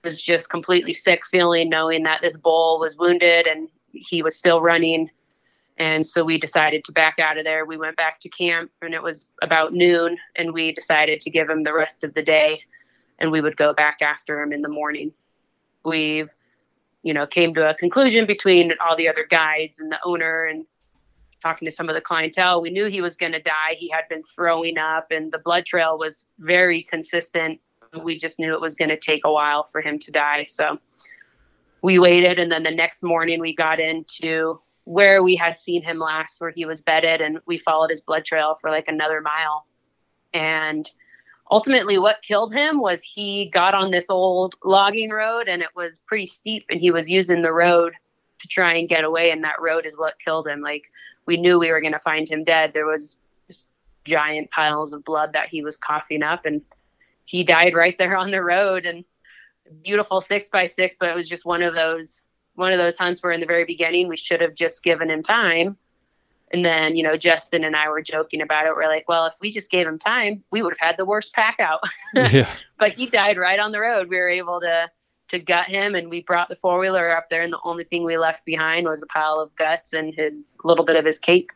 was 0.03 0.21
just 0.21 0.51
completely 0.51 0.93
sick 0.93 1.25
feeling 1.27 1.71
knowing 1.71 2.03
that 2.03 2.21
this 2.21 2.37
bull 2.37 2.79
was 2.79 2.99
wounded 2.99 3.47
and 3.47 3.69
he 3.93 4.23
was 4.23 4.37
still 4.37 4.61
running. 4.61 5.11
And 5.79 6.07
so 6.07 6.23
we 6.23 6.39
decided 6.39 6.85
to 6.85 6.93
back 6.93 7.19
out 7.19 7.39
of 7.39 7.45
there. 7.45 7.65
We 7.65 7.77
went 7.77 7.97
back 7.97 8.21
to 8.21 8.29
camp 8.29 8.71
and 8.83 8.95
it 8.95 9.03
was 9.03 9.29
about 9.43 9.73
noon 9.73 10.19
and 10.37 10.53
we 10.53 10.73
decided 10.73 11.21
to 11.23 11.31
give 11.31 11.49
him 11.49 11.65
the 11.65 11.73
rest 11.73 12.05
of 12.05 12.15
the 12.15 12.23
day 12.23 12.63
and 13.19 13.33
we 13.33 13.41
would 13.41 13.57
go 13.57 13.73
back 13.73 14.03
after 14.03 14.41
him 14.43 14.53
in 14.53 14.63
the 14.63 14.69
morning. 14.69 15.13
We, 15.85 16.27
you 17.03 17.15
know, 17.15 17.27
came 17.27 17.55
to 17.55 17.71
a 17.71 17.75
conclusion 17.75 18.27
between 18.27 18.73
all 18.87 18.97
the 18.97 19.09
other 19.09 19.27
guides 19.29 19.81
and 19.81 19.91
the 19.91 19.99
owner 20.05 20.45
and 20.45 20.67
talking 21.45 21.67
to 21.67 21.73
some 21.73 21.91
of 21.91 21.95
the 21.95 22.01
clientele. 22.01 22.63
We 22.63 22.71
knew 22.71 22.87
he 22.87 23.03
was 23.03 23.17
going 23.17 23.33
to 23.33 23.43
die. 23.43 23.77
He 23.77 23.91
had 23.91 24.09
been 24.09 24.23
throwing 24.35 24.79
up 24.79 25.09
and 25.11 25.31
the 25.31 25.39
blood 25.39 25.67
trail 25.67 25.99
was 25.99 26.27
very 26.39 26.83
consistent. 26.83 27.61
We 28.03 28.19
just 28.19 28.41
knew 28.41 28.55
it 28.55 28.61
was 28.61 28.75
going 28.75 28.89
to 28.89 28.99
take 28.99 29.25
a 29.25 29.33
while 29.33 29.65
for 29.65 29.81
him 29.83 29.99
to 30.01 30.11
die. 30.11 30.47
So 30.49 30.79
we 31.83 31.99
waited. 31.99 32.39
And 32.39 32.51
then 32.51 32.63
the 32.63 32.71
next 32.71 33.03
morning 33.03 33.41
we 33.41 33.55
got 33.55 33.79
into 33.79 34.59
where 34.85 35.23
we 35.23 35.37
had 35.37 35.59
seen 35.59 35.83
him 35.83 35.99
last, 35.99 36.41
where 36.41 36.51
he 36.51 36.65
was 36.65 36.83
bedded, 36.83 37.21
and 37.21 37.39
we 37.47 37.59
followed 37.59 37.91
his 37.91 38.01
blood 38.01 38.25
trail 38.25 38.57
for 38.61 38.71
like 38.71 38.89
another 38.89 39.21
mile. 39.21 39.67
And 40.33 40.91
ultimately 41.51 41.99
what 41.99 42.23
killed 42.23 42.55
him 42.55 42.81
was 42.81 43.03
he 43.03 43.51
got 43.51 43.75
on 43.75 43.91
this 43.91 44.09
old 44.09 44.55
logging 44.65 45.11
road 45.11 45.47
and 45.47 45.61
it 45.61 45.69
was 45.77 46.01
pretty 46.07 46.27
steep 46.27 46.65
and 46.71 46.81
he 46.81 46.91
was 46.91 47.09
using 47.09 47.43
the 47.43 47.53
road 47.53 47.93
to 48.41 48.49
try 48.49 48.75
and 48.75 48.89
get 48.89 49.05
away 49.05 49.31
and 49.31 49.45
that 49.45 49.61
road 49.61 49.85
is 49.85 49.97
what 49.99 50.19
killed 50.19 50.49
him 50.49 50.63
like 50.63 50.91
we 51.27 51.37
knew 51.37 51.59
we 51.59 51.71
were 51.71 51.81
going 51.81 51.93
to 51.93 51.99
find 52.01 52.29
him 52.29 52.45
dead 52.45 52.73
there 52.73 52.87
was 52.87 53.17
just 53.47 53.67
giant 54.05 54.51
piles 54.51 54.93
of 54.93 55.05
blood 55.05 55.33
that 55.33 55.49
he 55.49 55.63
was 55.63 55.77
coughing 55.77 56.23
up 56.23 56.45
and 56.45 56.61
he 57.25 57.43
died 57.43 57.75
right 57.75 57.97
there 57.99 58.17
on 58.17 58.31
the 58.31 58.43
road 58.43 58.87
and 58.87 59.05
beautiful 59.83 60.21
six 60.21 60.49
by 60.51 60.67
six 60.67 60.97
but 60.99 61.09
it 61.09 61.17
was 61.17 61.29
just 61.29 61.47
one 61.47 61.63
of 61.63 61.75
those 61.75 62.23
one 62.55 62.73
of 62.73 62.79
those 62.79 62.99
hunts 62.99 63.23
where 63.23 63.33
in 63.33 63.41
the 63.41 63.47
very 63.47 63.65
beginning 63.65 64.09
we 64.09 64.17
should 64.17 64.41
have 64.41 64.55
just 64.55 64.83
given 64.83 65.11
him 65.11 65.23
time 65.23 65.77
and 66.55 66.65
then, 66.65 66.95
you 66.95 67.03
know, 67.03 67.17
Justin 67.17 67.65
and 67.65 67.75
I 67.75 67.89
were 67.89 68.01
joking 68.01 68.41
about 68.41 68.67
it. 68.67 68.77
We're 68.77 68.87
like, 68.87 69.09
well, 69.09 69.27
if 69.27 69.35
we 69.41 69.51
just 69.51 69.73
gave 69.73 69.89
him 69.89 69.99
time, 69.99 70.45
we 70.53 70.63
would 70.63 70.73
have 70.73 70.89
had 70.89 70.97
the 70.97 71.05
worst 71.05 71.33
pack 71.33 71.59
out. 71.59 71.81
yeah. 72.15 72.49
But 72.79 72.97
he 72.97 73.07
died 73.07 73.39
right 73.39 73.59
on 73.59 73.73
the 73.73 73.81
road. 73.81 74.09
We 74.09 74.19
were 74.19 74.29
able 74.29 74.61
to 74.61 74.89
to 75.35 75.41
gut 75.41 75.67
him 75.67 75.95
and 75.95 76.09
we 76.09 76.23
brought 76.23 76.49
the 76.49 76.57
four 76.57 76.79
wheeler 76.79 77.15
up 77.17 77.29
there 77.29 77.43
and 77.43 77.53
the 77.53 77.61
only 77.65 77.85
thing 77.85 78.05
we 78.05 78.17
left 78.17 78.45
behind 78.45 78.87
was 78.87 79.03
a 79.03 79.07
pile 79.07 79.41
of 79.41 79.55
guts 79.57 79.93
and 79.93 80.15
his 80.15 80.59
little 80.65 80.85
bit 80.85 80.97
of 80.97 81.05
his 81.05 81.19
cape. 81.19 81.51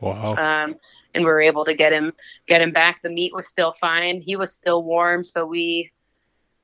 Wow. 0.00 0.34
Um, 0.34 0.76
and 1.14 1.24
we 1.24 1.30
were 1.30 1.40
able 1.40 1.64
to 1.64 1.74
get 1.74 1.92
him 1.92 2.12
get 2.46 2.60
him 2.60 2.72
back. 2.72 3.02
The 3.02 3.10
meat 3.10 3.32
was 3.34 3.46
still 3.46 3.72
fine. 3.72 4.20
He 4.20 4.36
was 4.36 4.52
still 4.52 4.82
warm, 4.82 5.24
so 5.24 5.46
we 5.46 5.92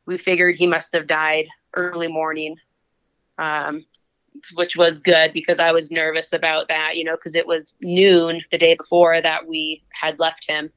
we 0.06 0.18
figured 0.18 0.56
he 0.56 0.66
must 0.66 0.92
have 0.92 1.06
died 1.06 1.46
early 1.74 2.08
morning. 2.08 2.56
Um, 3.38 3.84
which 4.54 4.76
was 4.76 5.00
good 5.00 5.32
because 5.32 5.58
I 5.58 5.72
was 5.72 5.90
nervous 5.90 6.32
about 6.32 6.68
that, 6.68 6.96
you 6.96 7.04
know, 7.04 7.16
because 7.16 7.34
it 7.34 7.46
was 7.46 7.74
noon 7.80 8.42
the 8.50 8.58
day 8.58 8.74
before 8.74 9.20
that 9.20 9.46
we 9.46 9.82
had 9.90 10.18
left 10.18 10.48
him. 10.48 10.70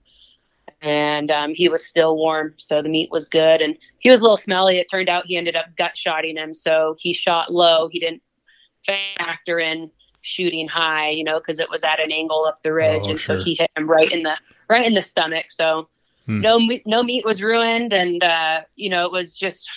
And 0.81 1.29
um, 1.29 1.53
he 1.53 1.69
was 1.69 1.85
still 1.85 2.15
warm, 2.15 2.55
so 2.57 2.81
the 2.81 2.89
meat 2.89 3.11
was 3.11 3.27
good. 3.27 3.61
And 3.61 3.77
he 3.99 4.09
was 4.09 4.19
a 4.19 4.23
little 4.23 4.37
smelly. 4.37 4.77
It 4.77 4.89
turned 4.89 5.09
out 5.09 5.27
he 5.27 5.37
ended 5.37 5.55
up 5.55 5.75
gut 5.77 5.95
shotting 5.95 6.37
him, 6.37 6.53
so 6.53 6.95
he 6.99 7.13
shot 7.13 7.53
low. 7.53 7.87
He 7.91 7.99
didn't 7.99 8.23
factor 8.85 9.59
in 9.59 9.91
shooting 10.21 10.67
high, 10.67 11.09
you 11.09 11.23
know, 11.23 11.39
because 11.39 11.59
it 11.59 11.69
was 11.69 11.83
at 11.83 11.99
an 11.99 12.11
angle 12.11 12.45
up 12.45 12.61
the 12.63 12.73
ridge, 12.73 13.03
oh, 13.05 13.11
and 13.11 13.19
sure. 13.19 13.39
so 13.39 13.43
he 13.43 13.55
hit 13.55 13.69
him 13.75 13.89
right 13.89 14.11
in 14.11 14.23
the 14.23 14.37
right 14.69 14.85
in 14.85 14.93
the 14.93 15.01
stomach. 15.01 15.51
So 15.51 15.87
hmm. 16.25 16.41
no 16.41 16.59
no 16.85 17.03
meat 17.03 17.25
was 17.25 17.41
ruined, 17.41 17.93
and 17.93 18.23
uh, 18.23 18.61
you 18.75 18.89
know, 18.89 19.05
it 19.05 19.11
was 19.11 19.37
just 19.37 19.69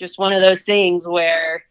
just 0.00 0.18
one 0.18 0.32
of 0.32 0.40
those 0.40 0.64
things 0.64 1.06
where 1.06 1.62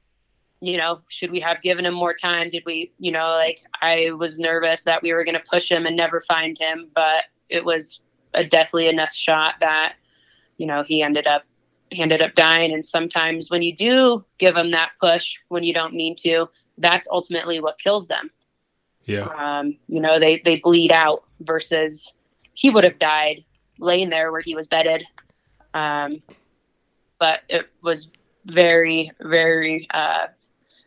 you 0.59 0.77
know, 0.77 1.01
should 1.07 1.31
we 1.31 1.39
have 1.39 1.61
given 1.61 1.85
him 1.85 1.93
more 1.93 2.13
time? 2.13 2.49
Did 2.49 2.63
we, 2.65 2.91
you 2.97 3.11
know, 3.11 3.29
like 3.29 3.59
I 3.81 4.11
was 4.17 4.39
nervous 4.39 4.83
that 4.85 5.03
we 5.03 5.13
were 5.13 5.23
going 5.23 5.35
to 5.35 5.43
push 5.49 5.69
him 5.69 5.85
and 5.85 5.95
never 5.95 6.19
find 6.21 6.57
him, 6.57 6.89
but 6.95 7.25
it 7.49 7.63
was 7.63 8.01
a 8.37 8.43
definitely 8.43 8.87
enough 8.87 9.13
shot 9.13 9.55
that, 9.59 9.95
you 10.57 10.65
know, 10.65 10.83
he 10.83 11.01
ended 11.01 11.27
up 11.27 11.43
he 11.89 12.01
ended 12.01 12.21
up 12.21 12.35
dying. 12.35 12.73
And 12.73 12.85
sometimes 12.85 13.49
when 13.49 13.61
you 13.61 13.75
do 13.75 14.23
give 14.37 14.55
him 14.55 14.71
that 14.71 14.91
push 14.99 15.39
when 15.47 15.63
you 15.63 15.73
don't 15.73 15.93
mean 15.93 16.15
to, 16.17 16.49
that's 16.77 17.07
ultimately 17.09 17.61
what 17.61 17.79
kills 17.79 18.07
them. 18.07 18.29
Yeah. 19.05 19.27
Um, 19.27 19.77
you 19.87 20.01
know, 20.01 20.19
they 20.19 20.41
they 20.43 20.57
bleed 20.57 20.91
out 20.91 21.23
versus 21.39 22.13
he 22.53 22.69
would 22.69 22.83
have 22.83 22.99
died 22.99 23.43
laying 23.79 24.09
there 24.09 24.31
where 24.31 24.41
he 24.41 24.55
was 24.55 24.67
bedded. 24.67 25.05
Um, 25.73 26.21
but 27.19 27.41
it 27.49 27.67
was 27.81 28.09
very, 28.45 29.11
very 29.21 29.87
uh, 29.93 30.27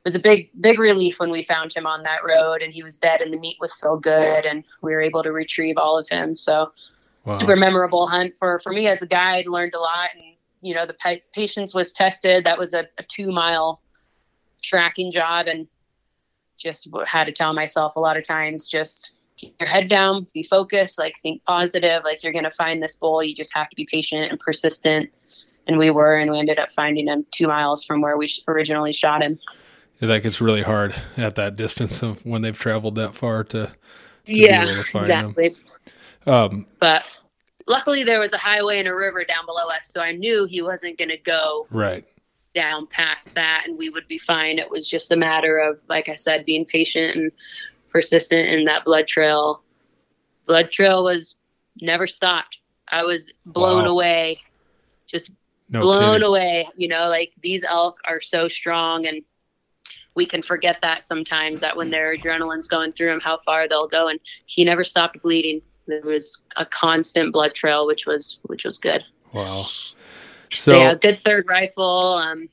it 0.00 0.04
was 0.04 0.14
a 0.14 0.20
big 0.20 0.50
big 0.60 0.78
relief 0.78 1.20
when 1.20 1.30
we 1.30 1.42
found 1.42 1.74
him 1.74 1.86
on 1.86 2.02
that 2.02 2.24
road 2.24 2.62
and 2.62 2.72
he 2.72 2.82
was 2.82 2.98
dead 2.98 3.20
and 3.20 3.32
the 3.32 3.38
meat 3.38 3.58
was 3.60 3.78
so 3.78 3.96
good 3.96 4.46
and 4.46 4.64
we 4.80 4.92
were 4.92 5.00
able 5.02 5.22
to 5.22 5.30
retrieve 5.30 5.76
all 5.76 5.98
of 5.98 6.08
him 6.08 6.34
so 6.34 6.72
wow. 7.24 7.38
super 7.38 7.56
memorable 7.56 8.06
hunt 8.06 8.36
for 8.36 8.58
for 8.60 8.72
me 8.72 8.86
as 8.86 9.02
a 9.02 9.06
guide 9.06 9.46
learned 9.46 9.74
a 9.74 9.80
lot 9.80 10.08
and 10.14 10.24
you 10.60 10.74
know 10.74 10.86
the 10.86 10.94
pa- 10.94 11.16
patience 11.32 11.74
was 11.74 11.92
tested. 11.92 12.44
That 12.44 12.58
was 12.58 12.74
a, 12.74 12.86
a 12.98 13.02
two 13.02 13.32
mile 13.32 13.80
tracking 14.62 15.10
job 15.10 15.46
and 15.46 15.66
just 16.58 16.88
had 17.06 17.24
to 17.24 17.32
tell 17.32 17.54
myself 17.54 17.96
a 17.96 18.00
lot 18.00 18.16
of 18.18 18.24
times 18.24 18.68
just 18.68 19.12
keep 19.38 19.56
your 19.58 19.68
head 19.68 19.88
down 19.88 20.26
be 20.34 20.42
focused 20.42 20.98
like 20.98 21.14
think 21.22 21.42
positive 21.44 22.02
like 22.04 22.22
you're 22.22 22.32
going 22.32 22.44
to 22.44 22.50
find 22.50 22.82
this 22.82 22.96
bull. 22.96 23.22
You 23.22 23.34
just 23.34 23.54
have 23.54 23.70
to 23.70 23.76
be 23.76 23.86
patient 23.90 24.30
and 24.30 24.38
persistent. 24.38 25.10
And 25.66 25.78
we 25.78 25.90
were 25.90 26.16
and 26.16 26.30
we 26.30 26.38
ended 26.38 26.58
up 26.58 26.72
finding 26.72 27.06
him 27.06 27.24
two 27.30 27.46
miles 27.46 27.84
from 27.84 28.00
where 28.00 28.16
we 28.16 28.30
originally 28.48 28.92
shot 28.92 29.22
him. 29.22 29.38
Like 30.00 30.24
it's 30.24 30.40
really 30.40 30.62
hard 30.62 30.94
at 31.16 31.34
that 31.36 31.56
distance 31.56 32.02
of 32.02 32.24
when 32.24 32.42
they've 32.42 32.56
traveled 32.56 32.94
that 32.96 33.14
far 33.14 33.44
to, 33.44 33.66
to 33.66 33.72
yeah 34.26 34.66
exactly 34.94 35.54
um, 36.30 36.66
but 36.78 37.04
luckily 37.66 38.04
there 38.04 38.18
was 38.18 38.32
a 38.32 38.38
highway 38.38 38.78
and 38.78 38.88
a 38.88 38.94
river 38.94 39.24
down 39.24 39.46
below 39.46 39.68
us 39.68 39.88
so 39.88 40.00
i 40.00 40.12
knew 40.12 40.44
he 40.44 40.62
wasn't 40.62 40.96
going 40.98 41.08
to 41.08 41.18
go 41.18 41.66
right 41.70 42.06
down 42.54 42.86
past 42.86 43.34
that 43.34 43.64
and 43.66 43.78
we 43.78 43.88
would 43.88 44.06
be 44.08 44.18
fine 44.18 44.58
it 44.58 44.70
was 44.70 44.88
just 44.88 45.12
a 45.12 45.16
matter 45.16 45.58
of 45.58 45.78
like 45.88 46.08
i 46.08 46.14
said 46.14 46.44
being 46.44 46.64
patient 46.64 47.16
and 47.16 47.32
persistent 47.90 48.48
in 48.48 48.64
that 48.64 48.84
blood 48.84 49.06
trail 49.06 49.62
blood 50.46 50.70
trail 50.70 51.04
was 51.04 51.36
never 51.80 52.06
stopped 52.06 52.58
i 52.88 53.04
was 53.04 53.32
blown 53.46 53.84
wow. 53.84 53.90
away 53.90 54.40
just 55.06 55.30
no 55.68 55.80
blown 55.80 56.14
kidding. 56.14 56.26
away 56.26 56.68
you 56.76 56.88
know 56.88 57.08
like 57.08 57.32
these 57.42 57.62
elk 57.62 57.98
are 58.04 58.20
so 58.20 58.48
strong 58.48 59.06
and 59.06 59.22
we 60.14 60.26
can 60.26 60.42
forget 60.42 60.80
that 60.82 61.02
sometimes 61.02 61.60
that 61.60 61.76
when 61.76 61.90
their 61.90 62.16
adrenaline's 62.16 62.68
going 62.68 62.92
through 62.92 63.06
them, 63.08 63.20
how 63.20 63.38
far 63.38 63.68
they'll 63.68 63.88
go. 63.88 64.08
And 64.08 64.18
he 64.44 64.64
never 64.64 64.84
stopped 64.84 65.22
bleeding. 65.22 65.62
There 65.90 66.00
was 66.02 66.42
a 66.56 66.64
constant 66.64 67.32
blood 67.32 67.54
trail, 67.54 67.86
which 67.86 68.06
was 68.06 68.38
which 68.44 68.64
was 68.64 68.78
good. 68.78 69.04
Wow. 69.32 69.62
So, 69.62 69.88
So, 70.52 70.76
yeah, 70.76 70.94
good 70.94 71.18
third 71.18 71.46
rifle. 71.48 72.14
Um, 72.14 72.48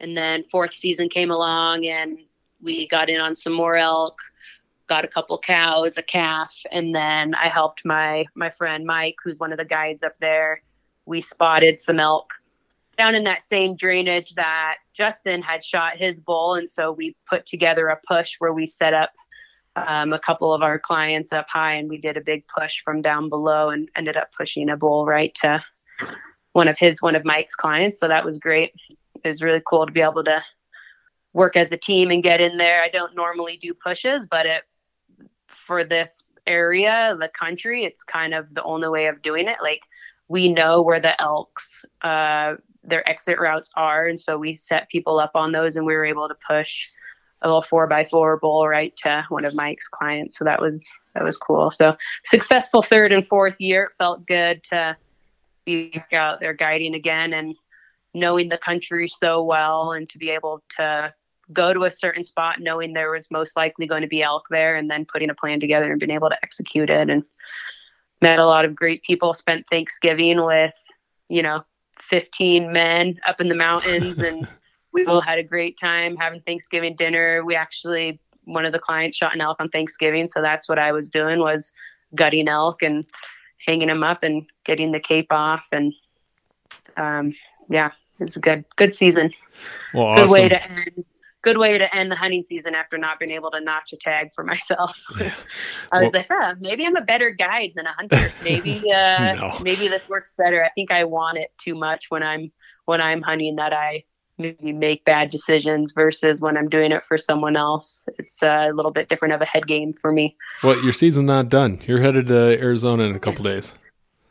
and 0.00 0.16
then 0.16 0.44
fourth 0.44 0.72
season 0.72 1.08
came 1.08 1.30
along, 1.30 1.86
and 1.86 2.18
we 2.62 2.88
got 2.88 3.10
in 3.10 3.20
on 3.20 3.34
some 3.34 3.52
more 3.52 3.76
elk. 3.76 4.18
Got 4.86 5.04
a 5.04 5.08
couple 5.08 5.38
cows, 5.38 5.98
a 5.98 6.02
calf, 6.02 6.62
and 6.72 6.94
then 6.94 7.34
I 7.34 7.48
helped 7.48 7.84
my 7.84 8.24
my 8.34 8.50
friend 8.50 8.86
Mike, 8.86 9.16
who's 9.22 9.38
one 9.38 9.52
of 9.52 9.58
the 9.58 9.64
guides 9.64 10.02
up 10.02 10.14
there. 10.18 10.62
We 11.04 11.20
spotted 11.20 11.78
some 11.78 12.00
elk 12.00 12.32
down 12.96 13.14
in 13.14 13.24
that 13.24 13.42
same 13.42 13.76
drainage 13.76 14.34
that 14.34 14.76
Justin 14.94 15.42
had 15.42 15.62
shot 15.62 15.96
his 15.96 16.20
bull, 16.20 16.54
and 16.54 16.68
so 16.68 16.90
we 16.90 17.14
put 17.28 17.44
together 17.44 17.88
a 17.88 18.00
push 18.06 18.36
where 18.38 18.52
we 18.52 18.66
set 18.66 18.94
up 18.94 19.10
um, 19.86 20.12
a 20.12 20.18
couple 20.18 20.52
of 20.52 20.62
our 20.62 20.78
clients 20.78 21.32
up 21.32 21.46
high, 21.48 21.74
and 21.74 21.88
we 21.88 21.98
did 21.98 22.16
a 22.16 22.20
big 22.20 22.44
push 22.46 22.82
from 22.82 23.02
down 23.02 23.28
below, 23.28 23.68
and 23.68 23.88
ended 23.96 24.16
up 24.16 24.30
pushing 24.36 24.70
a 24.70 24.76
bull 24.76 25.06
right 25.06 25.34
to 25.42 25.62
one 26.52 26.68
of 26.68 26.78
his 26.78 27.02
one 27.02 27.14
of 27.14 27.24
Mike's 27.24 27.54
clients. 27.54 28.00
So 28.00 28.08
that 28.08 28.24
was 28.24 28.38
great. 28.38 28.72
It 29.22 29.28
was 29.28 29.42
really 29.42 29.62
cool 29.68 29.86
to 29.86 29.92
be 29.92 30.00
able 30.00 30.24
to 30.24 30.42
work 31.32 31.56
as 31.56 31.70
a 31.70 31.76
team 31.76 32.10
and 32.10 32.22
get 32.22 32.40
in 32.40 32.56
there. 32.56 32.82
I 32.82 32.88
don't 32.88 33.14
normally 33.14 33.58
do 33.60 33.74
pushes, 33.74 34.26
but 34.30 34.46
it 34.46 34.62
for 35.48 35.84
this 35.84 36.24
area, 36.46 37.16
the 37.20 37.28
country, 37.28 37.84
it's 37.84 38.02
kind 38.02 38.32
of 38.34 38.52
the 38.54 38.62
only 38.62 38.88
way 38.88 39.06
of 39.06 39.22
doing 39.22 39.48
it. 39.48 39.58
Like 39.62 39.82
we 40.28 40.52
know 40.52 40.82
where 40.82 41.00
the 41.00 41.20
elks 41.20 41.84
uh 42.02 42.54
their 42.84 43.08
exit 43.10 43.38
routes 43.38 43.70
are 43.76 44.06
and 44.06 44.18
so 44.18 44.38
we 44.38 44.56
set 44.56 44.88
people 44.88 45.18
up 45.18 45.32
on 45.34 45.52
those 45.52 45.76
and 45.76 45.84
we 45.84 45.94
were 45.94 46.04
able 46.04 46.28
to 46.28 46.36
push 46.46 46.86
a 47.42 47.48
little 47.48 47.62
four 47.62 47.86
by 47.86 48.04
four 48.04 48.36
bull 48.38 48.66
right 48.66 48.96
to 48.96 49.24
one 49.28 49.44
of 49.44 49.54
Mike's 49.54 49.88
clients. 49.88 50.36
So 50.36 50.44
that 50.44 50.60
was 50.60 50.88
that 51.14 51.24
was 51.24 51.36
cool. 51.36 51.70
So 51.70 51.96
successful 52.24 52.82
third 52.82 53.12
and 53.12 53.26
fourth 53.26 53.60
year. 53.60 53.84
It 53.84 53.96
felt 53.96 54.26
good 54.26 54.62
to 54.64 54.96
be 55.64 56.02
out 56.12 56.40
there 56.40 56.54
guiding 56.54 56.94
again 56.94 57.32
and 57.32 57.54
knowing 58.14 58.48
the 58.48 58.58
country 58.58 59.08
so 59.08 59.42
well 59.42 59.92
and 59.92 60.08
to 60.08 60.18
be 60.18 60.30
able 60.30 60.62
to 60.76 61.12
go 61.52 61.72
to 61.72 61.84
a 61.84 61.90
certain 61.90 62.24
spot 62.24 62.60
knowing 62.60 62.92
there 62.92 63.10
was 63.10 63.30
most 63.30 63.56
likely 63.56 63.86
going 63.86 64.02
to 64.02 64.08
be 64.08 64.22
elk 64.22 64.46
there 64.50 64.76
and 64.76 64.90
then 64.90 65.04
putting 65.04 65.30
a 65.30 65.34
plan 65.34 65.60
together 65.60 65.90
and 65.90 66.00
being 66.00 66.10
able 66.10 66.28
to 66.28 66.38
execute 66.42 66.90
it 66.90 67.08
and 67.08 67.22
met 68.20 68.38
a 68.38 68.44
lot 68.44 68.64
of 68.64 68.74
great 68.74 69.02
people 69.02 69.32
spent 69.32 69.66
thanksgiving 69.68 70.42
with 70.44 70.74
you 71.28 71.42
know 71.42 71.64
15 72.02 72.72
men 72.72 73.18
up 73.26 73.40
in 73.40 73.48
the 73.48 73.54
mountains 73.54 74.18
and 74.18 74.46
we 74.98 75.06
all 75.06 75.20
had 75.20 75.38
a 75.38 75.42
great 75.42 75.78
time 75.78 76.16
having 76.16 76.40
thanksgiving 76.42 76.94
dinner 76.96 77.44
we 77.44 77.54
actually 77.54 78.20
one 78.44 78.64
of 78.64 78.72
the 78.72 78.78
clients 78.78 79.16
shot 79.16 79.34
an 79.34 79.40
elk 79.40 79.56
on 79.60 79.68
thanksgiving 79.70 80.28
so 80.28 80.40
that's 80.42 80.68
what 80.68 80.78
i 80.78 80.92
was 80.92 81.08
doing 81.10 81.38
was 81.38 81.72
gutting 82.14 82.48
elk 82.48 82.82
and 82.82 83.04
hanging 83.66 83.88
them 83.88 84.02
up 84.02 84.22
and 84.22 84.44
getting 84.64 84.92
the 84.92 85.00
cape 85.00 85.28
off 85.30 85.64
and 85.72 85.92
um, 86.96 87.34
yeah 87.68 87.90
it 88.18 88.24
was 88.24 88.36
a 88.36 88.40
good 88.40 88.64
good 88.76 88.94
season 88.94 89.32
well, 89.94 90.14
good 90.16 90.24
awesome. 90.24 90.32
way 90.32 90.48
to 90.48 90.64
end 90.70 91.04
good 91.42 91.56
way 91.58 91.78
to 91.78 91.94
end 91.96 92.10
the 92.10 92.16
hunting 92.16 92.42
season 92.44 92.74
after 92.74 92.98
not 92.98 93.18
being 93.18 93.30
able 93.30 93.50
to 93.50 93.60
notch 93.60 93.92
a 93.92 93.96
tag 93.96 94.30
for 94.34 94.42
myself. 94.42 94.96
I 95.20 95.22
was 95.22 95.32
Well- 95.92 96.10
like, 96.12 96.26
huh, 96.28 96.56
maybe 96.58 96.84
I'm 96.84 96.96
a 96.96 97.00
better 97.04 97.30
guide 97.30 97.72
than 97.76 97.86
a 97.86 97.92
hunter. 97.92 98.32
Maybe 98.42 98.82
uh 98.92 99.34
No. 99.34 99.58
maybe 99.62 99.88
this 99.88 100.08
works 100.08 100.34
better. 100.36 100.64
I 100.64 100.70
think 100.70 100.90
I 100.90 101.04
want 101.04 101.38
it 101.38 101.52
too 101.58 101.74
much 101.74 102.06
when 102.08 102.22
I'm 102.22 102.50
when 102.86 103.00
I'm 103.00 103.22
hunting 103.22 103.56
that 103.56 103.72
I 103.72 104.04
maybe 104.38 104.72
make 104.72 105.04
bad 105.04 105.30
decisions 105.30 105.92
versus 105.92 106.40
when 106.40 106.56
I'm 106.56 106.68
doing 106.68 106.92
it 106.92 107.04
for 107.04 107.18
someone 107.18 107.56
else. 107.56 108.08
It's 108.18 108.42
a 108.42 108.70
little 108.72 108.90
bit 108.90 109.08
different 109.08 109.34
of 109.34 109.40
a 109.40 109.44
head 109.44 109.66
game 109.66 109.92
for 109.92 110.12
me. 110.12 110.36
Well, 110.62 110.82
your 110.82 110.92
season's 110.92 111.26
not 111.26 111.48
done. 111.48 111.80
You're 111.86 112.00
headed 112.00 112.28
to 112.28 112.58
Arizona 112.60 113.04
in 113.04 113.16
a 113.16 113.20
couple 113.20 113.44
days. 113.44 113.72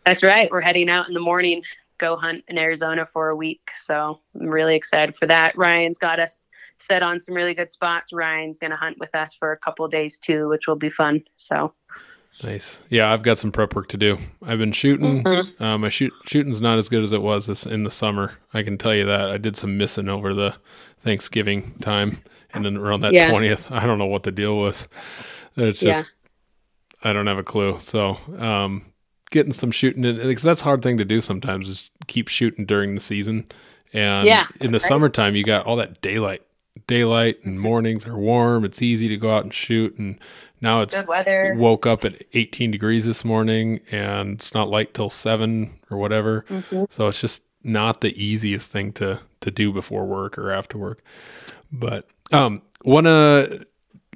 That's 0.05 0.23
right. 0.23 0.49
We're 0.49 0.61
heading 0.61 0.89
out 0.89 1.07
in 1.07 1.13
the 1.13 1.19
morning, 1.19 1.63
go 1.97 2.15
hunt 2.15 2.43
in 2.47 2.57
Arizona 2.57 3.05
for 3.05 3.29
a 3.29 3.35
week. 3.35 3.61
So 3.83 4.19
I'm 4.39 4.47
really 4.47 4.75
excited 4.75 5.15
for 5.15 5.27
that. 5.27 5.57
Ryan's 5.57 5.97
got 5.97 6.19
us 6.19 6.47
set 6.79 7.03
on 7.03 7.19
some 7.19 7.35
really 7.35 7.53
good 7.53 7.71
spots. 7.71 8.13
Ryan's 8.13 8.57
going 8.57 8.71
to 8.71 8.77
hunt 8.77 8.97
with 8.99 9.13
us 9.15 9.35
for 9.35 9.51
a 9.51 9.57
couple 9.57 9.87
days 9.87 10.19
too, 10.19 10.47
which 10.47 10.67
will 10.67 10.75
be 10.75 10.89
fun. 10.89 11.23
So 11.35 11.73
Nice. 12.43 12.81
Yeah, 12.89 13.11
I've 13.11 13.23
got 13.23 13.37
some 13.39 13.51
prep 13.51 13.75
work 13.75 13.87
to 13.89 13.97
do. 13.97 14.17
I've 14.45 14.59
been 14.59 14.71
shooting. 14.71 15.23
Mhm. 15.23 15.59
Uh, 15.61 15.77
my 15.77 15.89
shoot 15.89 16.13
shooting's 16.25 16.61
not 16.61 16.77
as 16.77 16.87
good 16.89 17.03
as 17.03 17.11
it 17.11 17.21
was 17.21 17.47
this, 17.47 17.65
in 17.65 17.83
the 17.83 17.91
summer. 17.91 18.33
I 18.53 18.61
can 18.63 18.77
tell 18.77 18.93
you 18.93 19.05
that. 19.05 19.29
I 19.31 19.37
did 19.37 19.57
some 19.57 19.77
missing 19.77 20.07
over 20.07 20.33
the 20.33 20.55
Thanksgiving 20.99 21.73
time, 21.81 22.19
and 22.53 22.63
then 22.65 22.77
around 22.77 23.01
that 23.01 23.13
Yeah. 23.13 23.29
twentieth, 23.31 23.71
I 23.71 23.85
don't 23.85 23.97
know 23.97 24.05
what 24.05 24.23
the 24.23 24.31
deal 24.31 24.57
was. 24.57 24.87
It's 25.55 25.79
just 25.79 26.05
Yeah. 27.03 27.09
I 27.09 27.13
don't 27.13 27.27
have 27.27 27.37
a 27.39 27.43
clue. 27.43 27.77
So, 27.79 28.17
um, 28.37 28.83
getting 29.31 29.51
some 29.53 29.71
shooting 29.71 30.03
in 30.05 30.17
because 30.17 30.43
that's 30.43 30.61
a 30.61 30.65
hard 30.65 30.81
thing 30.83 30.97
to 30.97 31.05
do 31.05 31.21
sometimes 31.21 31.67
is 31.69 31.91
keep 32.07 32.27
shooting 32.27 32.65
during 32.65 32.93
the 32.93 33.01
season. 33.01 33.45
And 33.93 34.25
Yeah, 34.27 34.45
in 34.61 34.71
the 34.71 34.75
right. 34.79 34.81
summertime, 34.87 35.35
you 35.35 35.43
got 35.43 35.65
all 35.65 35.75
that 35.77 36.01
daylight, 36.01 36.41
daylight, 36.87 37.37
and 37.43 37.59
mornings 37.59 38.05
are 38.05 38.17
warm. 38.17 38.63
It's 38.65 38.81
easy 38.81 39.07
to 39.07 39.17
go 39.17 39.35
out 39.35 39.43
and 39.43 39.53
shoot. 39.53 39.97
And 39.97 40.19
now 40.61 40.81
it's 40.81 40.95
good 40.95 41.07
weather. 41.07 41.55
woke 41.57 41.85
up 41.85 42.03
at 42.05 42.23
18 42.33 42.71
degrees 42.71 43.05
this 43.05 43.23
morning 43.25 43.79
and 43.91 44.33
it's 44.33 44.53
not 44.53 44.69
light 44.69 44.93
till 44.93 45.09
7 45.09 45.71
or 45.89 45.97
whatever. 45.97 46.45
Mhm. 46.49 46.91
so 46.91 47.07
it's 47.07 47.21
just 47.21 47.43
not 47.63 48.01
the 48.01 48.21
easiest 48.23 48.69
thing 48.71 48.91
to 48.93 49.19
to 49.41 49.51
do 49.51 49.71
before 49.71 50.05
work 50.05 50.37
or 50.37 50.51
after 50.51 50.77
work. 50.77 51.03
But 51.71 52.07
um 52.31 52.61
one 52.83 53.05
uh 53.07 53.63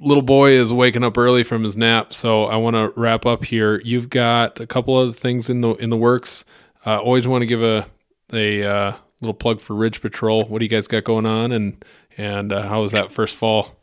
little 0.00 0.22
boy 0.22 0.50
is 0.52 0.72
waking 0.72 1.04
up 1.04 1.16
early 1.16 1.44
from 1.44 1.62
his 1.62 1.76
nap 1.76 2.12
so 2.12 2.46
i 2.46 2.56
want 2.56 2.74
to 2.74 2.92
wrap 3.00 3.24
up 3.24 3.44
here. 3.44 3.80
You've 3.84 4.10
got 4.10 4.58
a 4.58 4.66
couple 4.66 4.98
of 5.00 5.14
things 5.16 5.48
in 5.48 5.60
the 5.60 5.74
in 5.74 5.90
the 5.90 5.96
works. 5.96 6.44
Uh, 6.84 6.98
always 6.98 7.28
want 7.28 7.42
to 7.42 7.46
give 7.46 7.62
a 7.62 7.86
a 8.32 8.64
uh, 8.64 8.92
little 9.20 9.34
plug 9.34 9.60
for 9.60 9.74
ridge 9.74 10.00
patrol. 10.00 10.44
What 10.46 10.58
do 10.58 10.64
you 10.64 10.68
guys 10.70 10.88
got 10.88 11.04
going 11.04 11.26
on 11.26 11.52
and 11.52 11.84
and 12.18 12.52
uh, 12.52 12.62
how 12.66 12.82
was 12.82 12.92
that 12.92 13.12
first 13.12 13.36
fall 13.36 13.76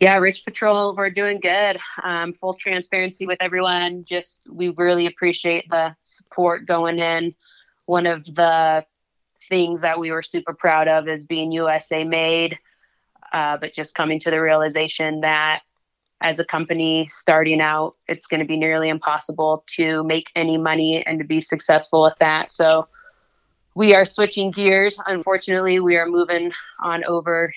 Yeah, 0.00 0.18
Rich 0.18 0.44
Patrol, 0.44 0.96
we're 0.96 1.10
doing 1.10 1.38
good. 1.38 1.78
Um, 2.02 2.32
full 2.32 2.54
transparency 2.54 3.26
with 3.26 3.38
everyone. 3.40 4.04
Just 4.04 4.48
we 4.50 4.70
really 4.70 5.06
appreciate 5.06 5.68
the 5.70 5.94
support 6.02 6.66
going 6.66 6.98
in. 6.98 7.34
One 7.86 8.06
of 8.06 8.24
the 8.26 8.84
things 9.48 9.82
that 9.82 10.00
we 10.00 10.10
were 10.10 10.22
super 10.22 10.52
proud 10.52 10.88
of 10.88 11.06
is 11.06 11.24
being 11.24 11.52
USA 11.52 12.02
made, 12.02 12.58
uh, 13.32 13.56
but 13.58 13.72
just 13.72 13.94
coming 13.94 14.18
to 14.20 14.30
the 14.30 14.40
realization 14.40 15.20
that 15.20 15.62
as 16.20 16.40
a 16.40 16.44
company 16.44 17.06
starting 17.10 17.60
out, 17.60 17.94
it's 18.08 18.26
going 18.26 18.40
to 18.40 18.46
be 18.46 18.56
nearly 18.56 18.88
impossible 18.88 19.62
to 19.76 20.02
make 20.04 20.30
any 20.34 20.58
money 20.58 21.06
and 21.06 21.20
to 21.20 21.24
be 21.24 21.40
successful 21.40 22.06
at 22.06 22.18
that. 22.18 22.50
So 22.50 22.88
we 23.76 23.94
are 23.94 24.04
switching 24.04 24.50
gears. 24.50 24.98
Unfortunately, 25.06 25.78
we 25.78 25.96
are 25.96 26.06
moving 26.06 26.52
on 26.82 27.04
over 27.04 27.52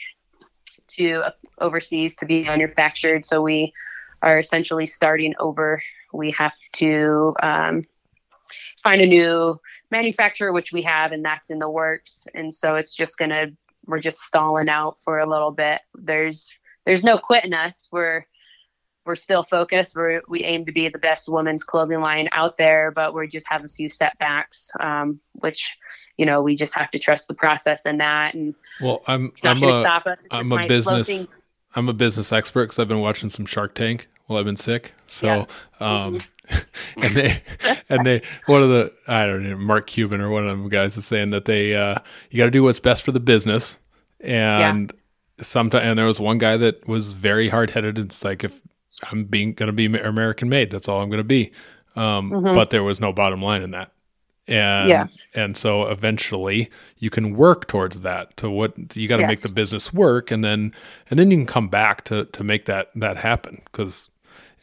to 0.98 1.20
uh, 1.20 1.32
overseas 1.60 2.16
to 2.18 2.26
be 2.26 2.44
manufactured. 2.44 3.26
So 3.26 3.42
we 3.42 3.74
are 4.22 4.40
essentially 4.40 4.88
starting 4.88 5.34
over. 5.40 5.82
We 6.14 6.32
have 6.32 6.56
to 6.74 7.36
um, 7.42 7.86
find 8.82 9.02
a 9.02 9.08
new 9.08 9.60
manufacturer, 9.92 10.52
which 10.52 10.72
we 10.72 10.82
have, 10.84 11.12
and 11.12 11.24
that's 11.24 11.50
in 11.50 11.60
the 11.60 11.70
works. 11.70 12.28
And 12.34 12.54
so 12.54 12.76
it's 12.76 12.96
just 12.96 13.18
gonna 13.18 13.48
we're 13.86 14.00
just 14.00 14.20
stalling 14.20 14.70
out 14.70 15.00
for 15.00 15.20
a 15.20 15.30
little 15.30 15.52
bit. 15.52 15.82
There's 15.96 16.52
there's 16.86 17.04
no 17.04 17.18
quitting 17.18 17.54
us. 17.54 17.88
We're 17.92 18.26
we're 19.08 19.16
still 19.16 19.44
focused. 19.44 19.96
We're, 19.96 20.22
we 20.28 20.44
aim 20.44 20.66
to 20.66 20.72
be 20.72 20.90
the 20.90 21.00
best 21.00 21.28
women's 21.28 21.64
clothing 21.64 22.02
line 22.02 22.30
out 22.34 22.58
there, 22.58 22.92
but 22.92 23.16
we 23.16 23.28
just 23.28 23.48
have 23.48 23.66
a 23.66 23.70
few 23.70 23.90
setbacks, 23.90 24.70
um, 24.80 25.20
which 25.34 25.76
you 26.18 26.26
know 26.26 26.42
we 26.42 26.56
just 26.56 26.76
have 26.76 26.92
to 26.92 27.00
trust 27.00 27.28
the 27.28 27.34
process 27.34 27.86
in 27.86 27.98
that, 27.98 28.34
and 28.34 28.56
well 28.82 29.04
i'm 29.08 29.32
not 29.44 29.52
i'm 29.52 29.60
going 29.60 29.72
to 29.72 29.80
a 29.80 29.84
stop 29.84 30.06
us. 30.08 30.26
It 30.26 30.30
I'm 30.32 30.50
just 30.50 30.64
a 30.64 30.68
business- 30.68 31.38
I'm 31.76 31.90
a 31.90 31.94
business 31.94 32.32
expert 32.32 32.64
because 32.64 32.80
I've 32.80 32.88
been 32.88 33.02
watching 33.02 33.30
some 33.30 33.46
Shark 33.46 33.76
Tank 33.76 34.08
while 34.26 34.40
I've 34.40 34.46
been 34.46 34.58
sick. 34.58 34.94
So, 35.06 35.48
um, 35.80 36.22
and 36.98 37.16
they, 37.16 37.42
and 37.88 38.04
they, 38.04 38.24
one 38.48 38.64
of 38.64 38.70
the, 38.70 38.92
I 39.08 39.28
don't 39.28 39.48
know, 39.48 39.58
Mark 39.58 39.86
Cuban 39.86 40.20
or 40.20 40.30
one 40.30 40.48
of 40.48 40.50
them 40.50 40.70
guys 40.70 40.98
is 40.98 41.06
saying 41.06 41.30
that 41.32 41.46
they, 41.46 41.76
uh, 41.76 42.00
you 42.32 42.38
got 42.38 42.46
to 42.46 42.52
do 42.52 42.64
what's 42.64 42.80
best 42.80 43.04
for 43.04 43.12
the 43.12 43.20
business. 43.20 43.78
And 44.20 44.92
yeah. 45.38 45.44
sometimes, 45.44 45.84
and 45.84 46.00
there 46.00 46.08
was 46.08 46.20
one 46.20 46.40
guy 46.40 46.58
that 46.58 46.88
was 46.88 47.14
very 47.14 47.50
hard 47.50 47.70
headed. 47.70 48.00
It's 48.00 48.24
like, 48.24 48.44
if 48.44 48.60
I'm 49.10 49.26
being, 49.26 49.54
going 49.54 49.68
to 49.68 49.74
be 49.74 49.86
American 49.86 50.50
made, 50.50 50.72
that's 50.72 50.88
all 50.88 51.02
I'm 51.02 51.10
going 51.10 51.18
to 51.20 51.24
be. 51.24 51.52
Um, 51.96 52.32
Mhm. 52.32 52.54
but 52.54 52.70
there 52.70 52.84
was 52.84 53.00
no 53.00 53.12
bottom 53.12 53.42
line 53.42 53.62
in 53.64 53.72
that. 53.72 53.92
And, 54.48 54.88
Yeah. 54.88 55.08
and 55.34 55.58
so 55.58 55.88
eventually 55.88 56.70
you 56.98 57.10
can 57.10 57.36
work 57.36 57.68
towards 57.68 58.02
that 58.02 58.36
to 58.38 58.50
what 58.50 58.96
you 58.96 59.08
got 59.10 59.18
to 59.18 59.28
make 59.28 59.42
the 59.42 59.52
business 59.52 59.92
work 59.94 60.32
and 60.32 60.42
then 60.42 60.74
and 61.10 61.20
then 61.20 61.30
you 61.32 61.38
can 61.38 61.46
come 61.46 61.68
back 61.68 62.06
to 62.06 62.24
to 62.26 62.44
make 62.46 62.64
that 62.66 62.88
that 62.96 63.18
happen 63.18 63.62
because 63.66 64.10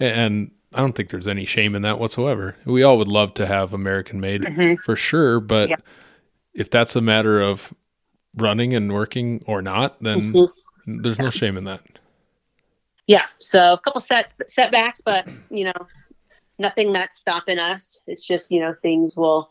and 0.01 0.51
i 0.72 0.79
don't 0.79 0.95
think 0.95 1.11
there's 1.11 1.29
any 1.29 1.45
shame 1.45 1.75
in 1.75 1.83
that 1.83 1.99
whatsoever 1.99 2.57
we 2.64 2.83
all 2.83 2.97
would 2.97 3.09
love 3.09 3.35
to 3.35 3.45
have 3.45 3.75
american 3.75 4.20
made 4.22 4.41
Mhm. 4.41 4.79
for 4.81 4.97
sure 4.97 5.39
but 5.39 5.68
Yeah. 5.68 5.77
if 6.55 6.70
that's 6.70 6.97
a 6.97 7.03
matter 7.03 7.43
of 7.43 7.75
running 8.37 8.72
and 8.72 8.91
working 8.91 9.43
or 9.47 9.61
not 9.61 10.03
then 10.03 10.33
Mhm. 10.33 10.49
There's 10.87 11.18
no 11.18 11.29
shame 11.31 11.59
in 11.59 11.64
that. 11.64 11.81
Yeah. 13.07 13.26
So 13.38 13.74
a 13.74 13.78
couple 13.78 14.00
set 14.00 14.32
setbacks, 14.48 15.00
but 15.00 15.26
you 15.50 15.64
know, 15.64 15.86
nothing 16.59 16.92
that's 16.92 17.18
stopping 17.18 17.59
us. 17.59 18.00
It's 18.07 18.24
just 18.24 18.50
you 18.50 18.61
know 18.61 18.74
things 18.74 19.16
will 19.16 19.50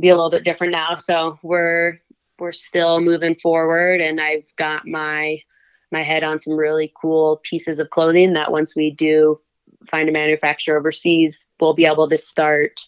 be 0.00 0.08
a 0.08 0.14
little 0.14 0.30
bit 0.30 0.44
different 0.44 0.72
now. 0.72 0.98
So 0.98 1.38
we're 1.42 2.00
we're 2.38 2.52
still 2.52 3.00
moving 3.00 3.34
forward, 3.34 4.00
and 4.00 4.20
I've 4.20 4.54
got 4.56 4.86
my 4.86 5.40
my 5.90 6.02
head 6.02 6.22
on 6.22 6.40
some 6.40 6.54
really 6.54 6.92
cool 7.00 7.40
pieces 7.42 7.78
of 7.78 7.90
clothing 7.90 8.32
that 8.32 8.50
once 8.50 8.74
we 8.74 8.90
do 8.90 9.40
find 9.88 10.08
a 10.08 10.12
manufacturer 10.12 10.78
overseas, 10.78 11.44
we'll 11.60 11.74
be 11.74 11.86
able 11.86 12.08
to 12.08 12.16
start 12.16 12.80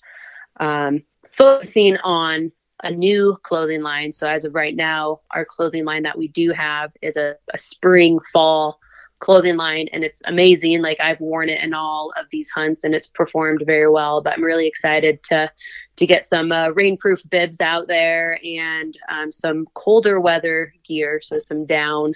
um, 0.58 1.02
focusing 1.30 1.96
on 1.98 2.52
a 2.82 2.90
new 2.90 3.36
clothing 3.42 3.82
line. 3.82 4.12
So 4.12 4.26
as 4.26 4.44
of 4.44 4.54
right 4.54 4.74
now, 4.74 5.20
our 5.30 5.44
clothing 5.44 5.84
line 5.84 6.04
that 6.04 6.18
we 6.18 6.28
do 6.28 6.52
have 6.52 6.92
is 7.02 7.16
a, 7.16 7.36
a 7.52 7.58
spring 7.58 8.20
fall 8.32 8.78
clothing 9.24 9.56
line 9.56 9.88
and 9.90 10.04
it's 10.04 10.20
amazing. 10.26 10.82
Like 10.82 11.00
I've 11.00 11.20
worn 11.20 11.48
it 11.48 11.62
in 11.62 11.72
all 11.72 12.12
of 12.20 12.26
these 12.28 12.50
hunts 12.50 12.84
and 12.84 12.94
it's 12.94 13.06
performed 13.06 13.62
very 13.64 13.88
well, 13.88 14.20
but 14.20 14.34
I'm 14.34 14.44
really 14.44 14.66
excited 14.66 15.22
to, 15.24 15.50
to 15.96 16.06
get 16.06 16.24
some 16.24 16.52
uh, 16.52 16.68
rainproof 16.68 17.28
bibs 17.30 17.62
out 17.62 17.88
there 17.88 18.38
and 18.44 18.98
um, 19.08 19.32
some 19.32 19.64
colder 19.72 20.20
weather 20.20 20.74
gear. 20.84 21.22
So 21.22 21.38
some 21.38 21.64
down 21.64 22.12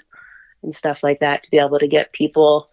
and 0.62 0.74
stuff 0.74 1.02
like 1.02 1.20
that 1.20 1.42
to 1.44 1.50
be 1.50 1.58
able 1.58 1.78
to 1.78 1.88
get 1.88 2.12
people 2.12 2.68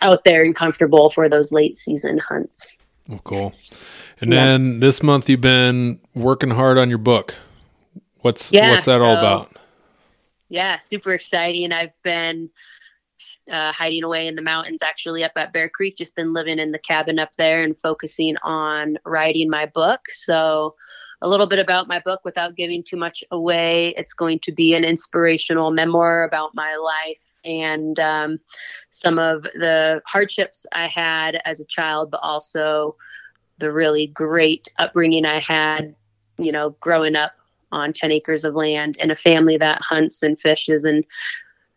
out 0.00 0.24
there 0.24 0.42
and 0.42 0.56
comfortable 0.56 1.10
for 1.10 1.28
those 1.28 1.52
late 1.52 1.76
season 1.76 2.16
hunts. 2.16 2.66
Well, 3.08 3.20
cool. 3.24 3.54
And 4.22 4.32
yeah. 4.32 4.44
then 4.44 4.80
this 4.80 5.02
month 5.02 5.28
you've 5.28 5.42
been 5.42 6.00
working 6.14 6.50
hard 6.50 6.78
on 6.78 6.88
your 6.88 6.98
book. 6.98 7.34
What's 8.22 8.50
yeah, 8.52 8.70
what's 8.70 8.86
that 8.86 9.00
so, 9.00 9.04
all 9.04 9.16
about? 9.18 9.54
Yeah, 10.48 10.78
super 10.78 11.12
exciting. 11.12 11.72
I've 11.72 11.92
been 12.02 12.48
uh, 13.50 13.72
hiding 13.72 14.04
away 14.04 14.26
in 14.26 14.34
the 14.34 14.42
mountains, 14.42 14.82
actually 14.82 15.24
up 15.24 15.32
at 15.36 15.52
Bear 15.52 15.68
Creek. 15.68 15.96
Just 15.96 16.16
been 16.16 16.32
living 16.32 16.58
in 16.58 16.70
the 16.70 16.78
cabin 16.78 17.18
up 17.18 17.34
there 17.36 17.62
and 17.62 17.78
focusing 17.78 18.36
on 18.42 18.98
writing 19.04 19.50
my 19.50 19.66
book. 19.66 20.00
So, 20.10 20.74
a 21.20 21.28
little 21.28 21.48
bit 21.48 21.58
about 21.58 21.88
my 21.88 22.00
book 22.00 22.20
without 22.24 22.54
giving 22.54 22.82
too 22.82 22.96
much 22.96 23.24
away. 23.30 23.94
It's 23.96 24.12
going 24.12 24.38
to 24.40 24.52
be 24.52 24.74
an 24.74 24.84
inspirational 24.84 25.72
memoir 25.72 26.24
about 26.24 26.54
my 26.54 26.76
life 26.76 27.40
and 27.44 27.98
um, 27.98 28.38
some 28.92 29.18
of 29.18 29.42
the 29.42 30.00
hardships 30.06 30.64
I 30.72 30.86
had 30.86 31.40
as 31.44 31.58
a 31.58 31.64
child, 31.64 32.10
but 32.12 32.20
also 32.22 32.96
the 33.58 33.72
really 33.72 34.06
great 34.06 34.68
upbringing 34.78 35.24
I 35.24 35.40
had, 35.40 35.94
you 36.38 36.52
know, 36.52 36.70
growing 36.80 37.16
up 37.16 37.32
on 37.72 37.92
10 37.92 38.12
acres 38.12 38.44
of 38.44 38.54
land 38.54 38.96
in 38.98 39.10
a 39.10 39.16
family 39.16 39.56
that 39.58 39.82
hunts 39.82 40.22
and 40.22 40.40
fishes 40.40 40.84
and 40.84 41.04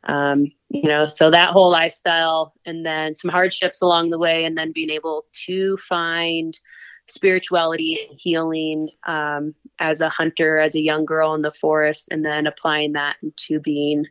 um, 0.06 0.52
you 0.70 0.88
know 0.88 1.06
so 1.06 1.30
that 1.30 1.50
whole 1.50 1.70
lifestyle 1.70 2.54
and 2.66 2.86
then 2.86 3.14
some 3.14 3.30
hardships 3.30 3.82
along 3.82 4.10
the 4.10 4.20
way 4.20 4.46
and 4.46 4.58
then 4.58 4.72
being 4.72 4.90
able 4.90 5.26
to 5.46 5.78
find 5.78 6.60
spirituality 7.08 8.00
and 8.10 8.20
healing 8.20 8.90
um, 9.06 9.54
as 9.80 10.02
a 10.02 10.10
hunter 10.10 10.58
as 10.58 10.76
a 10.76 10.82
young 10.82 11.06
girl 11.06 11.34
in 11.34 11.42
the 11.42 11.52
forest 11.52 12.08
and 12.12 12.26
then 12.26 12.48
applying 12.48 12.94
that 12.94 13.18
into 13.22 13.60
being 13.60 14.06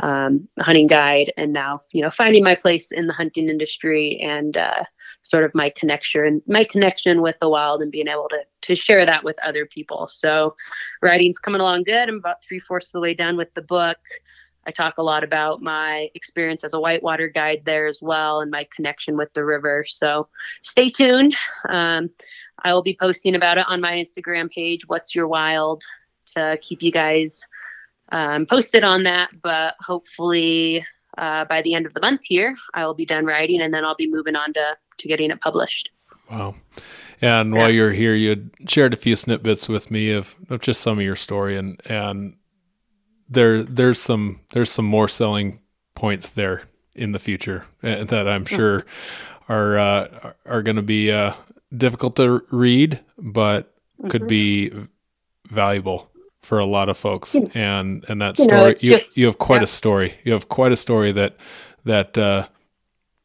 um, 0.00 0.48
a 0.58 0.64
hunting 0.64 0.86
guide 0.86 1.32
and 1.36 1.52
now 1.52 1.80
you 1.92 2.02
know 2.02 2.10
finding 2.10 2.42
my 2.42 2.54
place 2.54 2.90
in 2.90 3.06
the 3.06 3.12
hunting 3.12 3.48
industry 3.48 4.18
and 4.20 4.56
uh, 4.56 4.84
sort 5.22 5.44
of 5.44 5.54
my 5.54 5.70
connection 5.70 6.40
my 6.46 6.64
connection 6.64 7.20
with 7.20 7.36
the 7.40 7.48
wild 7.48 7.82
and 7.82 7.92
being 7.92 8.08
able 8.08 8.28
to 8.28 8.40
to 8.68 8.74
share 8.74 9.06
that 9.06 9.24
with 9.24 9.38
other 9.42 9.66
people. 9.66 10.08
So 10.08 10.54
writing's 11.02 11.38
coming 11.38 11.60
along 11.60 11.84
good. 11.84 12.08
I'm 12.08 12.16
about 12.16 12.44
three 12.44 12.60
fourths 12.60 12.88
of 12.88 12.92
the 12.92 13.00
way 13.00 13.14
done 13.14 13.36
with 13.36 13.52
the 13.54 13.62
book 13.62 13.98
I 14.68 14.70
talk 14.70 14.98
a 14.98 15.02
lot 15.02 15.24
about 15.24 15.62
my 15.62 16.10
experience 16.14 16.62
as 16.62 16.74
a 16.74 16.80
whitewater 16.80 17.28
guide 17.28 17.62
there 17.64 17.86
as 17.86 18.02
well 18.02 18.42
and 18.42 18.50
my 18.50 18.68
connection 18.70 19.16
with 19.16 19.32
the 19.32 19.42
river. 19.42 19.86
So 19.88 20.28
stay 20.60 20.90
tuned. 20.90 21.34
Um, 21.66 22.10
I 22.62 22.74
will 22.74 22.82
be 22.82 22.94
posting 23.00 23.34
about 23.34 23.56
it 23.56 23.64
on 23.66 23.80
my 23.80 23.92
Instagram 23.92 24.50
page, 24.50 24.86
What's 24.86 25.14
Your 25.14 25.26
Wild, 25.26 25.82
to 26.34 26.58
keep 26.60 26.82
you 26.82 26.92
guys 26.92 27.46
um, 28.12 28.44
posted 28.44 28.84
on 28.84 29.04
that. 29.04 29.30
But 29.42 29.74
hopefully 29.80 30.86
uh, 31.16 31.46
by 31.46 31.62
the 31.62 31.72
end 31.72 31.86
of 31.86 31.94
the 31.94 32.02
month 32.02 32.20
here, 32.24 32.54
I 32.74 32.84
will 32.84 32.92
be 32.92 33.06
done 33.06 33.24
writing 33.24 33.62
and 33.62 33.72
then 33.72 33.86
I'll 33.86 33.96
be 33.96 34.10
moving 34.10 34.36
on 34.36 34.52
to, 34.52 34.76
to 34.98 35.08
getting 35.08 35.30
it 35.30 35.40
published. 35.40 35.88
Wow. 36.30 36.56
And 37.22 37.54
while 37.54 37.70
you're 37.70 37.92
here, 37.92 38.14
you 38.14 38.50
shared 38.68 38.92
a 38.92 38.98
few 38.98 39.16
snippets 39.16 39.66
with 39.66 39.90
me 39.90 40.10
of, 40.10 40.36
of 40.50 40.60
just 40.60 40.82
some 40.82 40.98
of 40.98 41.04
your 41.04 41.16
story 41.16 41.56
and, 41.56 41.80
and 41.86 42.36
there 43.28 43.62
there's 43.62 44.00
some 44.00 44.40
there's 44.50 44.70
some 44.70 44.84
more 44.84 45.08
selling 45.08 45.60
points 45.94 46.32
there 46.32 46.62
in 46.94 47.12
the 47.12 47.18
future 47.18 47.64
uh, 47.82 48.04
that 48.04 48.28
I'm 48.28 48.44
sure 48.44 48.84
are 49.48 49.78
uh, 49.78 50.32
are 50.46 50.62
going 50.62 50.76
to 50.76 50.82
be 50.82 51.10
uh, 51.10 51.32
difficult 51.76 52.16
to 52.16 52.44
read, 52.50 53.00
but 53.18 53.74
mm-hmm. 53.98 54.08
could 54.08 54.26
be 54.26 54.72
valuable 55.48 56.10
for 56.42 56.58
a 56.58 56.66
lot 56.66 56.88
of 56.88 56.96
folks. 56.96 57.34
And 57.34 58.04
and 58.08 58.22
that 58.22 58.36
story, 58.36 58.50
you, 58.50 58.56
know, 58.56 58.68
you, 58.68 58.92
just, 58.92 59.16
you, 59.16 59.26
have 59.26 59.38
quite 59.38 59.60
yeah. 59.60 59.64
a 59.64 59.68
story. 59.68 60.14
You 60.24 60.32
have 60.32 60.48
quite 60.48 60.72
a 60.72 60.76
story 60.76 61.12
that 61.12 61.36
that 61.84 62.16
uh, 62.16 62.48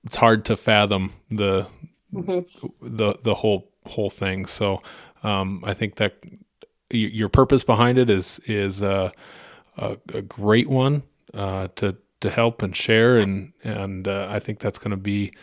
it's 0.03 0.15
hard 0.15 0.45
to 0.45 0.57
fathom 0.57 1.13
the 1.29 1.67
mm-hmm. 2.13 2.67
the 2.81 3.15
the 3.21 3.35
whole 3.35 3.71
whole 3.85 4.09
thing. 4.09 4.45
So 4.45 4.81
um, 5.23 5.63
I 5.65 5.73
think 5.73 5.95
that 5.95 6.15
your 6.89 7.29
purpose 7.29 7.63
behind 7.63 7.97
it 7.97 8.09
is 8.09 8.39
is 8.45 8.81
uh, 8.81 9.11
a, 9.77 9.97
a 10.13 10.21
great 10.21 10.69
one 10.69 11.03
uh, 11.33 11.67
to 11.75 11.97
to 12.21 12.29
help 12.29 12.61
and 12.61 12.75
share, 12.75 13.17
and 13.17 13.53
and 13.63 14.07
uh, 14.07 14.27
I 14.29 14.39
think 14.39 14.59
that's 14.59 14.79
going 14.79 14.91
to 14.91 14.97
be 14.97 15.33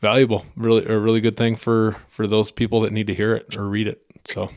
valuable. 0.00 0.44
Really, 0.56 0.84
a 0.86 0.98
really 0.98 1.20
good 1.20 1.36
thing 1.36 1.56
for 1.56 1.96
for 2.08 2.26
those 2.26 2.50
people 2.50 2.80
that 2.82 2.92
need 2.92 3.06
to 3.06 3.14
hear 3.14 3.34
it 3.34 3.56
or 3.56 3.68
read 3.68 3.88
it. 3.88 4.02
So, 4.26 4.50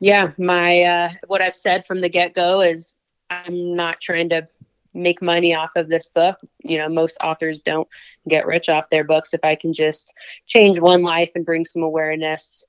yeah, 0.00 0.32
my 0.38 0.82
uh, 0.82 1.10
what 1.26 1.42
I've 1.42 1.54
said 1.54 1.84
from 1.84 2.00
the 2.00 2.08
get 2.08 2.34
go 2.34 2.60
is 2.60 2.94
I'm 3.30 3.74
not 3.74 4.00
trying 4.00 4.28
to 4.30 4.48
make 4.94 5.20
money 5.20 5.54
off 5.54 5.72
of 5.76 5.88
this 5.88 6.08
book. 6.08 6.38
You 6.62 6.78
know, 6.78 6.88
most 6.88 7.18
authors 7.22 7.60
don't 7.60 7.88
get 8.28 8.46
rich 8.46 8.68
off 8.68 8.90
their 8.90 9.04
books. 9.04 9.34
If 9.34 9.40
I 9.42 9.56
can 9.56 9.72
just 9.72 10.12
change 10.46 10.78
one 10.78 11.02
life 11.02 11.32
and 11.34 11.44
bring 11.44 11.64
some 11.64 11.82
awareness 11.82 12.64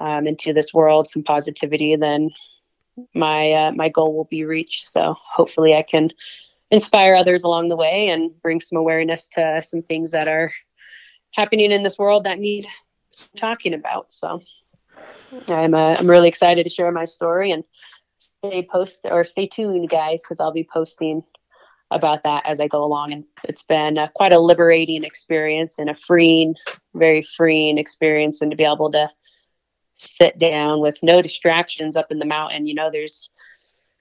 um, 0.00 0.26
into 0.26 0.52
this 0.52 0.72
world, 0.72 1.08
some 1.08 1.22
positivity, 1.22 1.96
then 1.96 2.30
my 3.14 3.52
uh, 3.52 3.72
my 3.72 3.88
goal 3.88 4.14
will 4.14 4.24
be 4.24 4.44
reached. 4.44 4.88
So 4.88 5.16
hopefully, 5.18 5.74
I 5.74 5.82
can 5.82 6.10
inspire 6.70 7.14
others 7.14 7.44
along 7.44 7.68
the 7.68 7.76
way 7.76 8.08
and 8.08 8.30
bring 8.42 8.60
some 8.60 8.78
awareness 8.78 9.28
to 9.28 9.62
some 9.62 9.82
things 9.82 10.12
that 10.12 10.28
are 10.28 10.50
happening 11.34 11.70
in 11.70 11.82
this 11.82 11.98
world 11.98 12.24
that 12.24 12.38
need 12.38 12.66
talking 13.36 13.74
about. 13.74 14.06
So 14.10 14.42
I'm 15.48 15.74
uh, 15.74 15.96
I'm 15.98 16.08
really 16.08 16.28
excited 16.28 16.64
to 16.64 16.70
share 16.70 16.90
my 16.92 17.04
story 17.04 17.50
and 17.50 17.64
stay 18.44 18.66
post 18.70 19.00
or 19.04 19.24
stay 19.24 19.46
tuned, 19.46 19.88
guys, 19.90 20.22
because 20.22 20.40
I'll 20.40 20.52
be 20.52 20.68
posting 20.70 21.22
about 21.90 22.24
that 22.24 22.44
as 22.46 22.58
I 22.58 22.68
go 22.68 22.82
along. 22.82 23.12
And 23.12 23.24
it's 23.44 23.62
been 23.62 23.98
uh, 23.98 24.08
quite 24.14 24.32
a 24.32 24.38
liberating 24.38 25.04
experience 25.04 25.78
and 25.78 25.88
a 25.88 25.94
freeing, 25.94 26.54
very 26.94 27.22
freeing 27.22 27.78
experience, 27.78 28.40
and 28.40 28.50
to 28.50 28.56
be 28.56 28.64
able 28.64 28.90
to 28.92 29.08
sit 29.96 30.38
down 30.38 30.80
with 30.80 31.02
no 31.02 31.22
distractions 31.22 31.96
up 31.96 32.10
in 32.10 32.18
the 32.18 32.26
mountain. 32.26 32.66
You 32.66 32.74
know, 32.74 32.90
there's 32.90 33.30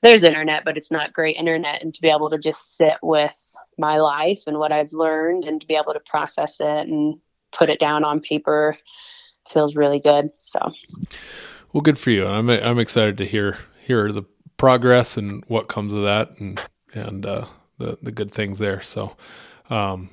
there's 0.01 0.23
internet, 0.23 0.63
but 0.63 0.77
it's 0.77 0.91
not 0.91 1.13
great 1.13 1.37
internet. 1.37 1.81
And 1.81 1.93
to 1.93 2.01
be 2.01 2.09
able 2.09 2.29
to 2.29 2.37
just 2.37 2.75
sit 2.75 2.97
with 3.01 3.55
my 3.77 3.97
life 3.97 4.43
and 4.47 4.59
what 4.59 4.71
I've 4.71 4.93
learned 4.93 5.45
and 5.45 5.59
to 5.59 5.67
be 5.67 5.75
able 5.75 5.93
to 5.93 5.99
process 5.99 6.59
it 6.59 6.87
and 6.87 7.19
put 7.51 7.69
it 7.69 7.79
down 7.79 8.03
on 8.03 8.19
paper 8.19 8.77
feels 9.49 9.75
really 9.75 9.99
good. 9.99 10.29
So, 10.41 10.59
well, 11.73 11.81
good 11.81 11.97
for 11.97 12.11
you. 12.11 12.27
I'm 12.27 12.49
I'm 12.49 12.79
excited 12.79 13.17
to 13.17 13.25
hear 13.25 13.59
hear 13.79 14.11
the 14.11 14.23
progress 14.57 15.17
and 15.17 15.43
what 15.47 15.67
comes 15.67 15.93
of 15.93 16.03
that 16.03 16.39
and 16.39 16.61
and 16.93 17.25
uh, 17.25 17.45
the 17.77 17.97
the 18.01 18.11
good 18.11 18.31
things 18.31 18.59
there. 18.59 18.81
So, 18.81 19.15
um, 19.69 20.09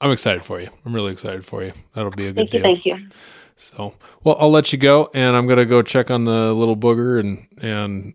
I'm 0.00 0.10
excited 0.10 0.44
for 0.44 0.60
you. 0.60 0.68
I'm 0.84 0.94
really 0.94 1.12
excited 1.12 1.44
for 1.44 1.62
you. 1.62 1.72
That'll 1.94 2.10
be 2.10 2.26
a 2.26 2.32
good 2.32 2.50
thank 2.50 2.52
you, 2.52 2.58
deal. 2.58 2.62
Thank 2.62 2.86
you. 2.86 3.08
So, 3.56 3.94
well, 4.22 4.36
I'll 4.38 4.50
let 4.50 4.72
you 4.72 4.78
go, 4.78 5.10
and 5.14 5.34
I'm 5.34 5.46
gonna 5.46 5.64
go 5.64 5.82
check 5.82 6.10
on 6.10 6.24
the 6.24 6.52
little 6.52 6.76
booger 6.76 7.18
and 7.18 7.46
and 7.58 8.14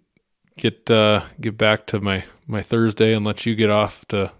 get 0.58 0.90
uh, 0.90 1.24
get 1.40 1.58
back 1.58 1.88
to 1.88 2.00
my 2.00 2.24
my 2.48 2.62
Thursday 2.62 3.14
and 3.14 3.26
let 3.26 3.46
you 3.46 3.56
get 3.56 3.70
off 3.70 4.06
to 4.10 4.32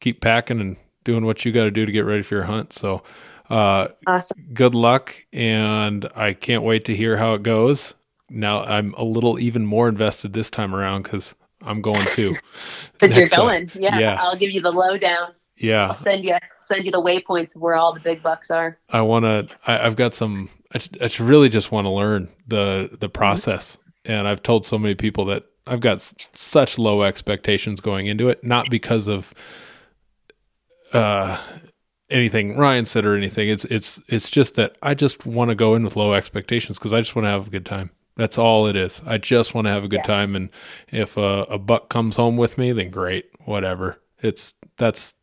keep 0.00 0.20
packing 0.20 0.60
and 0.60 0.76
doing 1.04 1.24
what 1.24 1.44
you 1.44 1.52
got 1.52 1.64
to 1.64 1.70
do 1.70 1.86
to 1.86 1.92
get 1.92 2.04
ready 2.04 2.22
for 2.22 2.34
your 2.34 2.44
hunt. 2.44 2.72
So, 2.72 3.02
uh, 3.50 3.88
awesome. 4.06 4.48
Good 4.52 4.74
luck, 4.74 5.14
and 5.32 6.08
I 6.14 6.34
can't 6.34 6.62
wait 6.64 6.84
to 6.86 6.96
hear 6.96 7.16
how 7.16 7.34
it 7.34 7.42
goes. 7.42 7.94
Now 8.28 8.62
I'm 8.62 8.94
a 8.94 9.04
little 9.04 9.38
even 9.38 9.64
more 9.64 9.88
invested 9.88 10.32
this 10.32 10.50
time 10.50 10.74
around 10.74 11.02
because 11.02 11.34
I'm 11.62 11.80
going 11.80 12.04
too. 12.12 12.36
Because 12.92 13.16
you're 13.16 13.28
going, 13.28 13.70
yeah, 13.74 13.98
yeah. 13.98 14.18
I'll 14.20 14.36
give 14.36 14.50
you 14.50 14.60
the 14.60 14.72
lowdown. 14.72 15.32
Yeah, 15.56 15.88
I'll 15.88 15.94
send 15.94 16.24
you 16.24 16.34
send 16.68 16.84
you 16.84 16.92
the 16.92 17.02
waypoints 17.02 17.56
of 17.56 17.62
where 17.62 17.74
all 17.74 17.92
the 17.92 18.00
big 18.00 18.22
bucks 18.22 18.50
are. 18.50 18.78
I 18.90 19.00
want 19.00 19.24
to. 19.24 19.48
I've 19.66 19.96
got 19.96 20.14
some. 20.14 20.48
I, 20.74 20.80
I 21.00 21.10
really 21.18 21.48
just 21.48 21.72
want 21.72 21.86
to 21.86 21.90
learn 21.90 22.28
the 22.46 22.90
the 22.92 23.08
mm-hmm. 23.08 23.12
process, 23.12 23.76
mm-hmm. 23.76 24.12
and 24.12 24.28
I've 24.28 24.42
told 24.42 24.66
so 24.66 24.78
many 24.78 24.94
people 24.94 25.24
that 25.26 25.44
I've 25.66 25.80
got 25.80 26.12
such 26.34 26.78
low 26.78 27.02
expectations 27.02 27.80
going 27.80 28.06
into 28.06 28.28
it. 28.28 28.44
Not 28.44 28.70
because 28.70 29.08
of 29.08 29.34
uh, 30.92 31.40
anything 32.10 32.56
Ryan 32.56 32.84
said 32.84 33.04
or 33.04 33.16
anything. 33.16 33.48
It's 33.48 33.64
it's 33.66 34.00
it's 34.08 34.30
just 34.30 34.54
that 34.54 34.76
I 34.82 34.94
just 34.94 35.26
want 35.26 35.50
to 35.50 35.54
go 35.54 35.74
in 35.74 35.84
with 35.84 35.96
low 35.96 36.14
expectations 36.14 36.78
because 36.78 36.92
I 36.92 37.00
just 37.00 37.16
want 37.16 37.24
to 37.26 37.30
have 37.30 37.46
a 37.46 37.50
good 37.50 37.66
time. 37.66 37.90
That's 38.16 38.36
all 38.36 38.66
it 38.66 38.74
is. 38.74 39.00
I 39.06 39.18
just 39.18 39.54
want 39.54 39.66
to 39.66 39.70
have 39.70 39.84
a 39.84 39.88
good 39.88 40.00
yeah. 40.00 40.14
time, 40.14 40.34
and 40.34 40.50
if 40.88 41.16
a, 41.16 41.46
a 41.48 41.58
buck 41.58 41.88
comes 41.88 42.16
home 42.16 42.36
with 42.36 42.58
me, 42.58 42.72
then 42.72 42.90
great, 42.90 43.26
whatever. 43.44 44.00
It's 44.20 44.54
that's 44.76 45.14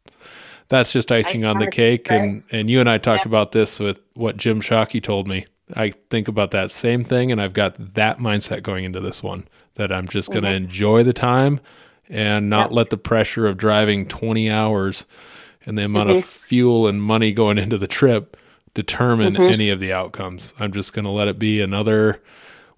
that's 0.67 0.91
just 0.91 1.11
icing 1.11 1.45
on 1.45 1.59
the 1.59 1.69
cake. 1.69 2.07
Right? 2.09 2.21
And 2.21 2.43
and 2.51 2.69
you 2.69 2.79
and 2.79 2.89
I 2.89 2.97
talked 2.97 3.25
yeah. 3.25 3.29
about 3.29 3.51
this 3.51 3.79
with 3.79 3.99
what 4.13 4.37
Jim 4.37 4.61
Shockey 4.61 5.01
told 5.01 5.27
me. 5.27 5.45
I 5.73 5.93
think 6.09 6.27
about 6.27 6.51
that 6.51 6.71
same 6.71 7.03
thing, 7.03 7.31
and 7.31 7.41
I've 7.41 7.53
got 7.53 7.95
that 7.95 8.19
mindset 8.19 8.61
going 8.61 8.85
into 8.85 8.99
this 8.99 9.23
one 9.23 9.47
that 9.75 9.91
I'm 9.91 10.07
just 10.07 10.29
going 10.29 10.43
to 10.43 10.49
mm-hmm. 10.49 10.65
enjoy 10.65 11.03
the 11.03 11.13
time 11.13 11.59
and 12.07 12.49
not 12.49 12.71
let 12.71 12.91
the 12.91 12.97
pressure 12.97 13.47
of 13.47 13.57
driving 13.57 14.07
20 14.07 14.49
hours 14.49 15.05
and 15.65 15.77
the 15.77 15.85
amount 15.85 16.09
mm-hmm. 16.09 16.19
of 16.19 16.25
fuel 16.25 16.87
and 16.87 17.01
money 17.01 17.33
going 17.33 17.57
into 17.57 17.77
the 17.77 17.87
trip 17.87 18.37
determine 18.73 19.33
mm-hmm. 19.33 19.51
any 19.51 19.69
of 19.69 19.79
the 19.79 19.91
outcomes. 19.91 20.53
I'm 20.59 20.71
just 20.71 20.93
going 20.93 21.05
to 21.05 21.11
let 21.11 21.27
it 21.27 21.39
be 21.39 21.61
another 21.61 22.21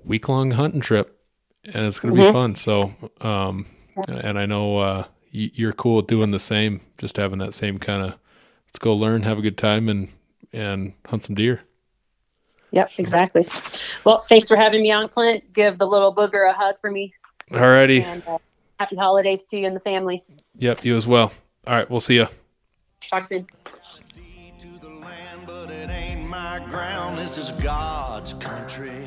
week 0.03 0.29
long 0.29 0.51
hunting 0.51 0.81
trip 0.81 1.19
and 1.65 1.85
it's 1.85 1.99
going 1.99 2.15
to 2.15 2.21
be 2.21 2.25
mm-hmm. 2.25 2.33
fun. 2.33 2.55
So, 2.55 2.93
um, 3.21 3.65
and 4.07 4.39
I 4.39 4.45
know, 4.45 4.77
uh, 4.77 5.03
you're 5.53 5.73
cool 5.73 5.97
with 5.97 6.07
doing 6.07 6.31
the 6.31 6.39
same, 6.39 6.81
just 6.97 7.17
having 7.17 7.39
that 7.39 7.53
same 7.53 7.77
kind 7.77 8.03
of, 8.03 8.09
let's 8.67 8.79
go 8.79 8.95
learn, 8.95 9.23
have 9.23 9.37
a 9.37 9.41
good 9.41 9.57
time 9.57 9.89
and, 9.89 10.09
and 10.53 10.93
hunt 11.05 11.23
some 11.23 11.35
deer. 11.35 11.61
Yep, 12.71 12.91
exactly. 12.97 13.47
Well, 14.03 14.21
thanks 14.27 14.47
for 14.47 14.57
having 14.57 14.81
me 14.81 14.91
on, 14.91 15.09
Clint. 15.09 15.53
Give 15.53 15.77
the 15.77 15.87
little 15.87 16.13
booger 16.13 16.49
a 16.49 16.53
hug 16.53 16.79
for 16.79 16.91
me. 16.91 17.13
Alrighty. 17.51 18.03
And, 18.03 18.23
uh, 18.27 18.39
happy 18.79 18.95
holidays 18.95 19.45
to 19.45 19.57
you 19.57 19.67
and 19.67 19.75
the 19.75 19.79
family. 19.79 20.21
Yep, 20.57 20.83
you 20.83 20.97
as 20.97 21.07
well. 21.07 21.31
All 21.65 21.75
right, 21.75 21.89
we'll 21.89 22.01
see 22.01 22.15
you. 22.15 22.27
Talk 23.09 23.27
soon. 23.27 23.47
This 27.27 27.37
is 27.37 27.51
God's 27.61 28.35
country. 28.35 29.03